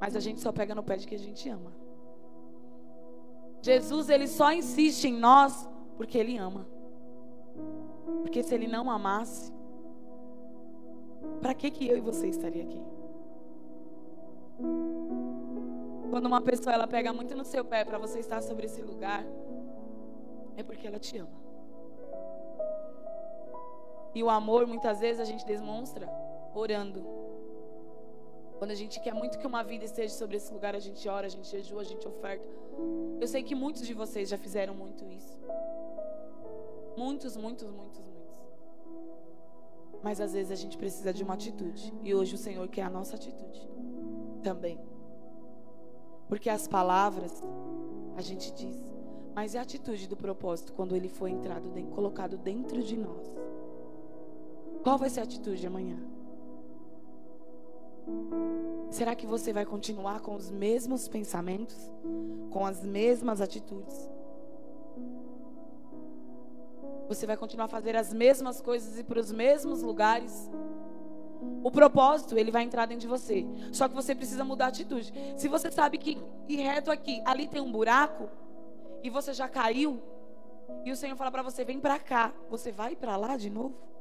Mas 0.00 0.16
a 0.16 0.20
gente 0.20 0.40
só 0.40 0.50
pega 0.50 0.74
no 0.74 0.82
pé 0.82 0.96
de 0.96 1.06
que 1.06 1.14
a 1.14 1.18
gente 1.18 1.48
ama. 1.48 1.72
Jesus 3.62 4.08
ele 4.08 4.26
só 4.26 4.52
insiste 4.52 5.04
em 5.04 5.16
nós 5.16 5.68
porque 5.96 6.18
ele 6.18 6.36
ama. 6.36 6.66
Porque 8.22 8.42
se 8.42 8.52
ele 8.52 8.66
não 8.66 8.90
amasse, 8.90 9.52
para 11.40 11.54
que 11.54 11.70
que 11.70 11.88
eu 11.88 11.96
e 11.96 12.00
você 12.00 12.26
estaria 12.26 12.64
aqui? 12.64 12.82
Quando 16.10 16.26
uma 16.26 16.40
pessoa 16.40 16.74
ela 16.74 16.88
pega 16.88 17.12
muito 17.12 17.36
no 17.36 17.44
seu 17.44 17.64
pé 17.64 17.84
para 17.84 17.98
você 17.98 18.18
estar 18.18 18.42
sobre 18.42 18.66
esse 18.66 18.82
lugar, 18.82 19.24
é 20.56 20.62
porque 20.64 20.88
ela 20.88 20.98
te 20.98 21.16
ama. 21.18 21.41
E 24.14 24.22
o 24.22 24.28
amor 24.28 24.66
muitas 24.66 25.00
vezes 25.00 25.20
a 25.20 25.24
gente 25.24 25.44
demonstra 25.44 26.08
orando. 26.54 27.04
Quando 28.58 28.70
a 28.70 28.74
gente 28.74 29.00
quer 29.00 29.12
muito 29.12 29.38
que 29.38 29.46
uma 29.46 29.64
vida 29.64 29.84
esteja 29.84 30.14
sobre 30.14 30.36
esse 30.36 30.52
lugar, 30.52 30.74
a 30.74 30.78
gente 30.78 31.08
ora, 31.08 31.26
a 31.26 31.30
gente 31.30 31.48
jejua, 31.48 31.80
a 31.80 31.84
gente 31.84 32.06
oferta. 32.06 32.46
Eu 33.20 33.26
sei 33.26 33.42
que 33.42 33.54
muitos 33.54 33.86
de 33.86 33.94
vocês 33.94 34.28
já 34.28 34.38
fizeram 34.38 34.74
muito 34.74 35.04
isso. 35.08 35.40
Muitos, 36.96 37.36
muitos, 37.36 37.68
muitos, 37.70 38.00
muitos. 38.00 38.12
Mas 40.02 40.20
às 40.20 40.32
vezes 40.32 40.52
a 40.52 40.54
gente 40.54 40.76
precisa 40.76 41.12
de 41.12 41.24
uma 41.24 41.34
atitude. 41.34 41.92
E 42.02 42.14
hoje 42.14 42.34
o 42.34 42.38
Senhor 42.38 42.68
quer 42.68 42.82
a 42.82 42.90
nossa 42.90 43.16
atitude 43.16 43.68
também. 44.42 44.78
Porque 46.28 46.48
as 46.48 46.68
palavras 46.68 47.42
a 48.16 48.20
gente 48.20 48.52
diz, 48.52 48.82
mas 49.34 49.54
é 49.54 49.58
a 49.58 49.62
atitude 49.62 50.06
do 50.06 50.16
propósito 50.16 50.72
quando 50.72 50.94
ele 50.94 51.08
foi 51.08 51.30
entrado, 51.30 51.70
colocado 51.94 52.36
dentro 52.36 52.82
de 52.82 52.96
nós. 52.96 53.34
Qual 54.82 54.98
vai 54.98 55.08
ser 55.08 55.20
a 55.20 55.22
atitude 55.22 55.66
amanhã? 55.66 55.96
Será 58.90 59.14
que 59.14 59.26
você 59.26 59.52
vai 59.52 59.64
continuar 59.64 60.20
com 60.20 60.34
os 60.34 60.50
mesmos 60.50 61.08
pensamentos? 61.08 61.76
Com 62.50 62.66
as 62.66 62.84
mesmas 62.84 63.40
atitudes? 63.40 64.10
Você 67.08 67.26
vai 67.26 67.36
continuar 67.36 67.66
a 67.66 67.68
fazer 67.68 67.94
as 67.94 68.12
mesmas 68.12 68.60
coisas 68.60 68.98
e 68.98 69.04
para 69.04 69.20
os 69.20 69.30
mesmos 69.30 69.82
lugares? 69.82 70.50
O 71.62 71.70
propósito, 71.70 72.36
ele 72.36 72.50
vai 72.50 72.64
entrar 72.64 72.86
dentro 72.86 73.02
de 73.02 73.08
você. 73.08 73.46
Só 73.72 73.88
que 73.88 73.94
você 73.94 74.14
precisa 74.14 74.44
mudar 74.44 74.66
a 74.66 74.68
atitude. 74.68 75.12
Se 75.36 75.46
você 75.46 75.70
sabe 75.70 75.96
que 75.96 76.18
ir 76.48 76.56
reto 76.56 76.90
aqui, 76.90 77.22
ali 77.24 77.46
tem 77.46 77.60
um 77.60 77.70
buraco, 77.70 78.28
e 79.02 79.10
você 79.10 79.32
já 79.32 79.48
caiu, 79.48 80.00
e 80.84 80.90
o 80.90 80.96
Senhor 80.96 81.16
fala 81.16 81.30
para 81.30 81.42
você, 81.42 81.64
vem 81.64 81.78
para 81.78 81.98
cá, 81.98 82.32
você 82.48 82.72
vai 82.72 82.96
para 82.96 83.16
lá 83.16 83.36
de 83.36 83.50
novo? 83.50 83.91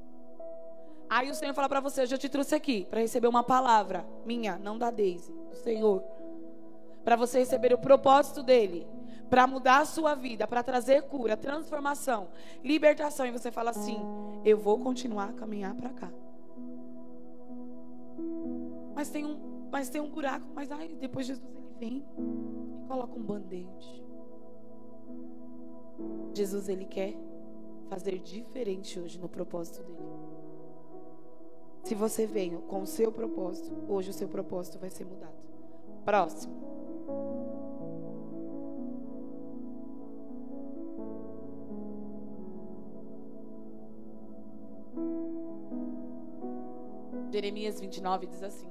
Aí 1.11 1.29
o 1.29 1.35
Senhor 1.35 1.53
fala 1.53 1.67
para 1.67 1.81
você: 1.81 2.03
Eu 2.03 2.17
te 2.17 2.29
trouxe 2.29 2.55
aqui 2.55 2.85
para 2.85 3.01
receber 3.01 3.27
uma 3.27 3.43
palavra 3.43 4.07
minha, 4.25 4.57
não 4.57 4.77
da 4.77 4.89
Daisy, 4.89 5.33
do 5.49 5.57
Senhor. 5.57 6.01
Para 7.03 7.17
você 7.17 7.39
receber 7.39 7.73
o 7.73 7.77
propósito 7.77 8.41
dele, 8.41 8.87
para 9.29 9.45
mudar 9.45 9.79
a 9.79 9.85
sua 9.85 10.15
vida, 10.15 10.47
para 10.47 10.63
trazer 10.63 11.01
cura, 11.03 11.35
transformação, 11.35 12.29
libertação. 12.63 13.25
E 13.25 13.31
você 13.31 13.51
fala 13.51 13.71
assim: 13.71 13.99
Eu 14.45 14.57
vou 14.57 14.79
continuar 14.79 15.31
a 15.31 15.33
caminhar 15.33 15.75
para 15.75 15.89
cá. 15.89 16.09
Mas 18.95 19.09
tem 19.09 19.25
um, 19.25 19.67
mas 19.69 19.89
tem 19.89 19.99
um 19.99 20.09
buraco. 20.09 20.47
Mas 20.55 20.71
ai, 20.71 20.95
depois 20.97 21.27
Jesus 21.27 21.45
ele 21.53 21.75
vem 21.77 22.05
e 22.17 22.87
coloca 22.87 23.19
um 23.19 23.21
band-aid. 23.21 24.05
Jesus 26.33 26.69
ele 26.69 26.85
quer 26.85 27.13
fazer 27.89 28.17
diferente 28.19 28.97
hoje 28.97 29.19
no 29.19 29.27
propósito 29.27 29.83
dele. 29.83 30.10
Se 31.83 31.95
você 31.95 32.25
veio 32.25 32.59
com 32.61 32.81
o 32.81 32.87
seu 32.87 33.11
propósito, 33.11 33.71
hoje 33.89 34.11
o 34.11 34.13
seu 34.13 34.27
propósito 34.27 34.77
vai 34.79 34.89
ser 34.89 35.05
mudado. 35.05 35.33
Próximo. 36.05 36.61
Jeremias 47.31 47.79
29 47.79 48.27
diz 48.27 48.43
assim: 48.43 48.67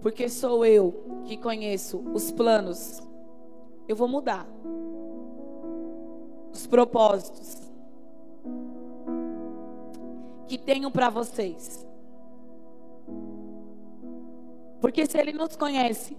Porque 0.00 0.28
sou 0.28 0.64
eu 0.64 1.22
que 1.24 1.36
conheço 1.36 1.98
os 2.14 2.30
planos, 2.30 3.02
eu 3.88 3.96
vou 3.96 4.08
mudar 4.08 4.48
os 6.52 6.66
propósitos 6.66 7.65
que 10.46 10.56
tenho 10.56 10.90
para 10.90 11.10
vocês. 11.10 11.86
Porque 14.80 15.06
se 15.06 15.18
ele 15.18 15.32
nos 15.32 15.56
conhece 15.56 16.16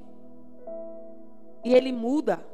e 1.64 1.74
ele 1.74 1.92
muda, 1.92 2.46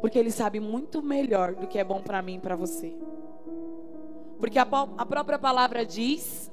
porque 0.00 0.18
ele 0.18 0.30
sabe 0.30 0.60
muito 0.60 1.02
melhor 1.02 1.54
do 1.54 1.66
que 1.66 1.78
é 1.78 1.84
bom 1.84 2.00
para 2.00 2.22
mim 2.22 2.36
e 2.36 2.40
para 2.40 2.54
você. 2.54 2.94
Porque 4.38 4.58
a, 4.58 4.62
a, 4.62 5.06
própria 5.06 5.38
palavra 5.38 5.84
diz 5.84 6.50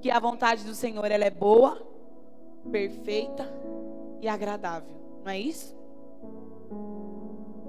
que 0.00 0.10
a 0.10 0.20
vontade 0.20 0.64
do 0.64 0.74
Senhor 0.74 1.10
ela 1.10 1.24
é 1.24 1.30
boa, 1.30 1.80
perfeita 2.70 3.48
e 4.20 4.28
agradável. 4.28 4.94
Não 5.24 5.32
é 5.32 5.38
isso? 5.38 5.74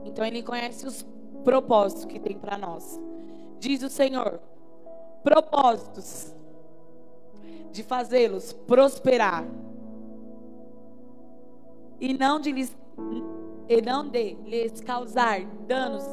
Então 0.03 0.25
ele 0.25 0.43
conhece 0.43 0.85
os 0.85 1.05
propósitos 1.43 2.05
que 2.05 2.19
tem 2.19 2.37
para 2.37 2.57
nós 2.57 2.99
diz 3.59 3.83
o 3.83 3.89
Senhor, 3.89 4.39
propósitos 5.23 6.33
de 7.71 7.83
fazê-los 7.83 8.53
prosperar 8.53 9.45
e 11.99 12.13
não 12.13 12.39
de 12.39 12.51
lhes 12.51 12.75
e 13.69 13.81
não 13.81 14.07
de 14.07 14.33
lhes 14.45 14.79
causar 14.81 15.41
danos. 15.67 16.03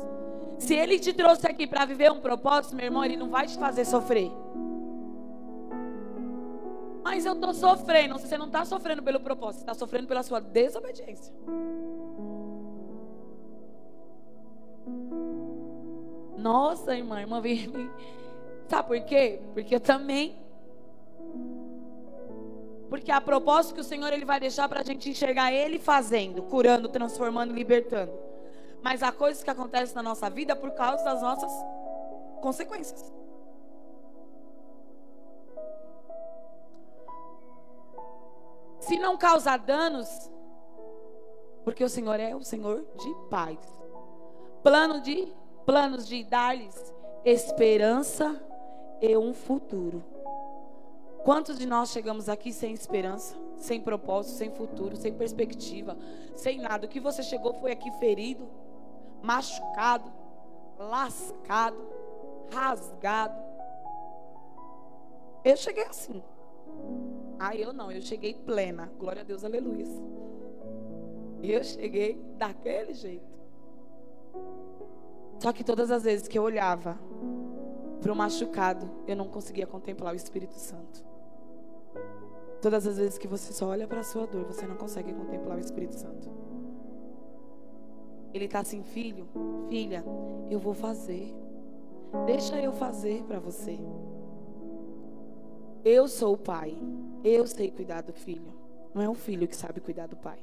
Se 0.58 0.74
ele 0.74 0.98
te 0.98 1.12
trouxe 1.12 1.46
aqui 1.46 1.66
para 1.66 1.84
viver 1.84 2.10
um 2.10 2.20
propósito, 2.20 2.74
meu 2.74 2.86
irmão, 2.86 3.04
ele 3.04 3.16
não 3.16 3.30
vai 3.30 3.46
te 3.46 3.56
fazer 3.58 3.84
sofrer. 3.84 4.30
Mas 7.02 7.26
eu 7.26 7.34
estou 7.34 7.52
sofrendo. 7.52 8.18
Você 8.18 8.36
não 8.38 8.46
está 8.46 8.64
sofrendo 8.64 9.02
pelo 9.02 9.20
propósito, 9.20 9.60
você 9.60 9.62
está 9.62 9.74
sofrendo 9.74 10.08
pela 10.08 10.22
sua 10.22 10.40
desobediência. 10.40 11.32
Nossa, 16.36 16.96
irmã, 16.96 17.20
irmã 17.20 17.40
veio 17.40 17.90
Sabe 18.68 18.88
por 18.88 19.00
quê? 19.02 19.40
Porque 19.52 19.74
eu 19.74 19.80
também. 19.80 20.42
Porque 22.88 23.10
a 23.10 23.20
propósito 23.20 23.74
que 23.74 23.80
o 23.80 23.84
Senhor 23.84 24.12
ele 24.12 24.24
vai 24.24 24.38
deixar 24.38 24.68
para 24.68 24.80
a 24.80 24.84
gente 24.84 25.10
enxergar 25.10 25.52
Ele 25.52 25.78
fazendo, 25.78 26.42
curando, 26.42 26.88
transformando, 26.88 27.52
libertando. 27.52 28.12
Mas 28.82 29.02
há 29.02 29.10
coisas 29.10 29.42
que 29.42 29.50
acontecem 29.50 29.94
na 29.94 30.02
nossa 30.02 30.28
vida 30.30 30.54
por 30.54 30.70
causa 30.72 31.02
das 31.04 31.20
nossas 31.20 31.50
consequências. 32.40 33.12
Se 38.80 38.98
não 38.98 39.16
causar 39.16 39.58
danos, 39.58 40.08
porque 41.64 41.82
o 41.82 41.88
Senhor 41.88 42.20
é 42.20 42.36
o 42.36 42.44
Senhor 42.44 42.84
de 42.96 43.14
paz. 43.30 43.58
Plano 44.62 45.00
de 45.00 45.32
planos 45.64 46.06
de 46.06 46.22
dar-lhes 46.24 46.94
esperança 47.24 48.40
e 49.00 49.16
um 49.16 49.32
futuro. 49.32 50.04
Quantos 51.24 51.58
de 51.58 51.64
nós 51.64 51.90
chegamos 51.90 52.28
aqui 52.28 52.52
sem 52.52 52.74
esperança, 52.74 53.34
sem 53.56 53.80
propósito, 53.80 54.36
sem 54.36 54.50
futuro, 54.50 54.94
sem 54.94 55.14
perspectiva, 55.14 55.96
sem 56.36 56.58
nada? 56.58 56.86
O 56.86 56.88
que 56.88 57.00
você 57.00 57.22
chegou 57.22 57.54
foi 57.54 57.72
aqui 57.72 57.90
ferido, 57.92 58.46
machucado, 59.22 60.12
lascado, 60.78 61.78
rasgado. 62.52 63.42
Eu 65.42 65.56
cheguei 65.56 65.84
assim. 65.84 66.22
Ah, 67.38 67.56
eu 67.56 67.72
não, 67.72 67.90
eu 67.90 68.02
cheguei 68.02 68.34
plena. 68.34 68.92
Glória 68.98 69.22
a 69.22 69.24
Deus, 69.24 69.44
aleluia. 69.44 69.86
Eu 71.42 71.64
cheguei 71.64 72.20
daquele 72.36 72.92
jeito. 72.92 73.43
Só 75.44 75.52
que 75.52 75.62
todas 75.62 75.90
as 75.90 76.04
vezes 76.04 76.26
que 76.26 76.38
eu 76.38 76.42
olhava 76.42 76.98
para 78.00 78.10
o 78.10 78.16
machucado, 78.16 78.90
eu 79.06 79.14
não 79.14 79.28
conseguia 79.28 79.66
contemplar 79.66 80.14
o 80.14 80.16
Espírito 80.16 80.54
Santo. 80.54 81.04
Todas 82.62 82.86
as 82.86 82.96
vezes 82.96 83.18
que 83.18 83.28
você 83.28 83.52
só 83.52 83.66
olha 83.66 83.86
para 83.86 84.00
a 84.00 84.04
sua 84.04 84.26
dor, 84.26 84.46
você 84.46 84.66
não 84.66 84.74
consegue 84.74 85.12
contemplar 85.12 85.58
o 85.58 85.60
Espírito 85.60 85.96
Santo. 85.96 86.30
Ele 88.32 88.46
está 88.46 88.60
assim, 88.60 88.82
filho, 88.82 89.28
filha, 89.68 90.02
eu 90.50 90.58
vou 90.58 90.72
fazer. 90.72 91.36
Deixa 92.24 92.58
eu 92.58 92.72
fazer 92.72 93.22
para 93.24 93.38
você. 93.38 93.78
Eu 95.84 96.08
sou 96.08 96.32
o 96.32 96.38
pai. 96.38 96.74
Eu 97.22 97.46
sei 97.46 97.70
cuidar 97.70 98.00
do 98.00 98.14
filho. 98.14 98.54
Não 98.94 99.02
é 99.02 99.10
o 99.10 99.14
filho 99.14 99.46
que 99.46 99.54
sabe 99.54 99.78
cuidar 99.78 100.06
do 100.06 100.16
pai. 100.16 100.38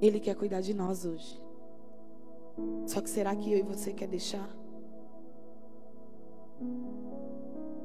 Ele 0.00 0.18
quer 0.18 0.34
cuidar 0.34 0.62
de 0.62 0.72
nós 0.72 1.04
hoje. 1.04 1.45
Só 2.86 3.00
que 3.00 3.10
será 3.10 3.34
que 3.34 3.52
eu 3.52 3.58
e 3.58 3.62
você 3.62 3.92
quer 3.92 4.08
deixar? 4.08 4.48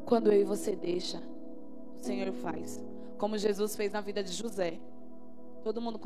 Quando 0.06 0.32
eu 0.32 0.42
e 0.42 0.44
você 0.44 0.76
deixa, 0.76 1.22
o 1.96 2.00
Senhor 2.00 2.32
faz. 2.34 2.84
Como 3.18 3.38
Jesus 3.38 3.76
fez 3.76 3.92
na 3.92 4.02
vida 4.02 4.24
de 4.24 4.32
José. 4.32 4.80
Todo 5.64 5.82
mundo 5.82 6.00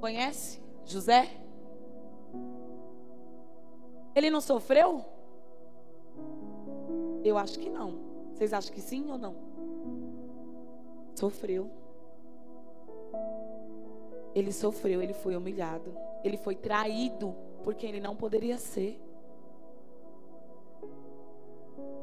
conhece 0.00 0.60
José? 0.84 1.28
Ele 4.14 4.30
não 4.30 4.40
sofreu? 4.40 5.04
Eu 7.24 7.36
acho 7.36 7.58
que 7.58 7.68
não. 7.68 7.98
Vocês 8.32 8.52
acham 8.52 8.72
que 8.72 8.80
sim 8.80 9.10
ou 9.10 9.18
não? 9.18 9.34
Sofreu. 11.14 11.70
Ele 14.34 14.52
sofreu, 14.52 15.02
ele 15.02 15.12
foi 15.12 15.36
humilhado. 15.36 15.92
Ele 16.24 16.36
foi 16.36 16.54
traído 16.54 17.34
porque 17.62 17.86
ele 17.86 18.00
não 18.00 18.16
poderia 18.16 18.58
ser. 18.58 19.00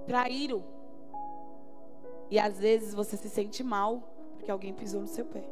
traíram. 0.05 0.63
E 2.29 2.39
às 2.39 2.59
vezes 2.59 2.93
você 2.93 3.17
se 3.17 3.29
sente 3.29 3.63
mal 3.63 4.01
porque 4.33 4.49
alguém 4.49 4.73
pisou 4.73 5.01
no 5.01 5.07
seu 5.07 5.25
pé. 5.25 5.43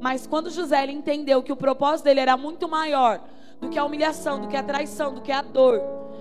Mas 0.00 0.26
quando 0.26 0.50
José 0.50 0.84
entendeu 0.90 1.42
que 1.42 1.52
o 1.52 1.56
propósito 1.56 2.04
dele 2.04 2.20
era 2.20 2.36
muito 2.36 2.68
maior 2.68 3.20
do 3.60 3.68
que 3.68 3.78
a 3.78 3.84
humilhação, 3.84 4.40
do 4.40 4.48
que 4.48 4.56
a 4.56 4.62
traição, 4.62 5.14
do 5.14 5.20
que 5.20 5.32
a 5.32 5.40
dor, 5.40 5.80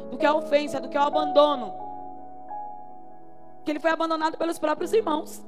do 0.10 0.18
que 0.18 0.26
a 0.26 0.34
ofensa, 0.34 0.80
do 0.80 0.90
que 0.90 0.98
o 0.98 1.02
abandono, 1.02 1.74
que 3.66 3.72
ele 3.72 3.80
foi 3.80 3.92
abandonado 3.92 4.38
pelos 4.38 4.60
próprios 4.60 4.94
irmãos. 4.94 5.44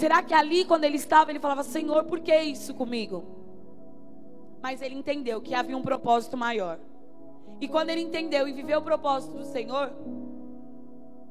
Será 0.00 0.22
que 0.22 0.32
ali, 0.32 0.64
quando 0.64 0.84
ele 0.84 0.96
estava, 0.96 1.30
ele 1.30 1.38
falava: 1.38 1.62
Senhor, 1.62 2.04
por 2.04 2.20
que 2.20 2.34
isso 2.40 2.72
comigo? 2.72 3.22
Mas 4.62 4.80
ele 4.80 4.94
entendeu 4.94 5.42
que 5.42 5.54
havia 5.54 5.76
um 5.76 5.82
propósito 5.82 6.38
maior. 6.38 6.78
E 7.60 7.68
quando 7.68 7.90
ele 7.90 8.00
entendeu 8.00 8.48
e 8.48 8.52
viveu 8.52 8.78
o 8.78 8.82
propósito 8.82 9.36
do 9.36 9.44
Senhor, 9.44 9.92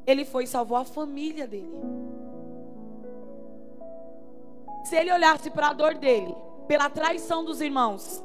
ele 0.05 0.23
foi 0.23 0.43
e 0.43 0.47
salvou 0.47 0.77
a 0.77 0.85
família 0.85 1.47
dele. 1.47 1.73
Se 4.83 4.95
ele 4.95 5.11
olhasse 5.11 5.49
para 5.49 5.69
a 5.69 5.73
dor 5.73 5.95
dele, 5.95 6.35
pela 6.67 6.91
traição 6.91 7.43
dos 7.43 7.61
irmãos, 7.61 8.23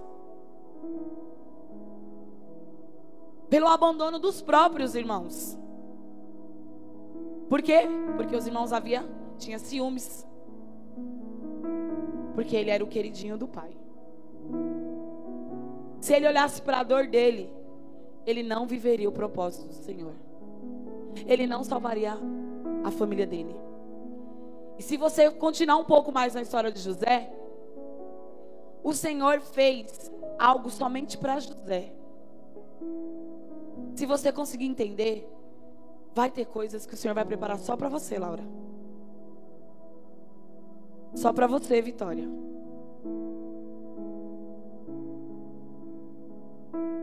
pelo 3.48 3.66
abandono 3.66 4.18
dos 4.18 4.42
próprios 4.42 4.94
irmãos. 4.94 5.58
Por 7.48 7.62
quê? 7.62 7.88
Porque 8.18 8.36
os 8.36 8.46
irmãos 8.46 8.74
havia 8.74 9.02
tinha 9.38 9.58
ciúmes. 9.58 10.26
Porque 12.34 12.56
ele 12.56 12.70
era 12.70 12.82
o 12.82 12.86
queridinho 12.86 13.38
do 13.38 13.46
pai. 13.46 13.70
Se 16.00 16.12
ele 16.12 16.26
olhasse 16.26 16.60
para 16.60 16.80
a 16.80 16.82
dor 16.82 17.06
dele, 17.06 17.50
ele 18.26 18.42
não 18.42 18.66
viveria 18.66 19.08
o 19.08 19.12
propósito 19.12 19.68
do 19.68 19.74
Senhor. 19.74 20.12
Ele 21.26 21.46
não 21.46 21.62
salvaria 21.62 22.18
a 22.82 22.90
família 22.90 23.26
dele. 23.26 23.54
E 24.78 24.82
se 24.82 24.96
você 24.96 25.30
continuar 25.30 25.76
um 25.76 25.84
pouco 25.84 26.10
mais 26.10 26.34
na 26.34 26.42
história 26.42 26.70
de 26.70 26.80
José, 26.80 27.32
o 28.82 28.92
Senhor 28.92 29.40
fez 29.40 30.12
algo 30.38 30.68
somente 30.68 31.16
para 31.16 31.38
José. 31.38 31.92
Se 33.94 34.04
você 34.04 34.32
conseguir 34.32 34.66
entender, 34.66 35.28
vai 36.14 36.30
ter 36.30 36.46
coisas 36.46 36.84
que 36.84 36.94
o 36.94 36.96
Senhor 36.96 37.14
vai 37.14 37.24
preparar 37.24 37.58
só 37.58 37.76
para 37.76 37.88
você, 37.88 38.18
Laura. 38.18 38.44
Só 41.14 41.32
para 41.32 41.46
você, 41.46 41.80
Vitória. 41.80 42.28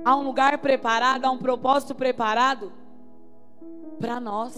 Há 0.04 0.16
um 0.16 0.24
lugar 0.24 0.58
preparado, 0.58 1.26
há 1.26 1.32
um 1.32 1.38
propósito 1.38 1.94
preparado 1.94 2.72
para 4.00 4.20
nós. 4.20 4.56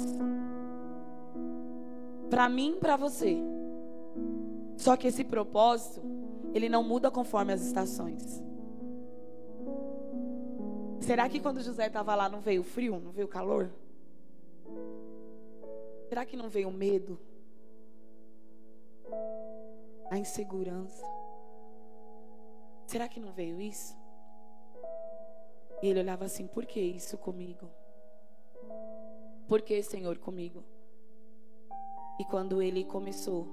Para 2.29 2.49
mim, 2.49 2.77
para 2.79 2.95
você. 2.95 3.37
Só 4.77 4.95
que 4.95 5.07
esse 5.07 5.23
propósito, 5.23 6.01
ele 6.53 6.69
não 6.69 6.83
muda 6.83 7.11
conforme 7.11 7.53
as 7.53 7.61
estações. 7.61 8.41
Será 10.99 11.27
que 11.27 11.39
quando 11.39 11.61
José 11.61 11.87
estava 11.87 12.15
lá 12.15 12.29
não 12.29 12.39
veio 12.39 12.63
frio, 12.63 12.99
não 12.99 13.11
veio 13.11 13.27
calor? 13.27 13.69
Será 16.07 16.25
que 16.25 16.37
não 16.37 16.47
veio 16.47 16.71
medo? 16.71 17.19
A 20.09 20.17
insegurança? 20.17 21.05
Será 22.87 23.07
que 23.07 23.19
não 23.19 23.31
veio 23.31 23.59
isso? 23.59 23.95
E 25.81 25.87
ele 25.87 25.99
olhava 25.99 26.25
assim: 26.25 26.47
por 26.47 26.65
que 26.65 26.79
isso 26.79 27.17
comigo? 27.17 27.69
Por 29.47 29.61
que, 29.61 29.81
Senhor, 29.83 30.17
comigo? 30.17 30.63
E 32.19 32.25
quando 32.25 32.61
ele 32.61 32.85
começou 32.85 33.47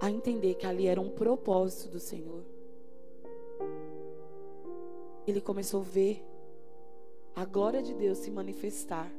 a 0.00 0.10
entender 0.10 0.54
que 0.54 0.66
ali 0.66 0.86
era 0.86 1.00
um 1.00 1.10
propósito 1.10 1.90
do 1.90 1.98
Senhor, 1.98 2.44
ele 5.26 5.40
começou 5.40 5.80
a 5.80 5.84
ver 5.84 6.24
a 7.34 7.44
glória 7.44 7.82
de 7.82 7.94
Deus 7.94 8.18
se 8.18 8.30
manifestar 8.30 9.10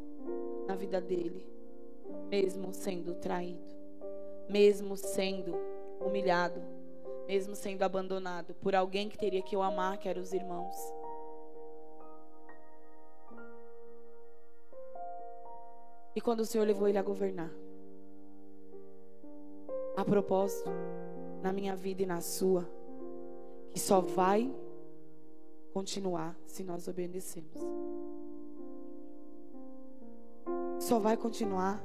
na 0.67 0.76
vida 0.76 1.01
dele, 1.01 1.45
mesmo 2.30 2.73
sendo 2.73 3.15
traído, 3.15 3.74
mesmo 4.49 4.95
sendo 4.95 5.55
humilhado, 5.99 6.61
mesmo 7.27 7.55
sendo 7.55 7.83
abandonado 7.83 8.53
por 8.55 8.75
alguém 8.75 9.09
que 9.09 9.17
teria 9.17 9.41
que 9.41 9.55
o 9.55 9.61
amar, 9.61 9.97
que 9.97 10.07
eram 10.07 10.21
os 10.21 10.33
irmãos. 10.33 10.75
E 16.15 16.21
quando 16.21 16.39
o 16.41 16.45
Senhor 16.45 16.65
levou 16.65 16.87
ele 16.87 16.97
a 16.97 17.03
governar, 17.03 17.51
a 19.97 20.05
propósito, 20.05 20.69
na 21.41 21.51
minha 21.51 21.75
vida 21.75 22.03
e 22.03 22.05
na 22.05 22.21
sua, 22.21 22.69
que 23.69 23.79
só 23.79 23.99
vai 23.99 24.53
continuar 25.73 26.37
se 26.45 26.63
nós 26.63 26.87
obedecermos. 26.87 27.61
Só 30.79 30.99
vai 30.99 31.17
continuar 31.17 31.83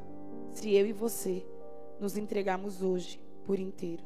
se 0.52 0.72
eu 0.74 0.86
e 0.86 0.92
você 0.92 1.44
nos 2.00 2.16
entregarmos 2.16 2.82
hoje 2.82 3.20
por 3.44 3.58
inteiro. 3.58 4.02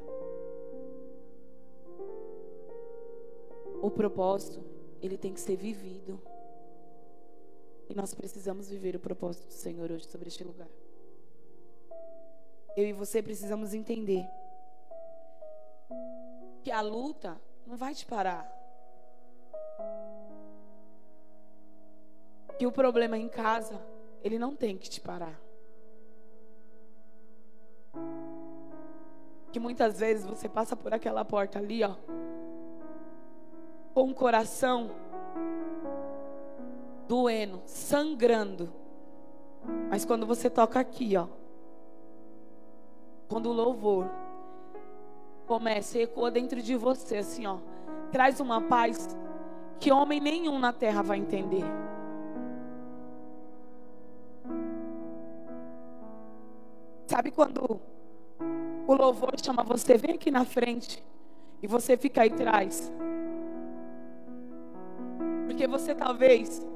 O 3.81 3.91
propósito, 3.91 4.65
ele 5.01 5.17
tem 5.17 5.33
que 5.33 5.41
ser 5.41 5.57
vivido. 5.57 6.21
E 7.89 7.95
nós 7.95 8.15
precisamos 8.15 8.69
viver 8.69 8.97
o 8.97 9.01
propósito 9.01 9.47
do 9.47 9.53
Senhor 9.53 9.93
hoje 9.93 10.07
sobre 10.07 10.29
este 10.29 10.43
lugar. 10.43 10.69
Eu 12.77 12.87
e 12.87 12.93
você 12.93 13.23
precisamos 13.23 13.73
entender 13.73 14.27
que 16.63 16.71
a 16.71 16.81
luta 16.81 17.41
não 17.67 17.77
vai 17.77 17.95
te 17.95 18.05
parar. 18.07 18.51
Que 22.59 22.67
o 22.67 22.73
problema 22.73 23.19
em 23.19 23.29
casa, 23.29 23.81
ele 24.23 24.39
não 24.39 24.57
tem 24.57 24.77
que 24.79 24.89
te 24.89 25.01
parar. 25.01 25.44
Que 29.55 29.61
muitas 29.61 30.01
vezes 30.01 30.27
você 30.27 30.49
passa 30.49 30.75
por 30.75 30.93
aquela 30.93 31.25
porta 31.25 31.61
ali, 31.61 31.85
ó, 31.85 31.95
com 33.95 34.11
o 34.11 34.13
coração 34.13 34.91
doendo, 37.07 37.63
sangrando. 37.65 38.69
Mas 39.89 40.05
quando 40.05 40.27
você 40.27 40.51
toca 40.51 40.81
aqui, 40.81 41.17
ó, 41.17 41.29
quando 43.29 43.49
o 43.49 43.53
louvor 43.53 44.11
começa 45.47 46.01
ecoa 46.01 46.33
dentro 46.33 46.61
de 46.61 46.75
você, 46.75 47.19
assim, 47.19 47.47
ó, 47.47 47.59
traz 48.11 48.41
uma 48.41 48.61
paz 48.61 49.17
que 49.79 49.93
homem 49.93 50.19
nenhum 50.19 50.59
na 50.59 50.73
terra 50.73 51.01
vai 51.01 51.19
entender. 51.19 51.63
Sabe 57.07 57.31
quando 57.31 57.94
o 58.87 58.95
louvor 58.95 59.35
chama 59.43 59.63
você, 59.63 59.97
vem 59.97 60.15
aqui 60.15 60.31
na 60.31 60.45
frente, 60.45 61.03
e 61.63 61.67
você 61.67 61.97
fica 61.97 62.23
aí 62.23 62.31
atrás? 62.31 62.93
Porque 65.47 65.67
você 65.67 65.95
talvez 65.95 66.67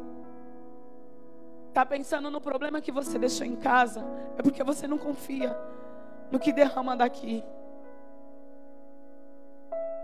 está 1.68 1.84
pensando 1.84 2.30
no 2.30 2.40
problema 2.40 2.80
que 2.80 2.90
você 2.90 3.18
deixou 3.18 3.46
em 3.46 3.56
casa, 3.56 4.04
é 4.36 4.42
porque 4.42 4.64
você 4.64 4.86
não 4.86 4.98
confia 4.98 5.56
no 6.30 6.38
que 6.38 6.52
derrama 6.52 6.96
daqui. 6.96 7.44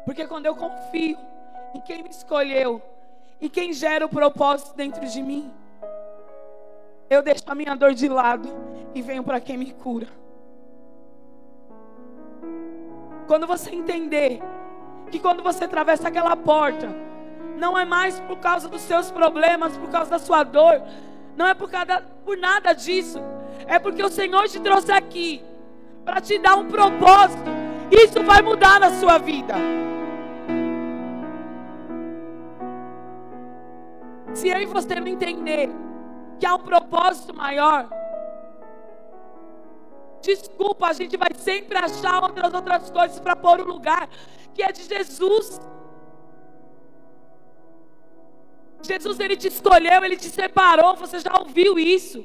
Porque 0.05 0.27
quando 0.27 0.47
eu 0.47 0.55
confio 0.55 1.17
em 1.75 1.81
quem 1.81 2.03
me 2.03 2.11
escolheu, 2.11 2.83
e 3.41 3.49
quem 3.49 3.73
gera 3.73 4.07
o 4.07 4.09
propósito 4.09 4.75
dentro 4.75 5.07
de 5.07 5.23
mim, 5.23 5.53
eu 7.11 7.23
deixo 7.23 7.45
a 7.47 7.55
minha 7.55 7.75
dor 7.75 7.93
de 7.93 8.09
lado 8.09 8.49
e 8.95 9.03
venho 9.03 9.23
para 9.23 9.41
quem 9.41 9.57
me 9.57 9.73
cura. 9.73 10.09
Quando 13.27 13.47
você 13.47 13.75
entender 13.75 14.43
que 15.11 15.19
quando 15.19 15.43
você 15.43 15.65
atravessa 15.65 16.09
aquela 16.09 16.37
porta, 16.37 16.89
não 17.57 17.79
é 17.79 17.85
mais 17.85 18.21
por 18.21 18.39
causa 18.39 18.69
dos 18.69 18.83
seus 18.83 19.11
problemas, 19.11 19.77
por 19.77 19.89
causa 19.89 20.11
da 20.11 20.19
sua 20.19 20.43
dor, 20.43 20.83
não 21.37 21.47
é 21.47 21.55
por, 21.55 21.71
por 22.25 22.37
nada 22.37 22.73
disso, 22.73 23.21
é 23.67 23.79
porque 23.79 24.03
o 24.03 24.09
Senhor 24.09 24.49
te 24.49 24.61
trouxe 24.61 24.93
aqui 24.93 25.43
para 26.05 26.21
te 26.21 26.39
dar 26.39 26.57
um 26.57 26.69
propósito. 26.69 27.51
Isso 27.91 28.23
vai 28.23 28.43
mudar 28.43 28.81
na 28.81 28.91
sua 28.91 29.19
vida. 29.19 29.55
Se 34.35 34.49
eu 34.49 34.61
e 34.61 34.67
você 34.67 35.01
não 35.01 35.07
entender 35.07 35.71
que 36.39 36.45
há 36.45 36.55
um 36.55 36.59
propósito 36.59 37.35
maior, 37.35 37.89
desculpa, 40.25 40.89
a 40.89 40.93
gente 40.93 41.17
vai 41.17 41.31
sempre 41.37 41.77
achar 41.79 42.23
outras 42.23 42.53
outras 42.53 42.91
coisas 42.91 43.21
para 43.21 43.37
pôr 43.37 43.61
o 43.61 43.65
lugar 43.65 44.09
que 44.55 44.63
é 44.63 44.73
de 44.73 44.83
Jesus. 44.83 45.61
Jesus 48.83 49.19
ele 49.19 49.37
te 49.37 49.49
escolheu, 49.49 50.05
ele 50.05 50.17
te 50.17 50.29
separou, 50.29 50.95
você 50.95 51.19
já 51.19 51.39
ouviu 51.39 51.79
isso. 51.79 52.25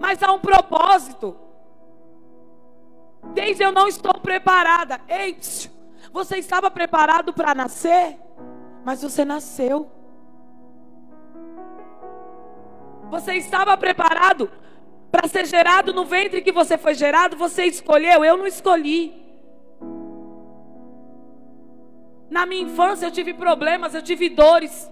Mas 0.00 0.22
há 0.22 0.32
um 0.32 0.38
propósito. 0.38 1.36
Desde 3.34 3.62
eu 3.62 3.72
não 3.72 3.86
estou 3.86 4.14
preparada. 4.14 5.00
Ei, 5.08 5.38
você 6.12 6.38
estava 6.38 6.70
preparado 6.70 7.32
para 7.32 7.54
nascer, 7.54 8.18
mas 8.84 9.02
você 9.02 9.24
nasceu. 9.24 9.90
Você 13.10 13.34
estava 13.34 13.76
preparado 13.76 14.50
para 15.12 15.28
ser 15.28 15.44
gerado 15.46 15.92
no 15.92 16.06
ventre 16.06 16.40
que 16.40 16.50
você 16.50 16.78
foi 16.78 16.94
gerado, 16.94 17.36
você 17.36 17.66
escolheu, 17.66 18.24
eu 18.24 18.38
não 18.38 18.46
escolhi. 18.46 19.22
Na 22.30 22.46
minha 22.46 22.62
infância 22.62 23.04
eu 23.06 23.10
tive 23.10 23.34
problemas, 23.34 23.94
eu 23.94 24.00
tive 24.00 24.30
dores. 24.30 24.90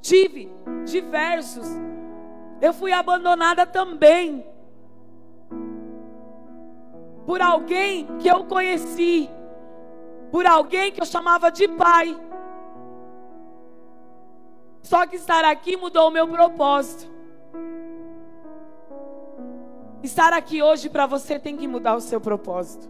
Tive 0.00 0.48
diversos. 0.84 1.66
Eu 2.60 2.72
fui 2.72 2.92
abandonada 2.92 3.66
também. 3.66 4.46
Por 7.26 7.42
alguém 7.42 8.06
que 8.20 8.28
eu 8.28 8.44
conheci. 8.44 9.28
Por 10.30 10.46
alguém 10.46 10.92
que 10.92 11.02
eu 11.02 11.06
chamava 11.06 11.50
de 11.50 11.66
pai. 11.66 12.16
Só 14.80 15.08
que 15.08 15.16
estar 15.16 15.44
aqui 15.44 15.76
mudou 15.76 16.06
o 16.06 16.12
meu 16.12 16.28
propósito. 16.28 17.19
Estar 20.02 20.32
aqui 20.32 20.62
hoje 20.62 20.88
para 20.88 21.06
você 21.06 21.38
tem 21.38 21.56
que 21.56 21.68
mudar 21.68 21.94
o 21.94 22.00
seu 22.00 22.20
propósito. 22.20 22.88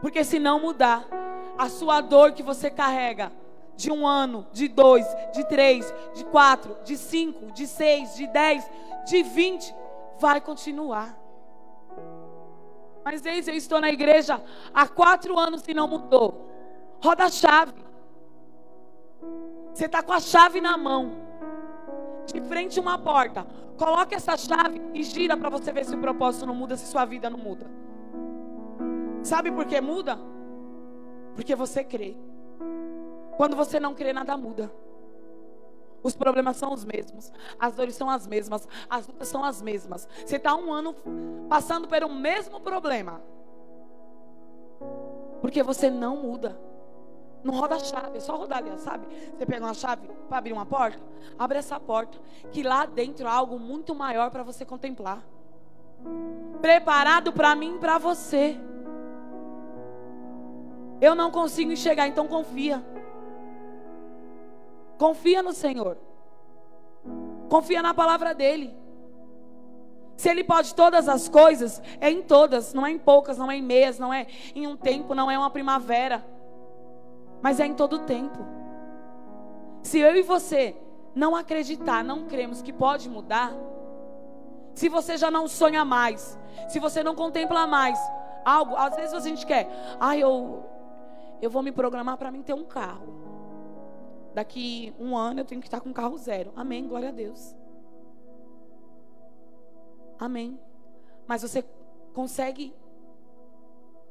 Porque 0.00 0.24
se 0.24 0.38
não 0.38 0.60
mudar, 0.60 1.06
a 1.56 1.68
sua 1.68 2.00
dor 2.00 2.32
que 2.32 2.42
você 2.42 2.70
carrega 2.70 3.32
de 3.76 3.90
um 3.90 4.06
ano, 4.06 4.46
de 4.52 4.68
dois, 4.68 5.06
de 5.32 5.44
três, 5.44 5.92
de 6.14 6.24
quatro, 6.24 6.76
de 6.84 6.96
cinco, 6.96 7.52
de 7.52 7.66
seis, 7.66 8.14
de 8.14 8.26
dez, 8.26 8.68
de 9.06 9.22
vinte, 9.22 9.74
vai 10.18 10.40
continuar. 10.40 11.16
Mas 13.04 13.24
eis, 13.24 13.46
eu 13.46 13.54
estou 13.54 13.80
na 13.80 13.90
igreja 13.90 14.42
há 14.74 14.88
quatro 14.88 15.38
anos 15.38 15.62
e 15.68 15.74
não 15.74 15.86
mudou. 15.86 16.50
Roda 17.02 17.24
a 17.24 17.30
chave. 17.30 17.84
Você 19.72 19.86
está 19.86 20.02
com 20.02 20.12
a 20.12 20.20
chave 20.20 20.60
na 20.60 20.76
mão, 20.76 21.12
de 22.26 22.40
frente 22.42 22.78
a 22.78 22.82
uma 22.82 22.98
porta. 22.98 23.46
Coloque 23.76 24.14
essa 24.14 24.36
chave 24.36 24.80
e 24.94 25.02
gira 25.02 25.36
para 25.36 25.48
você 25.48 25.72
ver 25.72 25.84
se 25.84 25.94
o 25.94 26.00
propósito 26.00 26.46
não 26.46 26.54
muda, 26.54 26.76
se 26.76 26.86
sua 26.86 27.04
vida 27.04 27.30
não 27.30 27.38
muda. 27.38 27.66
Sabe 29.22 29.50
por 29.50 29.64
que 29.66 29.80
muda? 29.80 30.18
Porque 31.34 31.54
você 31.54 31.84
crê. 31.84 32.16
Quando 33.36 33.54
você 33.54 33.78
não 33.78 33.94
crê, 33.94 34.12
nada 34.12 34.36
muda. 34.36 34.72
Os 36.02 36.14
problemas 36.14 36.56
são 36.56 36.72
os 36.72 36.84
mesmos, 36.84 37.32
as 37.58 37.74
dores 37.74 37.96
são 37.96 38.08
as 38.08 38.26
mesmas, 38.28 38.68
as 38.88 39.08
lutas 39.08 39.26
são 39.26 39.44
as 39.44 39.60
mesmas. 39.60 40.08
Você 40.24 40.36
está 40.36 40.54
um 40.54 40.72
ano 40.72 40.94
passando 41.48 41.88
pelo 41.88 42.08
mesmo 42.08 42.60
problema, 42.60 43.20
porque 45.40 45.64
você 45.64 45.90
não 45.90 46.16
muda. 46.16 46.56
Não 47.46 47.54
roda 47.54 47.76
a 47.76 47.78
chave, 47.78 48.16
é 48.16 48.20
só 48.20 48.36
rodar 48.36 48.58
ali, 48.58 48.76
sabe? 48.80 49.06
Você 49.38 49.46
pega 49.46 49.64
uma 49.64 49.72
chave 49.72 50.08
para 50.28 50.38
abrir 50.38 50.52
uma 50.52 50.66
porta, 50.66 51.00
abre 51.38 51.58
essa 51.58 51.78
porta, 51.78 52.18
que 52.50 52.60
lá 52.60 52.84
dentro 52.86 53.28
há 53.28 53.32
algo 53.32 53.56
muito 53.56 53.94
maior 53.94 54.32
para 54.32 54.42
você 54.42 54.64
contemplar. 54.64 55.22
Preparado 56.60 57.32
para 57.32 57.54
mim 57.54 57.76
e 57.76 57.78
para 57.78 57.98
você. 57.98 58.58
Eu 61.00 61.14
não 61.14 61.30
consigo 61.30 61.70
enxergar, 61.70 62.08
então 62.08 62.26
confia. 62.26 62.84
Confia 64.98 65.40
no 65.40 65.52
Senhor. 65.52 65.96
Confia 67.48 67.80
na 67.80 67.94
palavra 67.94 68.34
dele. 68.34 68.76
Se 70.16 70.28
ele 70.28 70.42
pode 70.42 70.74
todas 70.74 71.08
as 71.08 71.28
coisas, 71.28 71.80
é 72.00 72.10
em 72.10 72.22
todas, 72.22 72.74
não 72.74 72.84
é 72.84 72.90
em 72.90 72.98
poucas, 72.98 73.38
não 73.38 73.52
é 73.52 73.56
em 73.56 73.62
meias, 73.62 74.00
não 74.00 74.12
é 74.12 74.26
em 74.52 74.66
um 74.66 74.76
tempo, 74.76 75.14
não 75.14 75.30
é 75.30 75.38
uma 75.38 75.50
primavera, 75.50 76.24
mas 77.42 77.60
é 77.60 77.66
em 77.66 77.74
todo 77.74 78.00
tempo. 78.00 78.44
Se 79.82 79.98
eu 79.98 80.16
e 80.16 80.22
você 80.22 80.76
não 81.14 81.34
acreditar, 81.34 82.02
não 82.04 82.26
cremos 82.26 82.60
que 82.60 82.72
pode 82.72 83.08
mudar, 83.08 83.52
se 84.74 84.88
você 84.88 85.16
já 85.16 85.30
não 85.30 85.48
sonha 85.48 85.84
mais, 85.84 86.38
se 86.68 86.78
você 86.78 87.02
não 87.02 87.14
contempla 87.14 87.66
mais 87.66 87.98
algo, 88.44 88.76
às 88.76 88.94
vezes 88.94 89.14
a 89.14 89.20
gente 89.20 89.46
quer, 89.46 89.68
ah, 89.98 90.16
eu 90.16 90.64
eu 91.40 91.50
vou 91.50 91.62
me 91.62 91.70
programar 91.72 92.16
para 92.16 92.30
mim 92.30 92.42
ter 92.42 92.54
um 92.54 92.64
carro. 92.64 93.14
Daqui 94.34 94.94
um 94.98 95.16
ano 95.16 95.40
eu 95.40 95.44
tenho 95.44 95.60
que 95.60 95.66
estar 95.66 95.80
com 95.80 95.90
um 95.90 95.92
carro 95.92 96.16
zero. 96.18 96.52
Amém, 96.56 96.86
glória 96.86 97.08
a 97.08 97.12
Deus. 97.12 97.54
Amém. 100.18 100.58
Mas 101.26 101.42
você 101.42 101.64
consegue 102.12 102.74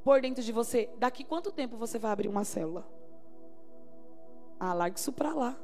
por 0.03 0.21
dentro 0.21 0.43
de 0.43 0.51
você, 0.51 0.89
daqui 0.97 1.23
quanto 1.23 1.51
tempo 1.51 1.77
você 1.77 1.97
vai 1.97 2.11
abrir 2.11 2.27
uma 2.27 2.43
célula? 2.43 2.85
Ah, 4.59 4.73
larga 4.73 4.97
isso 4.97 5.11
para 5.11 5.33
lá. 5.33 5.57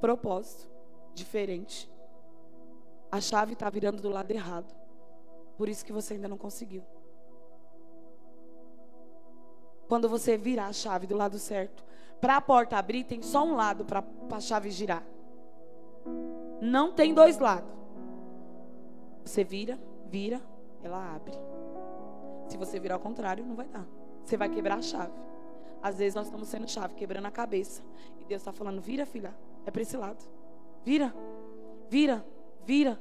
Propósito 0.00 0.70
diferente. 1.14 1.90
A 3.10 3.20
chave 3.20 3.54
está 3.54 3.68
virando 3.68 4.00
do 4.00 4.08
lado 4.08 4.30
errado. 4.30 4.72
Por 5.56 5.68
isso 5.68 5.84
que 5.84 5.92
você 5.92 6.14
ainda 6.14 6.28
não 6.28 6.38
conseguiu. 6.38 6.82
Quando 9.88 10.08
você 10.08 10.36
virar 10.36 10.66
a 10.66 10.72
chave 10.72 11.06
do 11.06 11.16
lado 11.16 11.38
certo, 11.38 11.84
para 12.20 12.36
a 12.36 12.40
porta 12.40 12.76
abrir, 12.76 13.04
tem 13.04 13.22
só 13.22 13.44
um 13.44 13.56
lado 13.56 13.84
para 13.84 14.04
a 14.30 14.40
chave 14.40 14.70
girar. 14.70 15.02
Não 16.60 16.92
tem 16.92 17.12
dois 17.12 17.38
lados. 17.38 17.70
Você 19.24 19.42
vira, 19.42 19.78
vira, 20.06 20.40
ela 20.82 21.14
abre. 21.14 21.34
Se 22.48 22.56
você 22.56 22.78
virar 22.78 22.96
ao 22.96 23.00
contrário, 23.00 23.44
não 23.44 23.54
vai 23.54 23.66
dar. 23.66 23.86
Você 24.24 24.36
vai 24.36 24.48
quebrar 24.48 24.78
a 24.78 24.82
chave. 24.82 25.12
Às 25.82 25.98
vezes 25.98 26.14
nós 26.14 26.26
estamos 26.26 26.48
sendo 26.48 26.68
chave, 26.68 26.94
quebrando 26.94 27.26
a 27.26 27.30
cabeça. 27.30 27.82
E 28.20 28.24
Deus 28.24 28.40
está 28.40 28.52
falando: 28.52 28.80
vira, 28.80 29.06
filha, 29.06 29.34
é 29.64 29.70
para 29.70 29.82
esse 29.82 29.96
lado. 29.96 30.24
Vira, 30.84 31.14
vira, 31.88 32.24
vira. 32.64 33.00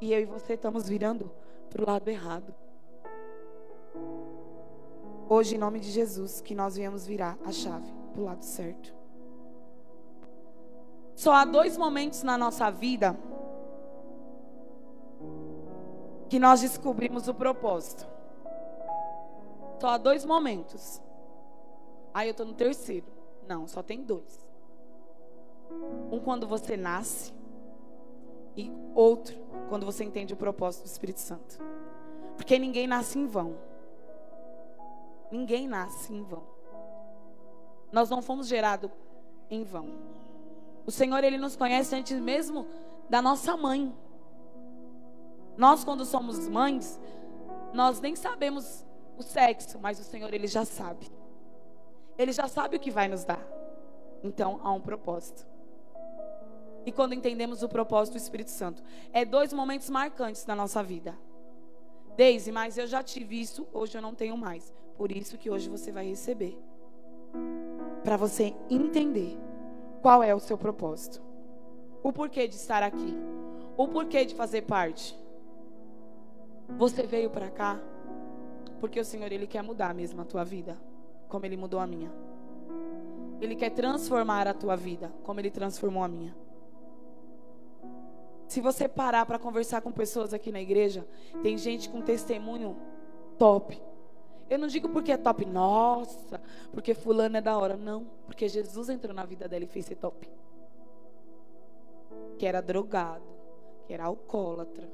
E 0.00 0.12
eu 0.12 0.20
e 0.20 0.24
você 0.24 0.54
estamos 0.54 0.88
virando 0.88 1.30
para 1.68 1.82
o 1.82 1.86
lado 1.86 2.08
errado. 2.08 2.54
Hoje, 5.28 5.56
em 5.56 5.58
nome 5.58 5.78
de 5.78 5.90
Jesus, 5.90 6.40
que 6.40 6.54
nós 6.54 6.76
viemos 6.76 7.06
virar 7.06 7.36
a 7.44 7.52
chave 7.52 7.92
para 8.12 8.20
o 8.20 8.24
lado 8.24 8.42
certo. 8.44 8.94
Só 11.14 11.32
há 11.32 11.44
dois 11.44 11.76
momentos 11.76 12.22
na 12.22 12.38
nossa 12.38 12.70
vida 12.70 13.18
que 16.28 16.38
nós 16.38 16.60
descobrimos 16.60 17.26
o 17.28 17.34
propósito. 17.34 18.06
Só 19.80 19.88
há 19.88 19.98
dois 19.98 20.24
momentos. 20.24 21.02
Aí 22.12 22.28
eu 22.28 22.32
estou 22.32 22.46
no 22.46 22.54
terceiro. 22.54 23.06
Não, 23.46 23.66
só 23.66 23.82
tem 23.82 24.02
dois. 24.02 24.46
Um 26.10 26.20
quando 26.20 26.46
você 26.46 26.76
nasce 26.76 27.32
e 28.56 28.70
outro 28.94 29.36
quando 29.68 29.84
você 29.84 30.02
entende 30.02 30.32
o 30.32 30.36
propósito 30.36 30.82
do 30.82 30.86
Espírito 30.86 31.20
Santo. 31.20 31.58
Porque 32.36 32.58
ninguém 32.58 32.86
nasce 32.86 33.18
em 33.18 33.26
vão. 33.26 33.56
Ninguém 35.30 35.68
nasce 35.68 36.12
em 36.12 36.22
vão. 36.22 36.42
Nós 37.92 38.08
não 38.10 38.22
fomos 38.22 38.46
gerados 38.46 38.90
em 39.50 39.62
vão. 39.64 39.88
O 40.86 40.90
Senhor, 40.90 41.22
Ele 41.22 41.36
nos 41.36 41.56
conhece 41.56 41.94
antes 41.94 42.18
mesmo 42.18 42.66
da 43.10 43.20
nossa 43.20 43.56
mãe. 43.56 43.94
Nós, 45.56 45.84
quando 45.84 46.04
somos 46.04 46.48
mães, 46.48 46.98
nós 47.72 48.00
nem 48.00 48.16
sabemos 48.16 48.86
o 49.18 49.22
sexo, 49.22 49.78
mas 49.80 49.98
o 49.98 50.04
Senhor, 50.04 50.32
Ele 50.32 50.46
já 50.46 50.64
sabe. 50.64 51.10
Ele 52.18 52.32
já 52.32 52.48
sabe 52.48 52.76
o 52.76 52.80
que 52.80 52.90
vai 52.90 53.08
nos 53.08 53.24
dar. 53.24 53.46
Então, 54.22 54.60
há 54.62 54.72
um 54.72 54.80
propósito. 54.80 55.46
E 56.84 56.90
quando 56.90 57.12
entendemos 57.12 57.62
o 57.62 57.68
propósito 57.68 58.14
do 58.14 58.18
Espírito 58.18 58.50
Santo, 58.50 58.82
é 59.12 59.24
dois 59.24 59.52
momentos 59.52 59.88
marcantes 59.88 60.44
na 60.46 60.56
nossa 60.56 60.82
vida. 60.82 61.16
Deise, 62.16 62.50
mas 62.50 62.76
eu 62.76 62.86
já 62.86 63.02
tive 63.02 63.40
isso, 63.40 63.66
hoje 63.72 63.96
eu 63.96 64.02
não 64.02 64.14
tenho 64.14 64.36
mais. 64.36 64.74
Por 64.96 65.12
isso 65.12 65.38
que 65.38 65.50
hoje 65.50 65.68
você 65.68 65.92
vai 65.92 66.08
receber. 66.08 66.58
Para 68.02 68.16
você 68.16 68.54
entender 68.68 69.38
qual 70.02 70.22
é 70.22 70.34
o 70.34 70.40
seu 70.40 70.58
propósito. 70.58 71.22
O 72.02 72.12
porquê 72.12 72.48
de 72.48 72.56
estar 72.56 72.82
aqui. 72.82 73.16
O 73.76 73.86
porquê 73.86 74.24
de 74.24 74.34
fazer 74.34 74.62
parte. 74.62 75.16
Você 76.76 77.04
veio 77.04 77.30
para 77.30 77.50
cá 77.50 77.80
porque 78.80 79.00
o 79.00 79.04
Senhor 79.04 79.30
ele 79.32 79.46
quer 79.46 79.62
mudar 79.62 79.94
mesmo 79.94 80.20
a 80.20 80.24
tua 80.24 80.44
vida, 80.44 80.78
como 81.28 81.46
ele 81.46 81.56
mudou 81.56 81.80
a 81.80 81.86
minha. 81.86 82.12
Ele 83.40 83.54
quer 83.54 83.70
transformar 83.70 84.48
a 84.48 84.54
tua 84.54 84.76
vida, 84.76 85.12
como 85.22 85.40
ele 85.40 85.50
transformou 85.50 86.02
a 86.02 86.08
minha. 86.08 86.34
Se 88.48 88.60
você 88.60 88.88
parar 88.88 89.26
para 89.26 89.38
conversar 89.38 89.82
com 89.82 89.92
pessoas 89.92 90.32
aqui 90.32 90.50
na 90.50 90.60
igreja, 90.60 91.06
tem 91.42 91.56
gente 91.58 91.88
com 91.88 92.00
testemunho 92.00 92.76
top. 93.38 93.80
Eu 94.48 94.58
não 94.58 94.66
digo 94.66 94.88
porque 94.88 95.12
é 95.12 95.16
top, 95.18 95.44
nossa, 95.44 96.40
porque 96.72 96.94
fulano 96.94 97.36
é 97.36 97.40
da 97.40 97.58
hora. 97.58 97.76
Não, 97.76 98.06
porque 98.24 98.48
Jesus 98.48 98.88
entrou 98.88 99.14
na 99.14 99.26
vida 99.26 99.46
dela 99.46 99.64
e 99.64 99.68
fez 99.68 99.84
ser 99.84 99.96
top. 99.96 100.28
Que 102.38 102.46
era 102.46 102.62
drogado, 102.62 103.24
que 103.86 103.92
era 103.92 104.06
alcoólatra, 104.06 104.88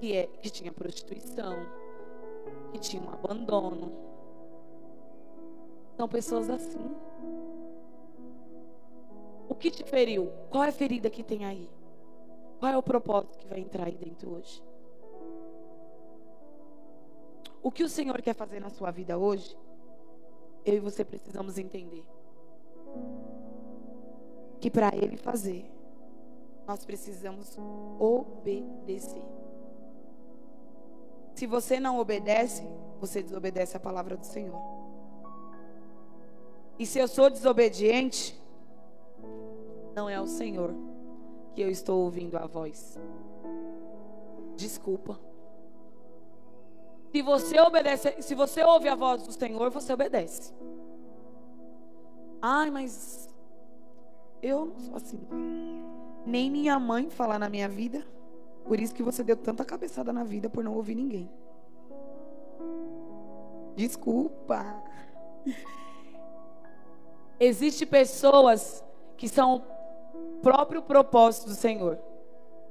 que, 0.00 0.16
é, 0.16 0.26
que 0.26 0.50
tinha 0.50 0.72
prostituição, 0.72 1.54
que 2.72 2.80
tinha 2.80 3.00
um 3.00 3.10
abandono. 3.10 4.07
São 5.98 6.08
pessoas 6.08 6.48
assim. 6.48 6.94
O 9.48 9.54
que 9.56 9.68
te 9.68 9.82
feriu? 9.82 10.30
Qual 10.48 10.62
é 10.62 10.68
a 10.68 10.72
ferida 10.72 11.10
que 11.10 11.24
tem 11.24 11.44
aí? 11.44 11.68
Qual 12.60 12.72
é 12.72 12.76
o 12.76 12.82
propósito 12.82 13.36
que 13.36 13.48
vai 13.48 13.58
entrar 13.58 13.88
aí 13.88 13.96
dentro 13.96 14.30
hoje? 14.30 14.62
O 17.60 17.72
que 17.72 17.82
o 17.82 17.88
Senhor 17.88 18.22
quer 18.22 18.32
fazer 18.32 18.60
na 18.60 18.70
sua 18.70 18.92
vida 18.92 19.18
hoje, 19.18 19.58
eu 20.64 20.74
e 20.74 20.78
você 20.78 21.04
precisamos 21.04 21.58
entender. 21.58 22.04
Que 24.60 24.70
para 24.70 24.94
Ele 24.94 25.16
fazer, 25.16 25.68
nós 26.64 26.84
precisamos 26.84 27.58
obedecer. 27.98 29.26
Se 31.34 31.44
você 31.44 31.80
não 31.80 31.98
obedece, 31.98 32.62
você 33.00 33.20
desobedece 33.20 33.76
a 33.76 33.80
palavra 33.80 34.16
do 34.16 34.24
Senhor. 34.24 34.77
E 36.78 36.86
se 36.86 36.98
eu 36.98 37.08
sou 37.08 37.28
desobediente, 37.28 38.38
não 39.94 40.08
é 40.08 40.20
o 40.20 40.26
Senhor 40.26 40.74
que 41.54 41.60
eu 41.60 41.68
estou 41.68 42.04
ouvindo 42.04 42.36
a 42.36 42.46
voz. 42.46 42.98
Desculpa. 44.56 45.18
Se 47.10 47.22
você 47.22 47.58
obedece, 47.60 48.22
se 48.22 48.34
você 48.34 48.62
ouve 48.62 48.88
a 48.88 48.94
voz 48.94 49.24
do 49.24 49.32
Senhor, 49.32 49.70
você 49.70 49.92
obedece. 49.92 50.54
Ai, 52.40 52.70
mas 52.70 53.28
eu 54.40 54.66
não 54.66 54.78
sou 54.78 54.96
assim. 54.96 55.18
Nem 56.24 56.50
minha 56.50 56.78
mãe 56.78 57.10
fala 57.10 57.38
na 57.38 57.48
minha 57.48 57.68
vida. 57.68 58.06
Por 58.64 58.78
isso 58.78 58.94
que 58.94 59.02
você 59.02 59.24
deu 59.24 59.36
tanta 59.36 59.64
cabeçada 59.64 60.12
na 60.12 60.22
vida 60.22 60.48
por 60.50 60.62
não 60.62 60.74
ouvir 60.74 60.94
ninguém. 60.94 61.28
Desculpa. 63.74 64.82
Existem 67.40 67.86
pessoas 67.86 68.84
que 69.16 69.28
são 69.28 69.56
o 69.56 70.40
próprio 70.40 70.82
propósito 70.82 71.48
do 71.48 71.54
Senhor 71.54 71.98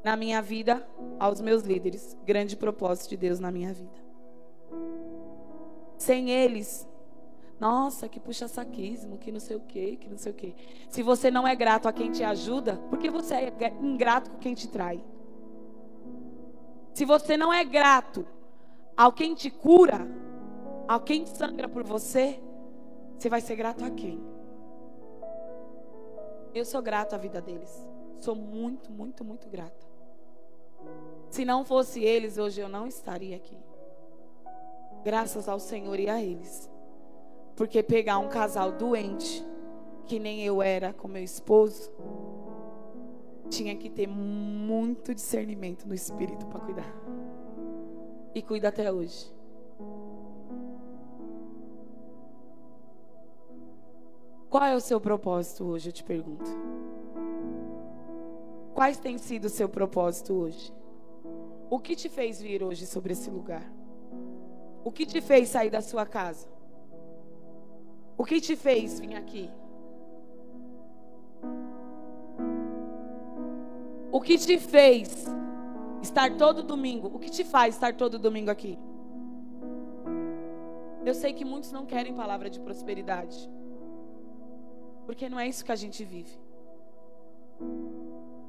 na 0.04 0.16
minha 0.16 0.42
vida, 0.42 0.88
aos 1.20 1.42
meus 1.42 1.64
líderes. 1.64 2.18
Grande 2.26 2.56
propósito 2.56 3.10
de 3.10 3.18
Deus 3.18 3.40
na 3.40 3.52
minha 3.52 3.74
vida. 3.74 4.08
Sem 5.98 6.30
eles, 6.30 6.88
nossa, 7.60 8.08
que 8.08 8.20
puxa 8.20 8.48
saquismo, 8.48 9.18
que 9.18 9.32
não 9.32 9.40
sei 9.40 9.56
o 9.56 9.62
quê, 9.62 9.98
que 10.00 10.10
não 10.10 10.18
sei 10.18 10.32
o 10.32 10.36
quê. 10.36 10.54
Se 10.90 11.02
você 11.02 11.32
não 11.32 11.48
é 11.48 11.56
grato 11.56 11.88
a 11.88 11.94
quem 11.94 12.12
te 12.12 12.24
ajuda, 12.24 12.78
por 12.90 13.00
que 13.00 13.10
você 13.10 13.34
é 13.34 13.74
ingrato 13.82 14.30
com 14.30 14.38
quem 14.38 14.54
te 14.54 14.68
trai? 14.68 15.04
Se 16.94 17.04
você 17.04 17.36
não 17.36 17.54
é 17.54 17.64
grato 17.64 18.26
ao 18.96 19.12
quem 19.12 19.34
te 19.34 19.50
cura, 19.50 20.08
ao 20.88 21.00
quem 21.00 21.26
sangra 21.26 21.68
por 21.68 21.84
você, 21.84 22.40
você 23.18 23.30
vai 23.30 23.42
ser 23.42 23.56
grato 23.56 23.84
a 23.84 23.90
quem? 23.90 24.37
Eu 26.58 26.66
sou 26.66 26.82
grato 26.82 27.14
à 27.14 27.18
vida 27.20 27.40
deles. 27.40 27.88
Sou 28.20 28.36
muito, 28.36 28.92
muito, 28.92 29.24
muito 29.24 29.48
grata. 29.48 29.86
Se 31.30 31.46
não 31.46 31.64
fosse 31.64 32.04
eles, 32.04 32.40
hoje 32.40 32.60
eu 32.60 32.68
não 32.68 32.88
estaria 32.88 33.36
aqui. 33.36 33.56
Graças 35.04 35.48
ao 35.48 35.60
Senhor 35.60 36.00
e 36.00 36.10
a 36.10 36.20
eles. 36.20 36.68
Porque 37.56 37.84
pegar 37.84 38.18
um 38.18 38.28
casal 38.28 38.72
doente, 38.72 39.46
que 40.08 40.18
nem 40.18 40.44
eu 40.44 40.60
era 40.60 40.94
com 40.94 41.08
meu 41.08 41.24
esposo, 41.24 41.92
tinha 43.50 43.76
que 43.76 43.90
ter 43.90 44.08
muito 44.08 45.14
discernimento 45.14 45.88
no 45.88 45.94
espírito 45.94 46.48
para 46.48 46.60
cuidar. 46.60 46.92
E 48.34 48.42
cuida 48.42 48.70
até 48.70 48.92
hoje. 48.92 49.32
Qual 54.50 54.64
é 54.64 54.74
o 54.76 54.80
seu 54.80 55.00
propósito 55.00 55.66
hoje, 55.66 55.90
eu 55.90 55.94
te 55.94 56.04
pergunto? 56.04 56.50
Quais 58.74 58.98
tem 58.98 59.18
sido 59.18 59.46
o 59.46 59.50
seu 59.50 59.68
propósito 59.68 60.34
hoje? 60.34 60.74
O 61.70 61.80
que 61.80 61.96
te 61.96 62.08
fez 62.08 62.42
vir 62.42 62.64
hoje 62.64 62.86
sobre 62.86 63.12
esse 63.12 63.30
lugar? 63.30 63.70
O 64.86 64.92
que 64.92 65.06
te 65.06 65.20
fez 65.20 65.50
sair 65.50 65.70
da 65.70 65.82
sua 65.82 66.06
casa? 66.06 66.48
O 68.18 68.24
que 68.24 68.40
te 68.40 68.56
fez 68.56 69.02
vir 69.02 69.16
aqui? 69.16 69.52
O 74.10 74.22
que 74.22 74.38
te 74.38 74.58
fez 74.58 75.26
estar 76.02 76.38
todo 76.38 76.64
domingo? 76.64 77.12
O 77.14 77.20
que 77.20 77.30
te 77.30 77.44
faz 77.44 77.76
estar 77.76 77.94
todo 77.96 78.18
domingo 78.18 78.50
aqui? 78.50 78.80
Eu 81.06 81.14
sei 81.14 81.34
que 81.34 81.44
muitos 81.44 81.72
não 81.72 81.86
querem 81.86 82.14
palavra 82.14 82.50
de 82.50 82.62
prosperidade. 82.62 83.50
Porque 85.08 85.30
não 85.30 85.40
é 85.40 85.48
isso 85.48 85.64
que 85.64 85.72
a 85.72 85.76
gente 85.76 86.04
vive. 86.04 86.38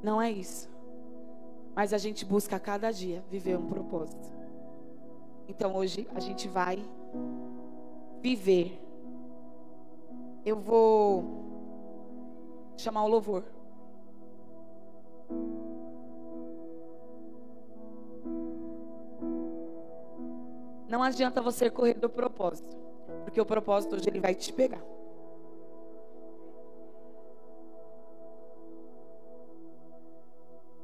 Não 0.03 0.21
é 0.21 0.29
isso. 0.29 0.69
Mas 1.73 1.95
a 1.95 1.99
gente 1.99 2.25
busca 2.25 2.57
a 2.57 2.61
cada 2.61 2.91
dia 2.91 3.23
viver 3.31 3.57
um 3.57 3.69
propósito. 3.69 4.29
Então 5.47 5.77
hoje 5.77 6.09
a 6.17 6.19
gente 6.19 6.49
vai 6.49 6.85
viver. 8.21 8.77
Eu 10.45 10.57
vou 10.57 11.25
chamar 12.77 13.05
o 13.05 13.09
louvor. 13.09 13.45
Não 20.89 21.05
adianta 21.05 21.41
você 21.41 21.71
correr 21.71 21.95
do 21.95 22.11
propósito, 22.11 22.77
porque 23.23 23.41
o 23.41 23.47
propósito 23.47 23.95
hoje 23.95 24.09
ele 24.09 24.19
vai 24.19 24.35
te 24.35 24.53
pegar. 24.53 24.98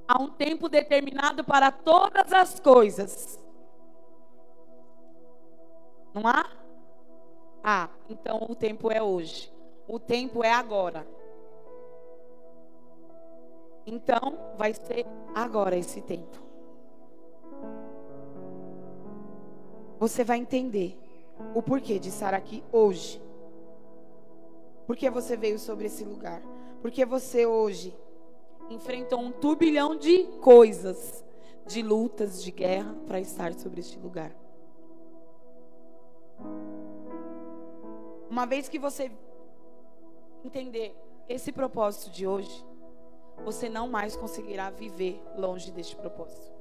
Há 0.07 0.21
um 0.21 0.29
tempo 0.29 0.69
determinado 0.69 1.43
para 1.43 1.73
todas 1.73 2.33
as 2.33 2.61
coisas. 2.61 3.39
Não 6.13 6.27
há? 6.27 6.47
Ah, 7.63 7.89
então 8.09 8.47
o 8.49 8.55
tempo 8.55 8.93
é 8.93 9.03
hoje. 9.03 9.53
O 9.89 9.99
tempo 9.99 10.45
é 10.45 10.53
agora. 10.53 11.07
Então 13.87 14.55
vai 14.57 14.75
ser 14.75 15.07
agora 15.35 15.77
esse 15.77 16.01
tempo. 16.03 16.39
Você 19.99 20.23
vai 20.23 20.39
entender 20.39 20.99
o 21.55 21.63
porquê 21.63 21.99
de 21.99 22.11
estar 22.11 22.35
aqui 22.35 22.63
hoje. 22.71 23.23
Porque 24.87 25.09
você 25.09 25.37
veio 25.37 25.59
sobre 25.59 25.87
esse 25.87 26.05
lugar. 26.05 26.43
Porque 26.83 27.05
você 27.07 27.47
hoje 27.47 27.97
enfrentou 28.71 29.21
um 29.21 29.31
turbilhão 29.31 29.97
de 29.97 30.25
coisas, 30.41 31.25
de 31.67 31.83
lutas, 31.83 32.43
de 32.43 32.51
guerra, 32.51 32.95
para 33.07 33.21
estar 33.21 33.53
sobre 33.55 33.81
este 33.81 33.99
lugar. 33.99 34.35
Uma 38.29 38.47
vez 38.47 38.69
que 38.69 38.79
você 38.79 39.13
entender 40.45 40.97
esse 41.29 41.53
propósito 41.53 42.11
de 42.11 42.27
hoje, 42.27 42.65
você 43.45 43.69
não 43.69 43.89
mais 43.89 44.17
conseguirá 44.17 44.71
viver 44.71 45.23
longe 45.37 45.71
deste 45.71 45.97
propósito. 45.97 46.53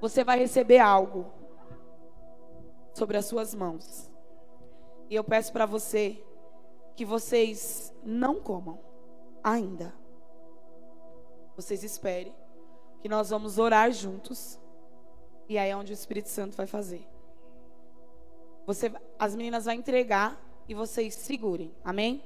Você 0.00 0.22
vai 0.22 0.38
receber 0.38 0.78
algo 0.78 1.26
sobre 2.94 3.16
as 3.16 3.26
suas 3.26 3.54
mãos. 3.54 4.10
E 5.10 5.14
eu 5.14 5.24
peço 5.24 5.52
para 5.52 5.66
você 5.66 6.22
que 6.94 7.04
vocês 7.04 7.92
não 8.04 8.40
comam 8.40 8.87
ainda. 9.52 9.94
Vocês 11.56 11.82
esperem 11.82 12.34
que 13.00 13.08
nós 13.08 13.30
vamos 13.30 13.58
orar 13.58 13.90
juntos. 13.92 14.60
E 15.48 15.56
aí 15.56 15.70
é 15.70 15.76
onde 15.76 15.92
o 15.92 15.94
Espírito 15.94 16.28
Santo 16.28 16.56
vai 16.56 16.66
fazer. 16.66 17.06
Você, 18.66 18.92
as 19.18 19.34
meninas 19.34 19.64
vão 19.64 19.74
entregar 19.74 20.38
e 20.68 20.74
vocês 20.74 21.14
segurem. 21.14 21.74
Amém? 21.82 22.22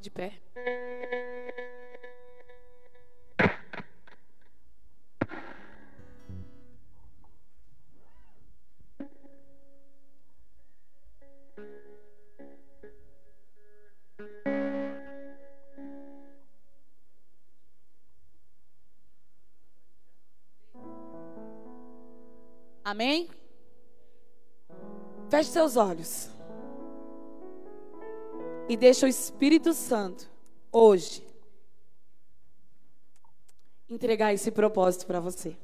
De 0.00 0.10
pé. 0.10 0.32
Amém? 22.82 23.28
Feche 25.28 25.50
seus 25.50 25.76
olhos. 25.76 26.29
E 28.70 28.76
deixa 28.76 29.04
o 29.04 29.08
Espírito 29.08 29.74
Santo, 29.74 30.30
hoje, 30.70 31.26
entregar 33.88 34.32
esse 34.32 34.48
propósito 34.52 35.08
para 35.08 35.18
você. 35.18 35.56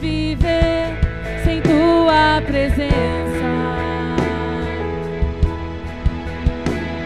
viver 0.00 0.96
sem 1.44 1.60
tua 1.60 2.42
presença. 2.46 2.90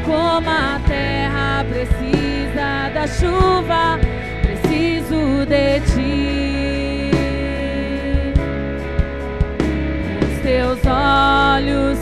Como 0.04 0.48
a 0.48 0.80
terra 0.86 1.64
precisa 1.68 2.90
da 2.94 3.06
chuva, 3.06 3.98
preciso 4.42 5.44
de 5.46 5.80
ti. 5.92 7.10
Os 10.22 10.42
teus 10.42 10.80
olhos 10.86 11.93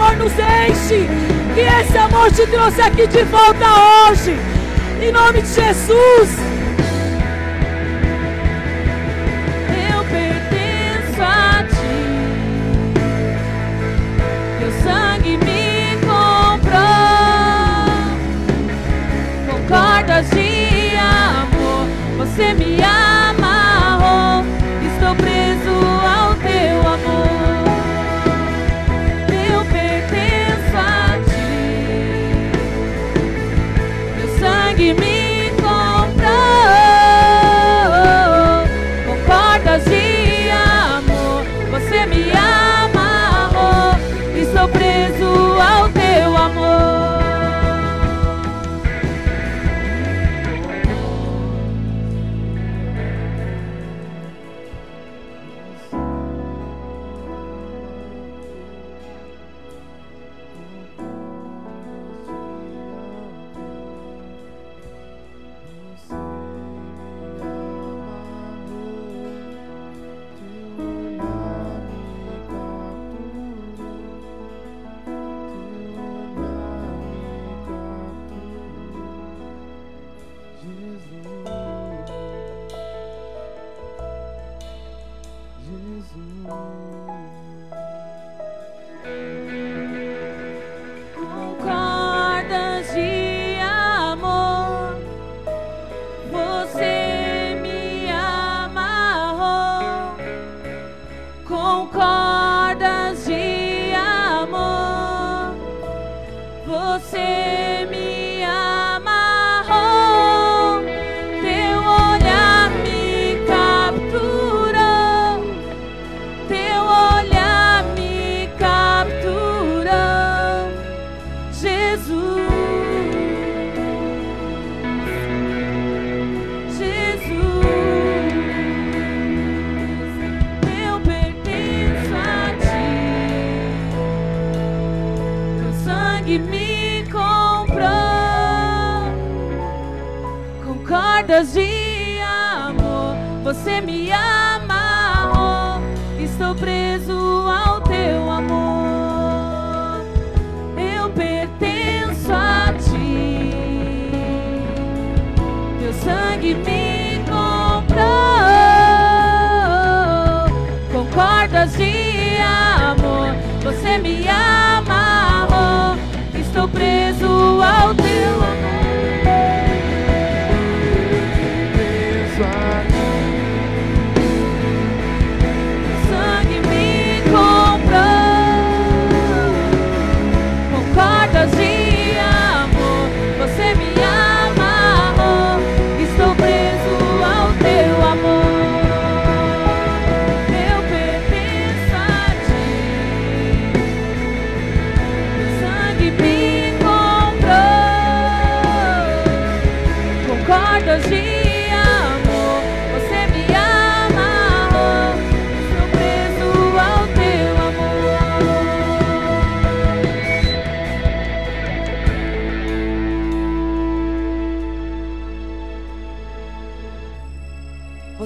amor 0.00 0.16
nos 0.16 0.32
enche. 0.32 1.06
Que 1.54 1.60
esse 1.60 1.98
amor 1.98 2.30
te 2.32 2.46
trouxe 2.46 2.80
aqui 2.80 3.06
de 3.06 3.22
volta 3.24 3.66
hoje. 4.08 4.34
Em 5.02 5.12
nome 5.12 5.42
de 5.42 5.48
Jesus. 5.48 6.30
Eu 9.92 10.04
pertenço 10.04 11.22
a 11.22 11.64
ti. 11.64 12.94
Teu 14.58 14.72
sangue 14.82 15.36
me 15.38 15.96
comprou. 16.00 16.80
Com 19.46 19.58
cordas 19.68 20.30
de 20.30 20.96
amor, 20.96 21.86
você 22.16 22.54
me 22.54 22.69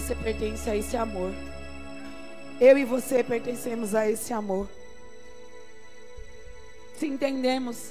Você 0.04 0.14
pertence 0.16 0.68
a 0.68 0.76
esse 0.76 0.98
amor. 0.98 1.32
Eu 2.60 2.76
e 2.76 2.84
você 2.84 3.24
pertencemos 3.24 3.94
a 3.94 4.06
esse 4.06 4.34
amor. 4.34 4.68
Se 6.98 7.06
entendemos, 7.06 7.90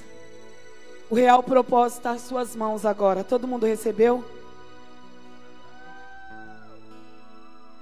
o 1.10 1.16
real 1.16 1.42
propósito 1.42 1.98
está 1.98 2.12
às 2.12 2.20
suas 2.20 2.54
mãos 2.54 2.86
agora. 2.86 3.24
Todo 3.24 3.48
mundo 3.48 3.66
recebeu? 3.66 4.24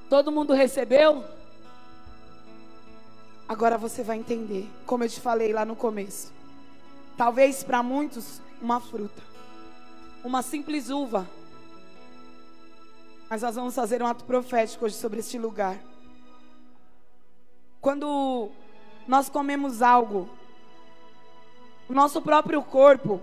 Todo 0.09 0.33
mundo 0.33 0.55
recebeu? 0.55 1.22
Agora 3.47 3.76
você 3.76 4.03
vai 4.03 4.16
entender, 4.16 4.66
como 4.87 5.05
eu 5.05 5.11
te 5.11 5.20
falei 5.20 5.53
lá 5.53 5.66
no 5.66 5.76
começo. 5.76 6.33
Talvez 7.18 7.62
para 7.62 7.83
muitos, 7.83 8.41
uma 8.62 8.80
fruta, 8.80 9.22
uma 10.24 10.41
simples 10.41 10.89
uva. 10.89 11.28
Mas 13.33 13.41
nós 13.41 13.57
vamos 13.57 13.74
fazer 13.74 14.03
um 14.03 14.07
ato 14.07 14.24
profético 14.24 14.85
hoje 14.85 14.95
sobre 14.95 15.20
este 15.20 15.39
lugar. 15.39 15.78
Quando 17.80 18.51
nós 19.09 19.30
comemos 19.30 19.80
algo, 19.80 20.28
o 21.89 21.95
nosso 21.95 22.20
próprio 22.20 22.62
corpo, 22.62 23.22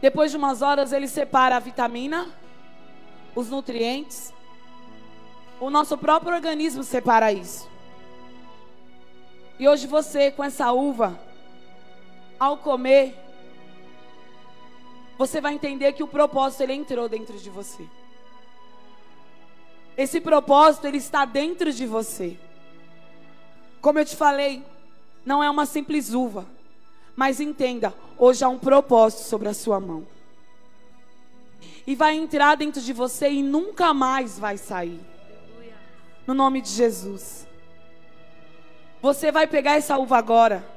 depois 0.00 0.30
de 0.30 0.38
umas 0.38 0.62
horas, 0.62 0.92
ele 0.92 1.06
separa 1.06 1.56
a 1.56 1.58
vitamina, 1.58 2.26
os 3.36 3.50
nutrientes. 3.50 4.32
O 5.60 5.68
nosso 5.68 5.98
próprio 5.98 6.34
organismo 6.34 6.82
separa 6.82 7.30
isso. 7.30 7.68
E 9.58 9.68
hoje 9.68 9.86
você, 9.86 10.30
com 10.30 10.42
essa 10.42 10.72
uva, 10.72 11.20
ao 12.40 12.56
comer, 12.56 13.23
você 15.16 15.40
vai 15.40 15.54
entender 15.54 15.92
que 15.92 16.02
o 16.02 16.08
propósito 16.08 16.62
ele 16.62 16.74
entrou 16.74 17.08
dentro 17.08 17.38
de 17.38 17.48
você. 17.50 17.84
Esse 19.96 20.20
propósito 20.20 20.86
ele 20.86 20.98
está 20.98 21.24
dentro 21.24 21.72
de 21.72 21.86
você. 21.86 22.36
Como 23.80 23.98
eu 23.98 24.04
te 24.04 24.16
falei, 24.16 24.64
não 25.24 25.42
é 25.42 25.48
uma 25.48 25.66
simples 25.66 26.12
uva, 26.12 26.46
mas 27.14 27.38
entenda, 27.38 27.94
hoje 28.18 28.44
há 28.44 28.48
um 28.48 28.58
propósito 28.58 29.22
sobre 29.22 29.48
a 29.48 29.54
sua 29.54 29.78
mão. 29.78 30.06
E 31.86 31.94
vai 31.94 32.16
entrar 32.16 32.56
dentro 32.56 32.80
de 32.80 32.92
você 32.92 33.30
e 33.30 33.42
nunca 33.42 33.94
mais 33.94 34.38
vai 34.38 34.56
sair. 34.56 35.00
No 36.26 36.34
nome 36.34 36.60
de 36.60 36.70
Jesus. 36.70 37.46
Você 39.02 39.30
vai 39.30 39.46
pegar 39.46 39.76
essa 39.76 39.98
uva 39.98 40.16
agora. 40.16 40.73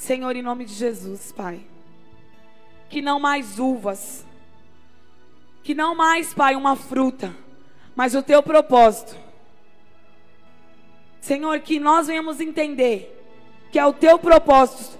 Senhor, 0.00 0.34
em 0.34 0.40
nome 0.40 0.64
de 0.64 0.72
Jesus, 0.72 1.30
Pai. 1.30 1.60
Que 2.88 3.02
não 3.02 3.20
mais 3.20 3.58
uvas. 3.58 4.24
Que 5.62 5.74
não 5.74 5.94
mais, 5.94 6.32
Pai, 6.32 6.56
uma 6.56 6.74
fruta. 6.74 7.36
Mas 7.94 8.14
o 8.14 8.22
teu 8.22 8.42
propósito. 8.42 9.14
Senhor, 11.20 11.60
que 11.60 11.78
nós 11.78 12.06
venhamos 12.06 12.40
entender 12.40 13.14
que 13.70 13.78
é 13.78 13.84
o 13.84 13.92
teu 13.92 14.18
propósito 14.18 14.98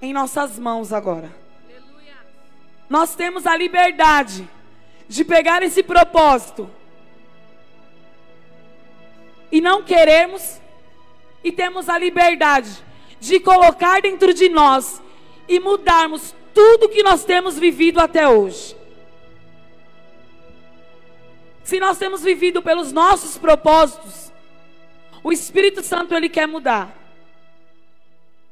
em 0.00 0.14
nossas 0.14 0.58
mãos 0.58 0.94
agora. 0.94 1.30
Nós 2.88 3.14
temos 3.14 3.46
a 3.46 3.54
liberdade 3.54 4.48
de 5.06 5.26
pegar 5.26 5.62
esse 5.62 5.82
propósito 5.82 6.70
e 9.52 9.60
não 9.60 9.82
queremos, 9.82 10.58
e 11.44 11.52
temos 11.52 11.90
a 11.90 11.98
liberdade 11.98 12.87
de 13.20 13.40
colocar 13.40 14.00
dentro 14.02 14.32
de 14.32 14.48
nós 14.48 15.02
e 15.48 15.58
mudarmos 15.58 16.34
tudo 16.54 16.88
que 16.88 17.02
nós 17.02 17.24
temos 17.24 17.58
vivido 17.58 18.00
até 18.00 18.28
hoje. 18.28 18.76
Se 21.62 21.78
nós 21.78 21.98
temos 21.98 22.22
vivido 22.22 22.62
pelos 22.62 22.92
nossos 22.92 23.36
propósitos, 23.36 24.32
o 25.22 25.30
Espírito 25.30 25.82
Santo 25.82 26.14
ele 26.14 26.28
quer 26.28 26.46
mudar. 26.46 26.96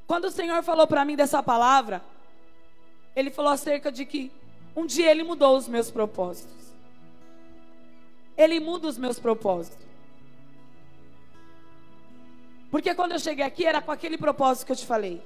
Quando 0.07 0.27
o 0.27 0.31
Senhor 0.31 0.63
falou 0.63 0.87
para 0.87 1.05
mim 1.05 1.17
dessa 1.17 1.43
palavra, 1.43 2.03
ele 3.15 3.31
falou 3.31 3.53
acerca 3.53 3.91
de 3.91 4.05
que 4.05 4.31
um 4.75 4.85
dia 4.85 5.11
ele 5.11 5.23
mudou 5.23 5.57
os 5.57 5.67
meus 5.67 5.91
propósitos. 5.91 6.55
Ele 8.37 8.61
muda 8.61 8.87
os 8.89 8.99
meus 8.99 9.19
propósitos. 9.19 9.86
Porque 12.71 12.95
quando 12.95 13.13
eu 13.13 13.19
cheguei 13.19 13.45
aqui 13.45 13.65
era 13.65 13.81
com 13.81 13.93
aquele 13.93 14.19
propósito 14.19 14.67
que 14.67 14.73
eu 14.73 14.77
te 14.77 14.87
falei. 14.87 15.23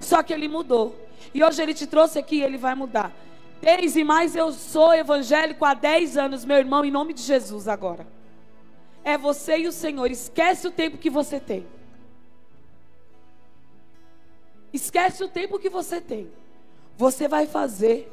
Só 0.00 0.22
que 0.22 0.32
ele 0.32 0.48
mudou. 0.48 0.96
E 1.34 1.42
hoje 1.42 1.62
ele 1.62 1.74
te 1.74 1.86
trouxe 1.86 2.18
aqui 2.18 2.36
e 2.36 2.42
ele 2.42 2.56
vai 2.56 2.74
mudar. 2.74 3.12
Desde 3.60 4.04
mais 4.04 4.36
eu 4.36 4.52
sou 4.52 4.94
evangélico 4.94 5.64
há 5.64 5.74
10 5.74 6.16
anos, 6.16 6.44
meu 6.44 6.56
irmão, 6.56 6.84
em 6.84 6.90
nome 6.90 7.12
de 7.12 7.22
Jesus 7.22 7.66
agora. 7.66 8.06
É 9.02 9.18
você 9.18 9.58
e 9.58 9.66
o 9.66 9.72
Senhor. 9.72 10.10
Esquece 10.10 10.68
o 10.68 10.70
tempo 10.70 10.96
que 10.98 11.10
você 11.10 11.40
tem. 11.40 11.66
Esquece 14.72 15.24
o 15.24 15.28
tempo 15.28 15.58
que 15.58 15.68
você 15.68 16.00
tem. 16.00 16.30
Você 16.96 17.26
vai 17.26 17.46
fazer 17.46 18.12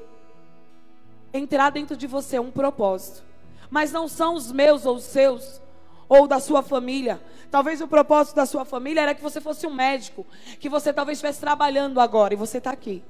entrar 1.34 1.70
dentro 1.70 1.96
de 1.96 2.08
você 2.08 2.40
um 2.40 2.50
propósito. 2.50 3.24
Mas 3.70 3.92
não 3.92 4.08
são 4.08 4.36
os 4.36 4.52
meus 4.52 4.86
ou 4.86 4.96
os 4.96 5.04
seus 5.04 5.62
ou 6.08 6.28
da 6.28 6.40
sua 6.40 6.62
família. 6.62 7.22
Talvez 7.50 7.82
o 7.82 7.88
propósito 7.88 8.36
da 8.36 8.46
sua 8.46 8.66
família 8.66 9.02
era 9.02 9.16
que 9.16 9.22
você 9.22 9.42
fosse 9.42 9.66
um 9.66 9.74
médico, 9.74 10.26
que 10.60 10.70
você 10.70 10.94
talvez 10.94 11.18
estivesse 11.18 11.40
trabalhando 11.40 12.00
agora 12.00 12.34
e 12.34 12.38
você 12.38 12.58
está 12.58 12.72
aqui. 12.72 13.04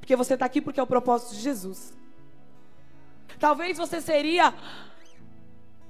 Porque 0.00 0.16
você 0.16 0.34
está 0.34 0.46
aqui 0.46 0.60
porque 0.60 0.80
é 0.80 0.82
o 0.82 0.86
propósito 0.86 1.34
de 1.34 1.40
Jesus. 1.40 1.96
Talvez 3.38 3.76
você 3.78 4.00
seria 4.00 4.54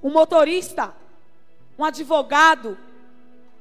um 0.03 0.11
motorista, 0.11 0.93
um 1.77 1.83
advogado, 1.85 2.77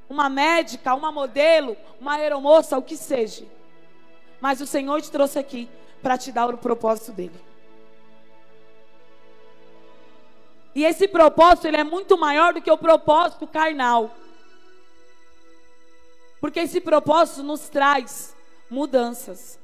uma 0.08 0.28
médica, 0.28 0.94
uma 0.94 1.12
modelo, 1.12 1.76
uma 2.00 2.14
aeromoça, 2.14 2.76
o 2.76 2.82
que 2.82 2.96
seja. 2.96 3.44
Mas 4.40 4.60
o 4.60 4.66
Senhor 4.66 5.00
te 5.02 5.10
trouxe 5.10 5.38
aqui 5.38 5.68
para 6.02 6.16
te 6.16 6.32
dar 6.32 6.52
o 6.52 6.58
propósito 6.58 7.12
dele. 7.12 7.47
E 10.78 10.84
esse 10.84 11.08
propósito 11.08 11.66
ele 11.66 11.76
é 11.76 11.82
muito 11.82 12.16
maior 12.16 12.54
do 12.54 12.62
que 12.62 12.70
o 12.70 12.78
propósito 12.78 13.48
carnal. 13.48 14.14
Porque 16.40 16.60
esse 16.60 16.80
propósito 16.80 17.42
nos 17.42 17.68
traz 17.68 18.32
mudanças. 18.70 19.58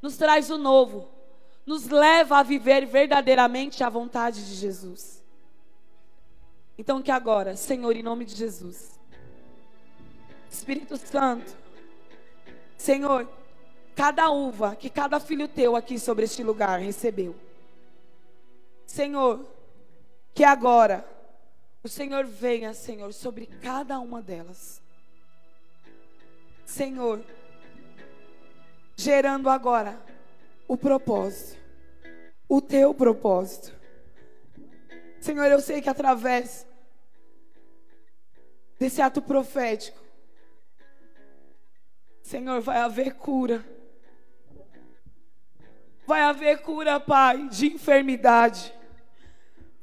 Nos 0.00 0.16
traz 0.16 0.48
o 0.48 0.56
novo. 0.56 1.06
Nos 1.66 1.86
leva 1.86 2.38
a 2.38 2.42
viver 2.42 2.86
verdadeiramente 2.86 3.84
a 3.84 3.90
vontade 3.90 4.46
de 4.46 4.54
Jesus. 4.54 5.22
Então 6.78 7.02
que 7.02 7.10
agora, 7.10 7.54
Senhor, 7.54 7.94
em 7.94 8.02
nome 8.02 8.24
de 8.24 8.34
Jesus, 8.34 8.98
Espírito 10.50 10.96
Santo, 10.96 11.54
Senhor, 12.78 13.28
cada 13.94 14.30
uva 14.30 14.76
que 14.76 14.88
cada 14.88 15.20
filho 15.20 15.46
teu 15.46 15.76
aqui 15.76 15.98
sobre 15.98 16.24
este 16.24 16.42
lugar 16.42 16.80
recebeu. 16.80 17.36
Senhor, 18.86 19.52
que 20.34 20.42
agora 20.42 21.06
o 21.82 21.88
Senhor 21.88 22.24
venha, 22.24 22.74
Senhor, 22.74 23.12
sobre 23.12 23.46
cada 23.46 24.00
uma 24.00 24.20
delas. 24.20 24.82
Senhor, 26.64 27.24
gerando 28.96 29.48
agora 29.48 30.00
o 30.66 30.76
propósito, 30.76 31.60
o 32.48 32.60
teu 32.60 32.92
propósito. 32.92 33.72
Senhor, 35.20 35.46
eu 35.46 35.60
sei 35.60 35.80
que 35.80 35.88
através 35.88 36.66
desse 38.78 39.00
ato 39.00 39.22
profético, 39.22 40.02
Senhor, 42.22 42.60
vai 42.60 42.78
haver 42.78 43.14
cura. 43.14 43.64
Vai 46.06 46.22
haver 46.22 46.60
cura, 46.62 46.98
Pai, 46.98 47.48
de 47.48 47.66
enfermidade. 47.66 48.74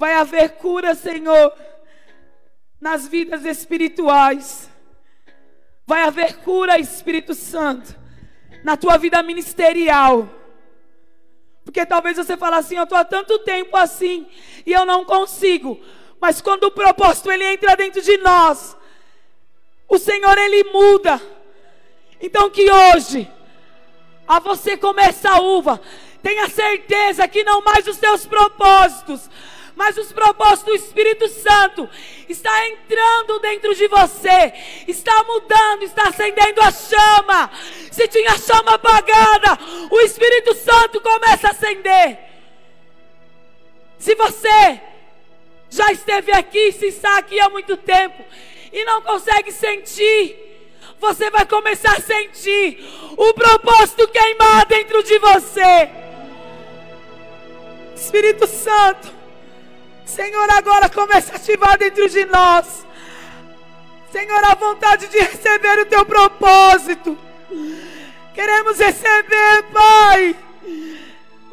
Vai 0.02 0.16
haver 0.16 0.54
cura, 0.54 0.96
Senhor, 0.96 1.54
nas 2.80 3.08
vidas 3.08 3.46
espirituais. 3.46 4.68
Vai 5.86 6.02
haver 6.02 6.38
cura, 6.38 6.80
Espírito 6.80 7.36
Santo, 7.36 7.96
na 8.64 8.76
tua 8.76 8.98
vida 8.98 9.22
ministerial. 9.22 10.28
Porque 11.64 11.86
talvez 11.86 12.18
você 12.18 12.36
fale 12.36 12.56
assim, 12.56 12.78
eu 12.78 12.86
estou 12.86 12.98
há 12.98 13.06
tanto 13.06 13.38
tempo 13.44 13.78
assim 13.78 14.28
e 14.66 14.74
eu 14.74 14.88
não 14.88 15.06
consigo. 15.06 15.80
Mas 16.20 16.42
quando 16.42 16.64
o 16.64 16.72
propósito 16.72 17.32
ele 17.32 17.46
entra 17.46 17.76
dentro 17.76 18.02
de 18.02 18.18
nós, 18.18 18.76
o 19.88 20.00
Senhor 20.00 20.36
ele 20.36 20.64
muda. 20.72 21.22
Então 22.20 22.50
que 22.50 22.72
hoje 22.72 23.32
a 24.28 24.40
você 24.40 24.76
comer 24.76 25.10
essa 25.10 25.40
uva, 25.40 25.80
tenha 26.24 26.50
certeza 26.50 27.28
que 27.28 27.44
não 27.44 27.62
mais 27.62 27.86
os 27.86 27.98
seus 27.98 28.26
propósitos, 28.26 29.30
mas 29.76 29.98
os 29.98 30.12
propósitos 30.12 30.64
do 30.66 30.76
Espírito 30.76 31.28
Santo 31.28 31.90
está 32.28 32.68
entrando 32.68 33.40
dentro 33.40 33.74
de 33.74 33.88
você, 33.88 34.54
está 34.88 35.24
mudando, 35.24 35.84
está 35.84 36.10
acendendo 36.10 36.62
a 36.62 36.72
chama. 36.72 37.52
Se 37.92 38.08
tinha 38.08 38.38
chama 38.38 38.76
apagada, 38.76 39.58
o 39.90 40.00
Espírito 40.02 40.54
Santo 40.54 41.00
começa 41.02 41.48
a 41.48 41.52
acender. 41.52 42.20
Se 43.98 44.16
você 44.16 44.82
já 45.70 45.92
esteve 45.92 46.32
aqui, 46.32 46.72
se 46.72 46.88
está 46.88 47.18
aqui 47.18 47.40
há 47.40 47.50
muito 47.50 47.78
tempo 47.78 48.24
e 48.74 48.84
não 48.84 49.02
consegue 49.02 49.52
sentir, 49.52 50.52
você 51.00 51.30
vai 51.30 51.46
começar 51.46 51.98
a 51.98 52.02
sentir 52.02 52.84
o 53.18 53.34
propósito 53.34 54.08
queimar 54.08 54.66
dentro 54.66 55.02
de 55.04 55.18
você. 55.18 55.90
Espírito 57.96 58.48
Santo, 58.48 59.21
Senhor, 60.16 60.50
agora 60.50 60.90
começa 60.90 61.32
a 61.32 61.36
ativar 61.38 61.78
dentro 61.78 62.10
de 62.10 62.26
nós. 62.26 62.86
Senhor, 64.12 64.44
a 64.44 64.56
vontade 64.56 65.08
de 65.08 65.18
receber 65.20 65.80
o 65.80 65.86
teu 65.86 66.06
propósito. 66.06 67.18
Queremos 68.34 68.78
receber, 68.78 69.64
Pai, 69.72 70.36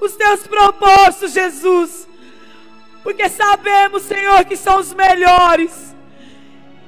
os 0.00 0.16
teus 0.16 0.44
propósitos, 0.48 1.32
Jesus. 1.32 2.08
Porque 3.04 3.28
sabemos, 3.28 4.02
Senhor, 4.02 4.44
que 4.44 4.56
são 4.56 4.80
os 4.80 4.92
melhores. 4.92 5.94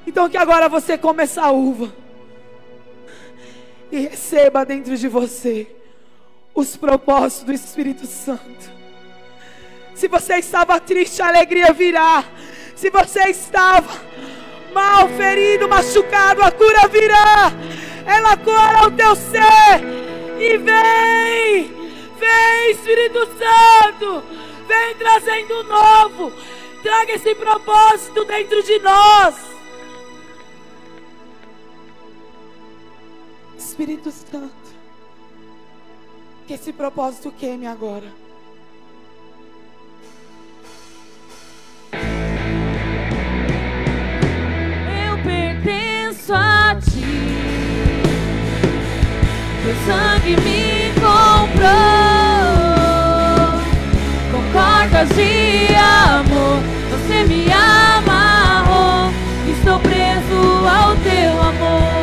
Então 0.04 0.28
que 0.28 0.36
agora 0.36 0.68
você 0.68 0.98
come 0.98 1.22
essa 1.22 1.52
uva. 1.52 1.92
E 3.92 4.00
receba 4.00 4.64
dentro 4.64 4.96
de 4.96 5.06
você 5.06 5.72
os 6.52 6.76
propósitos 6.76 7.44
do 7.44 7.52
Espírito 7.52 8.06
Santo. 8.06 8.79
Se 10.00 10.08
você 10.08 10.36
estava 10.36 10.80
triste, 10.80 11.20
a 11.20 11.28
alegria 11.28 11.74
virá. 11.74 12.24
Se 12.74 12.88
você 12.88 13.24
estava 13.24 14.00
mal, 14.72 15.06
ferido, 15.10 15.68
machucado, 15.68 16.42
a 16.42 16.50
cura 16.50 16.88
virá. 16.88 17.52
Ela 18.06 18.34
cura 18.38 18.86
o 18.86 18.90
teu 18.92 19.14
ser. 19.14 19.84
E 20.40 20.56
vem, 20.56 21.70
vem, 22.18 22.70
Espírito 22.70 23.28
Santo, 23.36 24.24
vem 24.66 24.94
trazendo 24.96 25.64
novo. 25.64 26.32
Traga 26.82 27.12
esse 27.12 27.34
propósito 27.34 28.24
dentro 28.24 28.62
de 28.62 28.78
nós. 28.78 29.34
Espírito 33.58 34.10
Santo, 34.10 34.50
que 36.46 36.54
esse 36.54 36.72
propósito 36.72 37.30
queime 37.32 37.66
agora. 37.66 38.29
Pertenço 46.20 46.34
a 46.34 46.76
ti. 46.80 47.04
Teu 49.64 49.74
sangue 49.86 50.36
me 50.42 50.92
comprou 50.94 51.70
com 54.30 54.42
cordas 54.52 55.08
de 55.10 55.74
amor. 55.74 56.60
Você 56.90 57.24
me 57.24 57.50
amarrou. 57.52 59.12
Estou 59.48 59.78
preso 59.80 60.66
ao 60.66 60.96
teu 60.96 61.42
amor. 61.42 61.99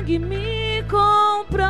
Sangue 0.00 0.18
me 0.18 0.82
comprou 0.88 1.66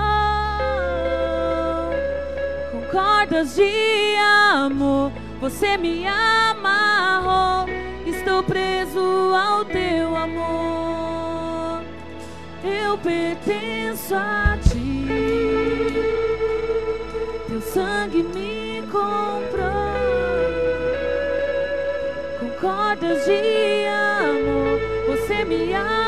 com 2.70 2.80
cordas 2.92 3.56
de 3.56 4.16
amor. 4.54 5.10
Você 5.40 5.76
me 5.76 6.06
amarrou. 6.06 7.66
Estou 8.06 8.42
preso 8.44 9.00
ao 9.34 9.64
teu 9.64 10.16
amor. 10.16 11.82
Eu 12.62 12.96
pertenço 12.98 14.14
a 14.14 14.56
ti. 14.62 15.06
Teu 17.48 17.60
sangue 17.62 18.22
me 18.22 18.82
comprou 18.92 19.70
com 22.38 22.48
cordas 22.60 23.24
de 23.24 23.86
amor. 23.88 24.78
Você 25.08 25.44
me 25.44 25.74
amarrou. 25.74 25.99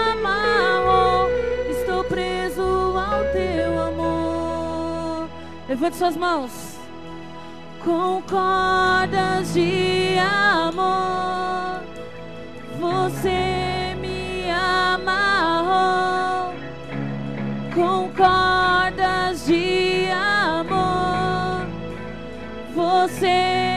Levante 5.73 5.97
suas 5.97 6.17
mãos. 6.19 6.77
Com 7.83 8.21
cordas 8.29 9.55
de 9.55 10.19
amor. 10.19 11.81
Você 12.79 13.97
me 13.99 14.51
amarrou. 14.51 16.53
Com 17.75 18.11
cordas 18.15 19.47
de 19.47 20.11
amor. 20.11 21.67
Você 22.75 23.27
me 23.27 23.72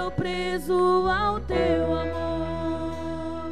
Estou 0.00 0.12
preso 0.12 1.06
ao 1.10 1.40
teu 1.40 1.84
amor. 1.92 3.50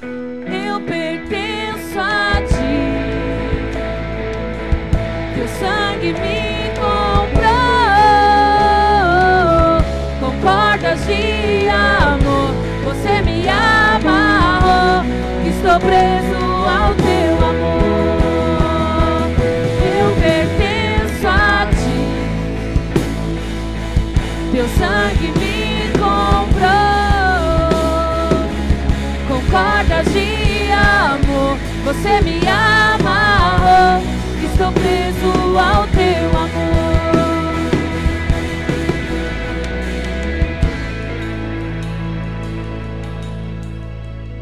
Eu 0.00 0.80
pertenço 0.82 1.98
a 1.98 2.40
ti. 2.46 2.86
Teu 5.34 5.48
sangue 5.58 6.12
me 6.12 6.70
comprou 6.78 7.48
com 10.20 10.30
cordas 10.40 11.04
de 11.04 11.68
amor. 11.68 12.54
Você 12.84 13.20
me 13.22 13.48
amarrou. 13.48 15.04
Estou 15.48 15.80
preso 15.80 16.37
Você 31.98 32.20
me 32.20 32.38
amarrou. 32.46 34.00
Estou 34.44 34.72
preso 34.72 35.58
ao 35.58 35.84
teu 35.88 36.28
amor. 36.38 36.88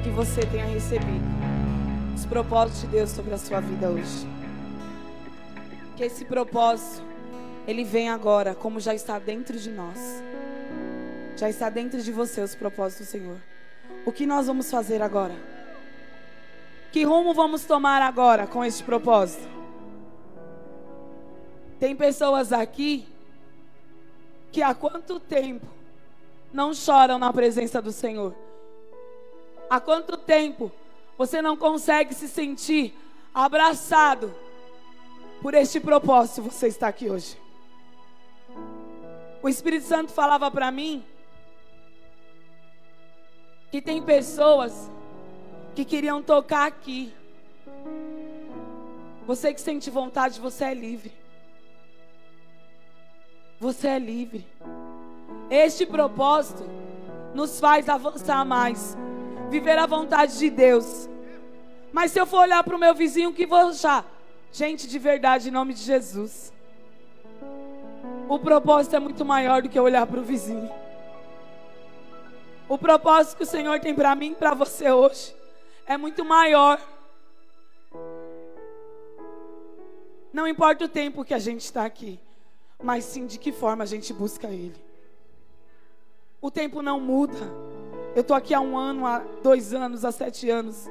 que 0.02 0.10
você 0.10 0.44
tenha 0.44 0.66
recebido 0.66 1.24
os 2.14 2.26
propósitos 2.26 2.82
de 2.82 2.88
Deus 2.88 3.08
sobre 3.08 3.32
a 3.32 3.38
sua 3.38 3.60
vida 3.60 3.88
hoje. 3.88 4.28
Que 5.96 6.04
esse 6.04 6.26
propósito 6.26 7.02
ele 7.66 7.84
vem 7.84 8.10
agora, 8.10 8.54
como 8.54 8.78
já 8.78 8.94
está 8.94 9.18
dentro 9.18 9.58
de 9.58 9.70
nós. 9.70 10.22
Já 11.36 11.48
está 11.48 11.70
dentro 11.70 12.02
de 12.02 12.12
você 12.12 12.42
os 12.42 12.54
propósitos 12.54 13.06
do 13.06 13.10
Senhor. 13.10 13.38
O 14.04 14.12
que 14.12 14.26
nós 14.26 14.46
vamos 14.46 14.70
fazer 14.70 15.00
agora? 15.00 15.55
Que 16.96 17.04
rumo 17.04 17.34
vamos 17.34 17.62
tomar 17.66 18.00
agora 18.00 18.46
com 18.46 18.64
este 18.64 18.82
propósito? 18.82 19.46
Tem 21.78 21.94
pessoas 21.94 22.54
aqui 22.54 23.06
que 24.50 24.62
há 24.62 24.74
quanto 24.74 25.20
tempo 25.20 25.66
não 26.50 26.72
choram 26.72 27.18
na 27.18 27.30
presença 27.30 27.82
do 27.82 27.92
Senhor? 27.92 28.34
Há 29.68 29.78
quanto 29.78 30.16
tempo 30.16 30.72
você 31.18 31.42
não 31.42 31.54
consegue 31.54 32.14
se 32.14 32.26
sentir 32.26 32.96
abraçado 33.34 34.34
por 35.42 35.52
este 35.52 35.78
propósito? 35.78 36.44
Você 36.44 36.68
está 36.68 36.88
aqui 36.88 37.10
hoje. 37.10 37.36
O 39.42 39.50
Espírito 39.50 39.84
Santo 39.84 40.12
falava 40.12 40.50
para 40.50 40.70
mim 40.70 41.04
que 43.70 43.82
tem 43.82 44.00
pessoas 44.00 44.90
que 45.76 45.84
queriam 45.84 46.22
tocar 46.22 46.66
aqui. 46.66 47.12
Você 49.26 49.52
que 49.52 49.60
sente 49.60 49.90
vontade, 49.90 50.40
você 50.40 50.64
é 50.64 50.74
livre. 50.74 51.12
Você 53.60 53.88
é 53.88 53.98
livre. 53.98 54.46
Este 55.50 55.84
propósito 55.84 56.64
nos 57.34 57.60
faz 57.60 57.90
avançar 57.90 58.42
mais, 58.46 58.96
viver 59.50 59.78
a 59.78 59.84
vontade 59.84 60.38
de 60.38 60.48
Deus. 60.48 61.10
Mas 61.92 62.10
se 62.10 62.18
eu 62.18 62.24
for 62.24 62.40
olhar 62.40 62.64
para 62.64 62.74
o 62.74 62.78
meu 62.78 62.94
vizinho, 62.94 63.28
o 63.28 63.34
que 63.34 63.46
vou 63.46 63.58
achar? 63.58 64.04
Gente 64.50 64.88
de 64.88 64.98
verdade, 64.98 65.50
em 65.50 65.52
nome 65.52 65.74
de 65.74 65.82
Jesus. 65.82 66.54
O 68.30 68.38
propósito 68.38 68.96
é 68.96 68.98
muito 68.98 69.26
maior 69.26 69.60
do 69.60 69.68
que 69.68 69.78
olhar 69.78 70.06
para 70.06 70.20
o 70.20 70.24
vizinho. 70.24 70.70
O 72.66 72.78
propósito 72.78 73.36
que 73.36 73.42
o 73.42 73.46
Senhor 73.46 73.78
tem 73.78 73.94
para 73.94 74.14
mim 74.14 74.32
e 74.32 74.34
para 74.34 74.54
você 74.54 74.90
hoje 74.90 75.35
é 75.86 75.96
muito 75.96 76.24
maior. 76.24 76.80
Não 80.32 80.46
importa 80.46 80.84
o 80.84 80.88
tempo 80.88 81.24
que 81.24 81.32
a 81.32 81.38
gente 81.38 81.62
está 81.62 81.84
aqui, 81.84 82.20
mas 82.82 83.04
sim 83.04 83.26
de 83.26 83.38
que 83.38 83.52
forma 83.52 83.84
a 83.84 83.86
gente 83.86 84.12
busca 84.12 84.48
Ele. 84.48 84.76
O 86.40 86.50
tempo 86.50 86.82
não 86.82 87.00
muda. 87.00 87.38
Eu 88.14 88.20
estou 88.20 88.36
aqui 88.36 88.52
há 88.52 88.60
um 88.60 88.76
ano, 88.76 89.06
há 89.06 89.18
dois 89.42 89.72
anos, 89.72 90.04
há 90.04 90.12
sete 90.12 90.50
anos. 90.50 90.86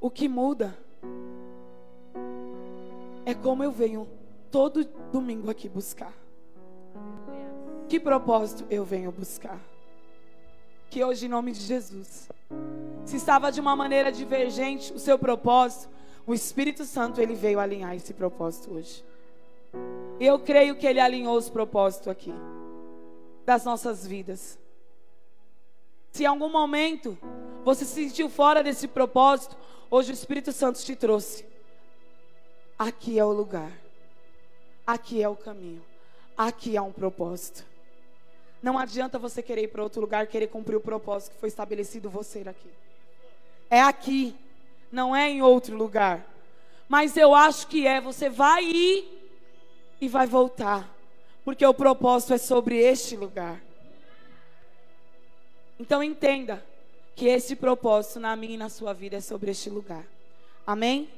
O 0.00 0.10
que 0.10 0.28
muda 0.28 0.78
é 3.24 3.34
como 3.34 3.64
eu 3.64 3.72
venho 3.72 4.08
todo 4.50 4.84
domingo 5.12 5.50
aqui 5.50 5.68
buscar. 5.68 6.12
Que 7.88 7.98
propósito 7.98 8.64
eu 8.70 8.84
venho 8.84 9.10
buscar? 9.10 9.58
Que 10.90 11.04
hoje, 11.04 11.26
em 11.26 11.28
nome 11.28 11.52
de 11.52 11.60
Jesus, 11.60 12.28
se 13.04 13.16
estava 13.16 13.52
de 13.52 13.60
uma 13.60 13.76
maneira 13.76 14.10
divergente 14.10 14.92
o 14.92 14.98
seu 14.98 15.18
propósito, 15.18 15.88
o 16.26 16.34
Espírito 16.34 16.84
Santo 16.84 17.20
ele 17.20 17.34
veio 17.34 17.60
alinhar 17.60 17.94
esse 17.94 18.12
propósito 18.12 18.74
hoje. 18.74 19.04
E 20.20 20.26
eu 20.26 20.38
creio 20.38 20.76
que 20.76 20.86
ele 20.86 21.00
alinhou 21.00 21.36
os 21.36 21.48
propósitos 21.48 22.08
aqui 22.08 22.32
das 23.46 23.64
nossas 23.64 24.06
vidas. 24.06 24.58
Se 26.12 26.24
em 26.24 26.26
algum 26.26 26.50
momento 26.50 27.16
você 27.64 27.84
se 27.84 27.94
sentiu 28.08 28.28
fora 28.28 28.62
desse 28.62 28.88
propósito, 28.88 29.56
hoje 29.90 30.10
o 30.10 30.14
Espírito 30.14 30.52
Santo 30.52 30.80
te 30.80 30.96
trouxe. 30.96 31.46
Aqui 32.78 33.18
é 33.18 33.24
o 33.24 33.32
lugar. 33.32 33.72
Aqui 34.86 35.22
é 35.22 35.28
o 35.28 35.36
caminho. 35.36 35.82
Aqui 36.36 36.76
há 36.76 36.82
um 36.82 36.92
propósito. 36.92 37.67
Não 38.62 38.78
adianta 38.78 39.18
você 39.18 39.42
querer 39.42 39.64
ir 39.64 39.68
para 39.68 39.82
outro 39.82 40.00
lugar, 40.00 40.26
querer 40.26 40.48
cumprir 40.48 40.76
o 40.76 40.80
propósito 40.80 41.32
que 41.32 41.40
foi 41.40 41.48
estabelecido 41.48 42.10
você 42.10 42.40
aqui. 42.40 42.70
É 43.70 43.80
aqui, 43.80 44.34
não 44.90 45.14
é 45.14 45.28
em 45.30 45.42
outro 45.42 45.76
lugar. 45.76 46.26
Mas 46.88 47.16
eu 47.16 47.34
acho 47.34 47.66
que 47.66 47.86
é, 47.86 48.00
você 48.00 48.28
vai 48.28 48.64
ir 48.64 49.18
e 50.00 50.08
vai 50.08 50.26
voltar, 50.26 50.88
porque 51.44 51.64
o 51.64 51.74
propósito 51.74 52.34
é 52.34 52.38
sobre 52.38 52.78
este 52.78 53.16
lugar. 53.16 53.60
Então 55.78 56.02
entenda 56.02 56.64
que 57.14 57.26
esse 57.26 57.54
propósito 57.54 58.20
na 58.20 58.34
minha 58.34 58.54
e 58.54 58.58
na 58.58 58.68
sua 58.68 58.92
vida 58.92 59.16
é 59.16 59.20
sobre 59.20 59.50
este 59.50 59.70
lugar. 59.70 60.04
Amém? 60.66 61.08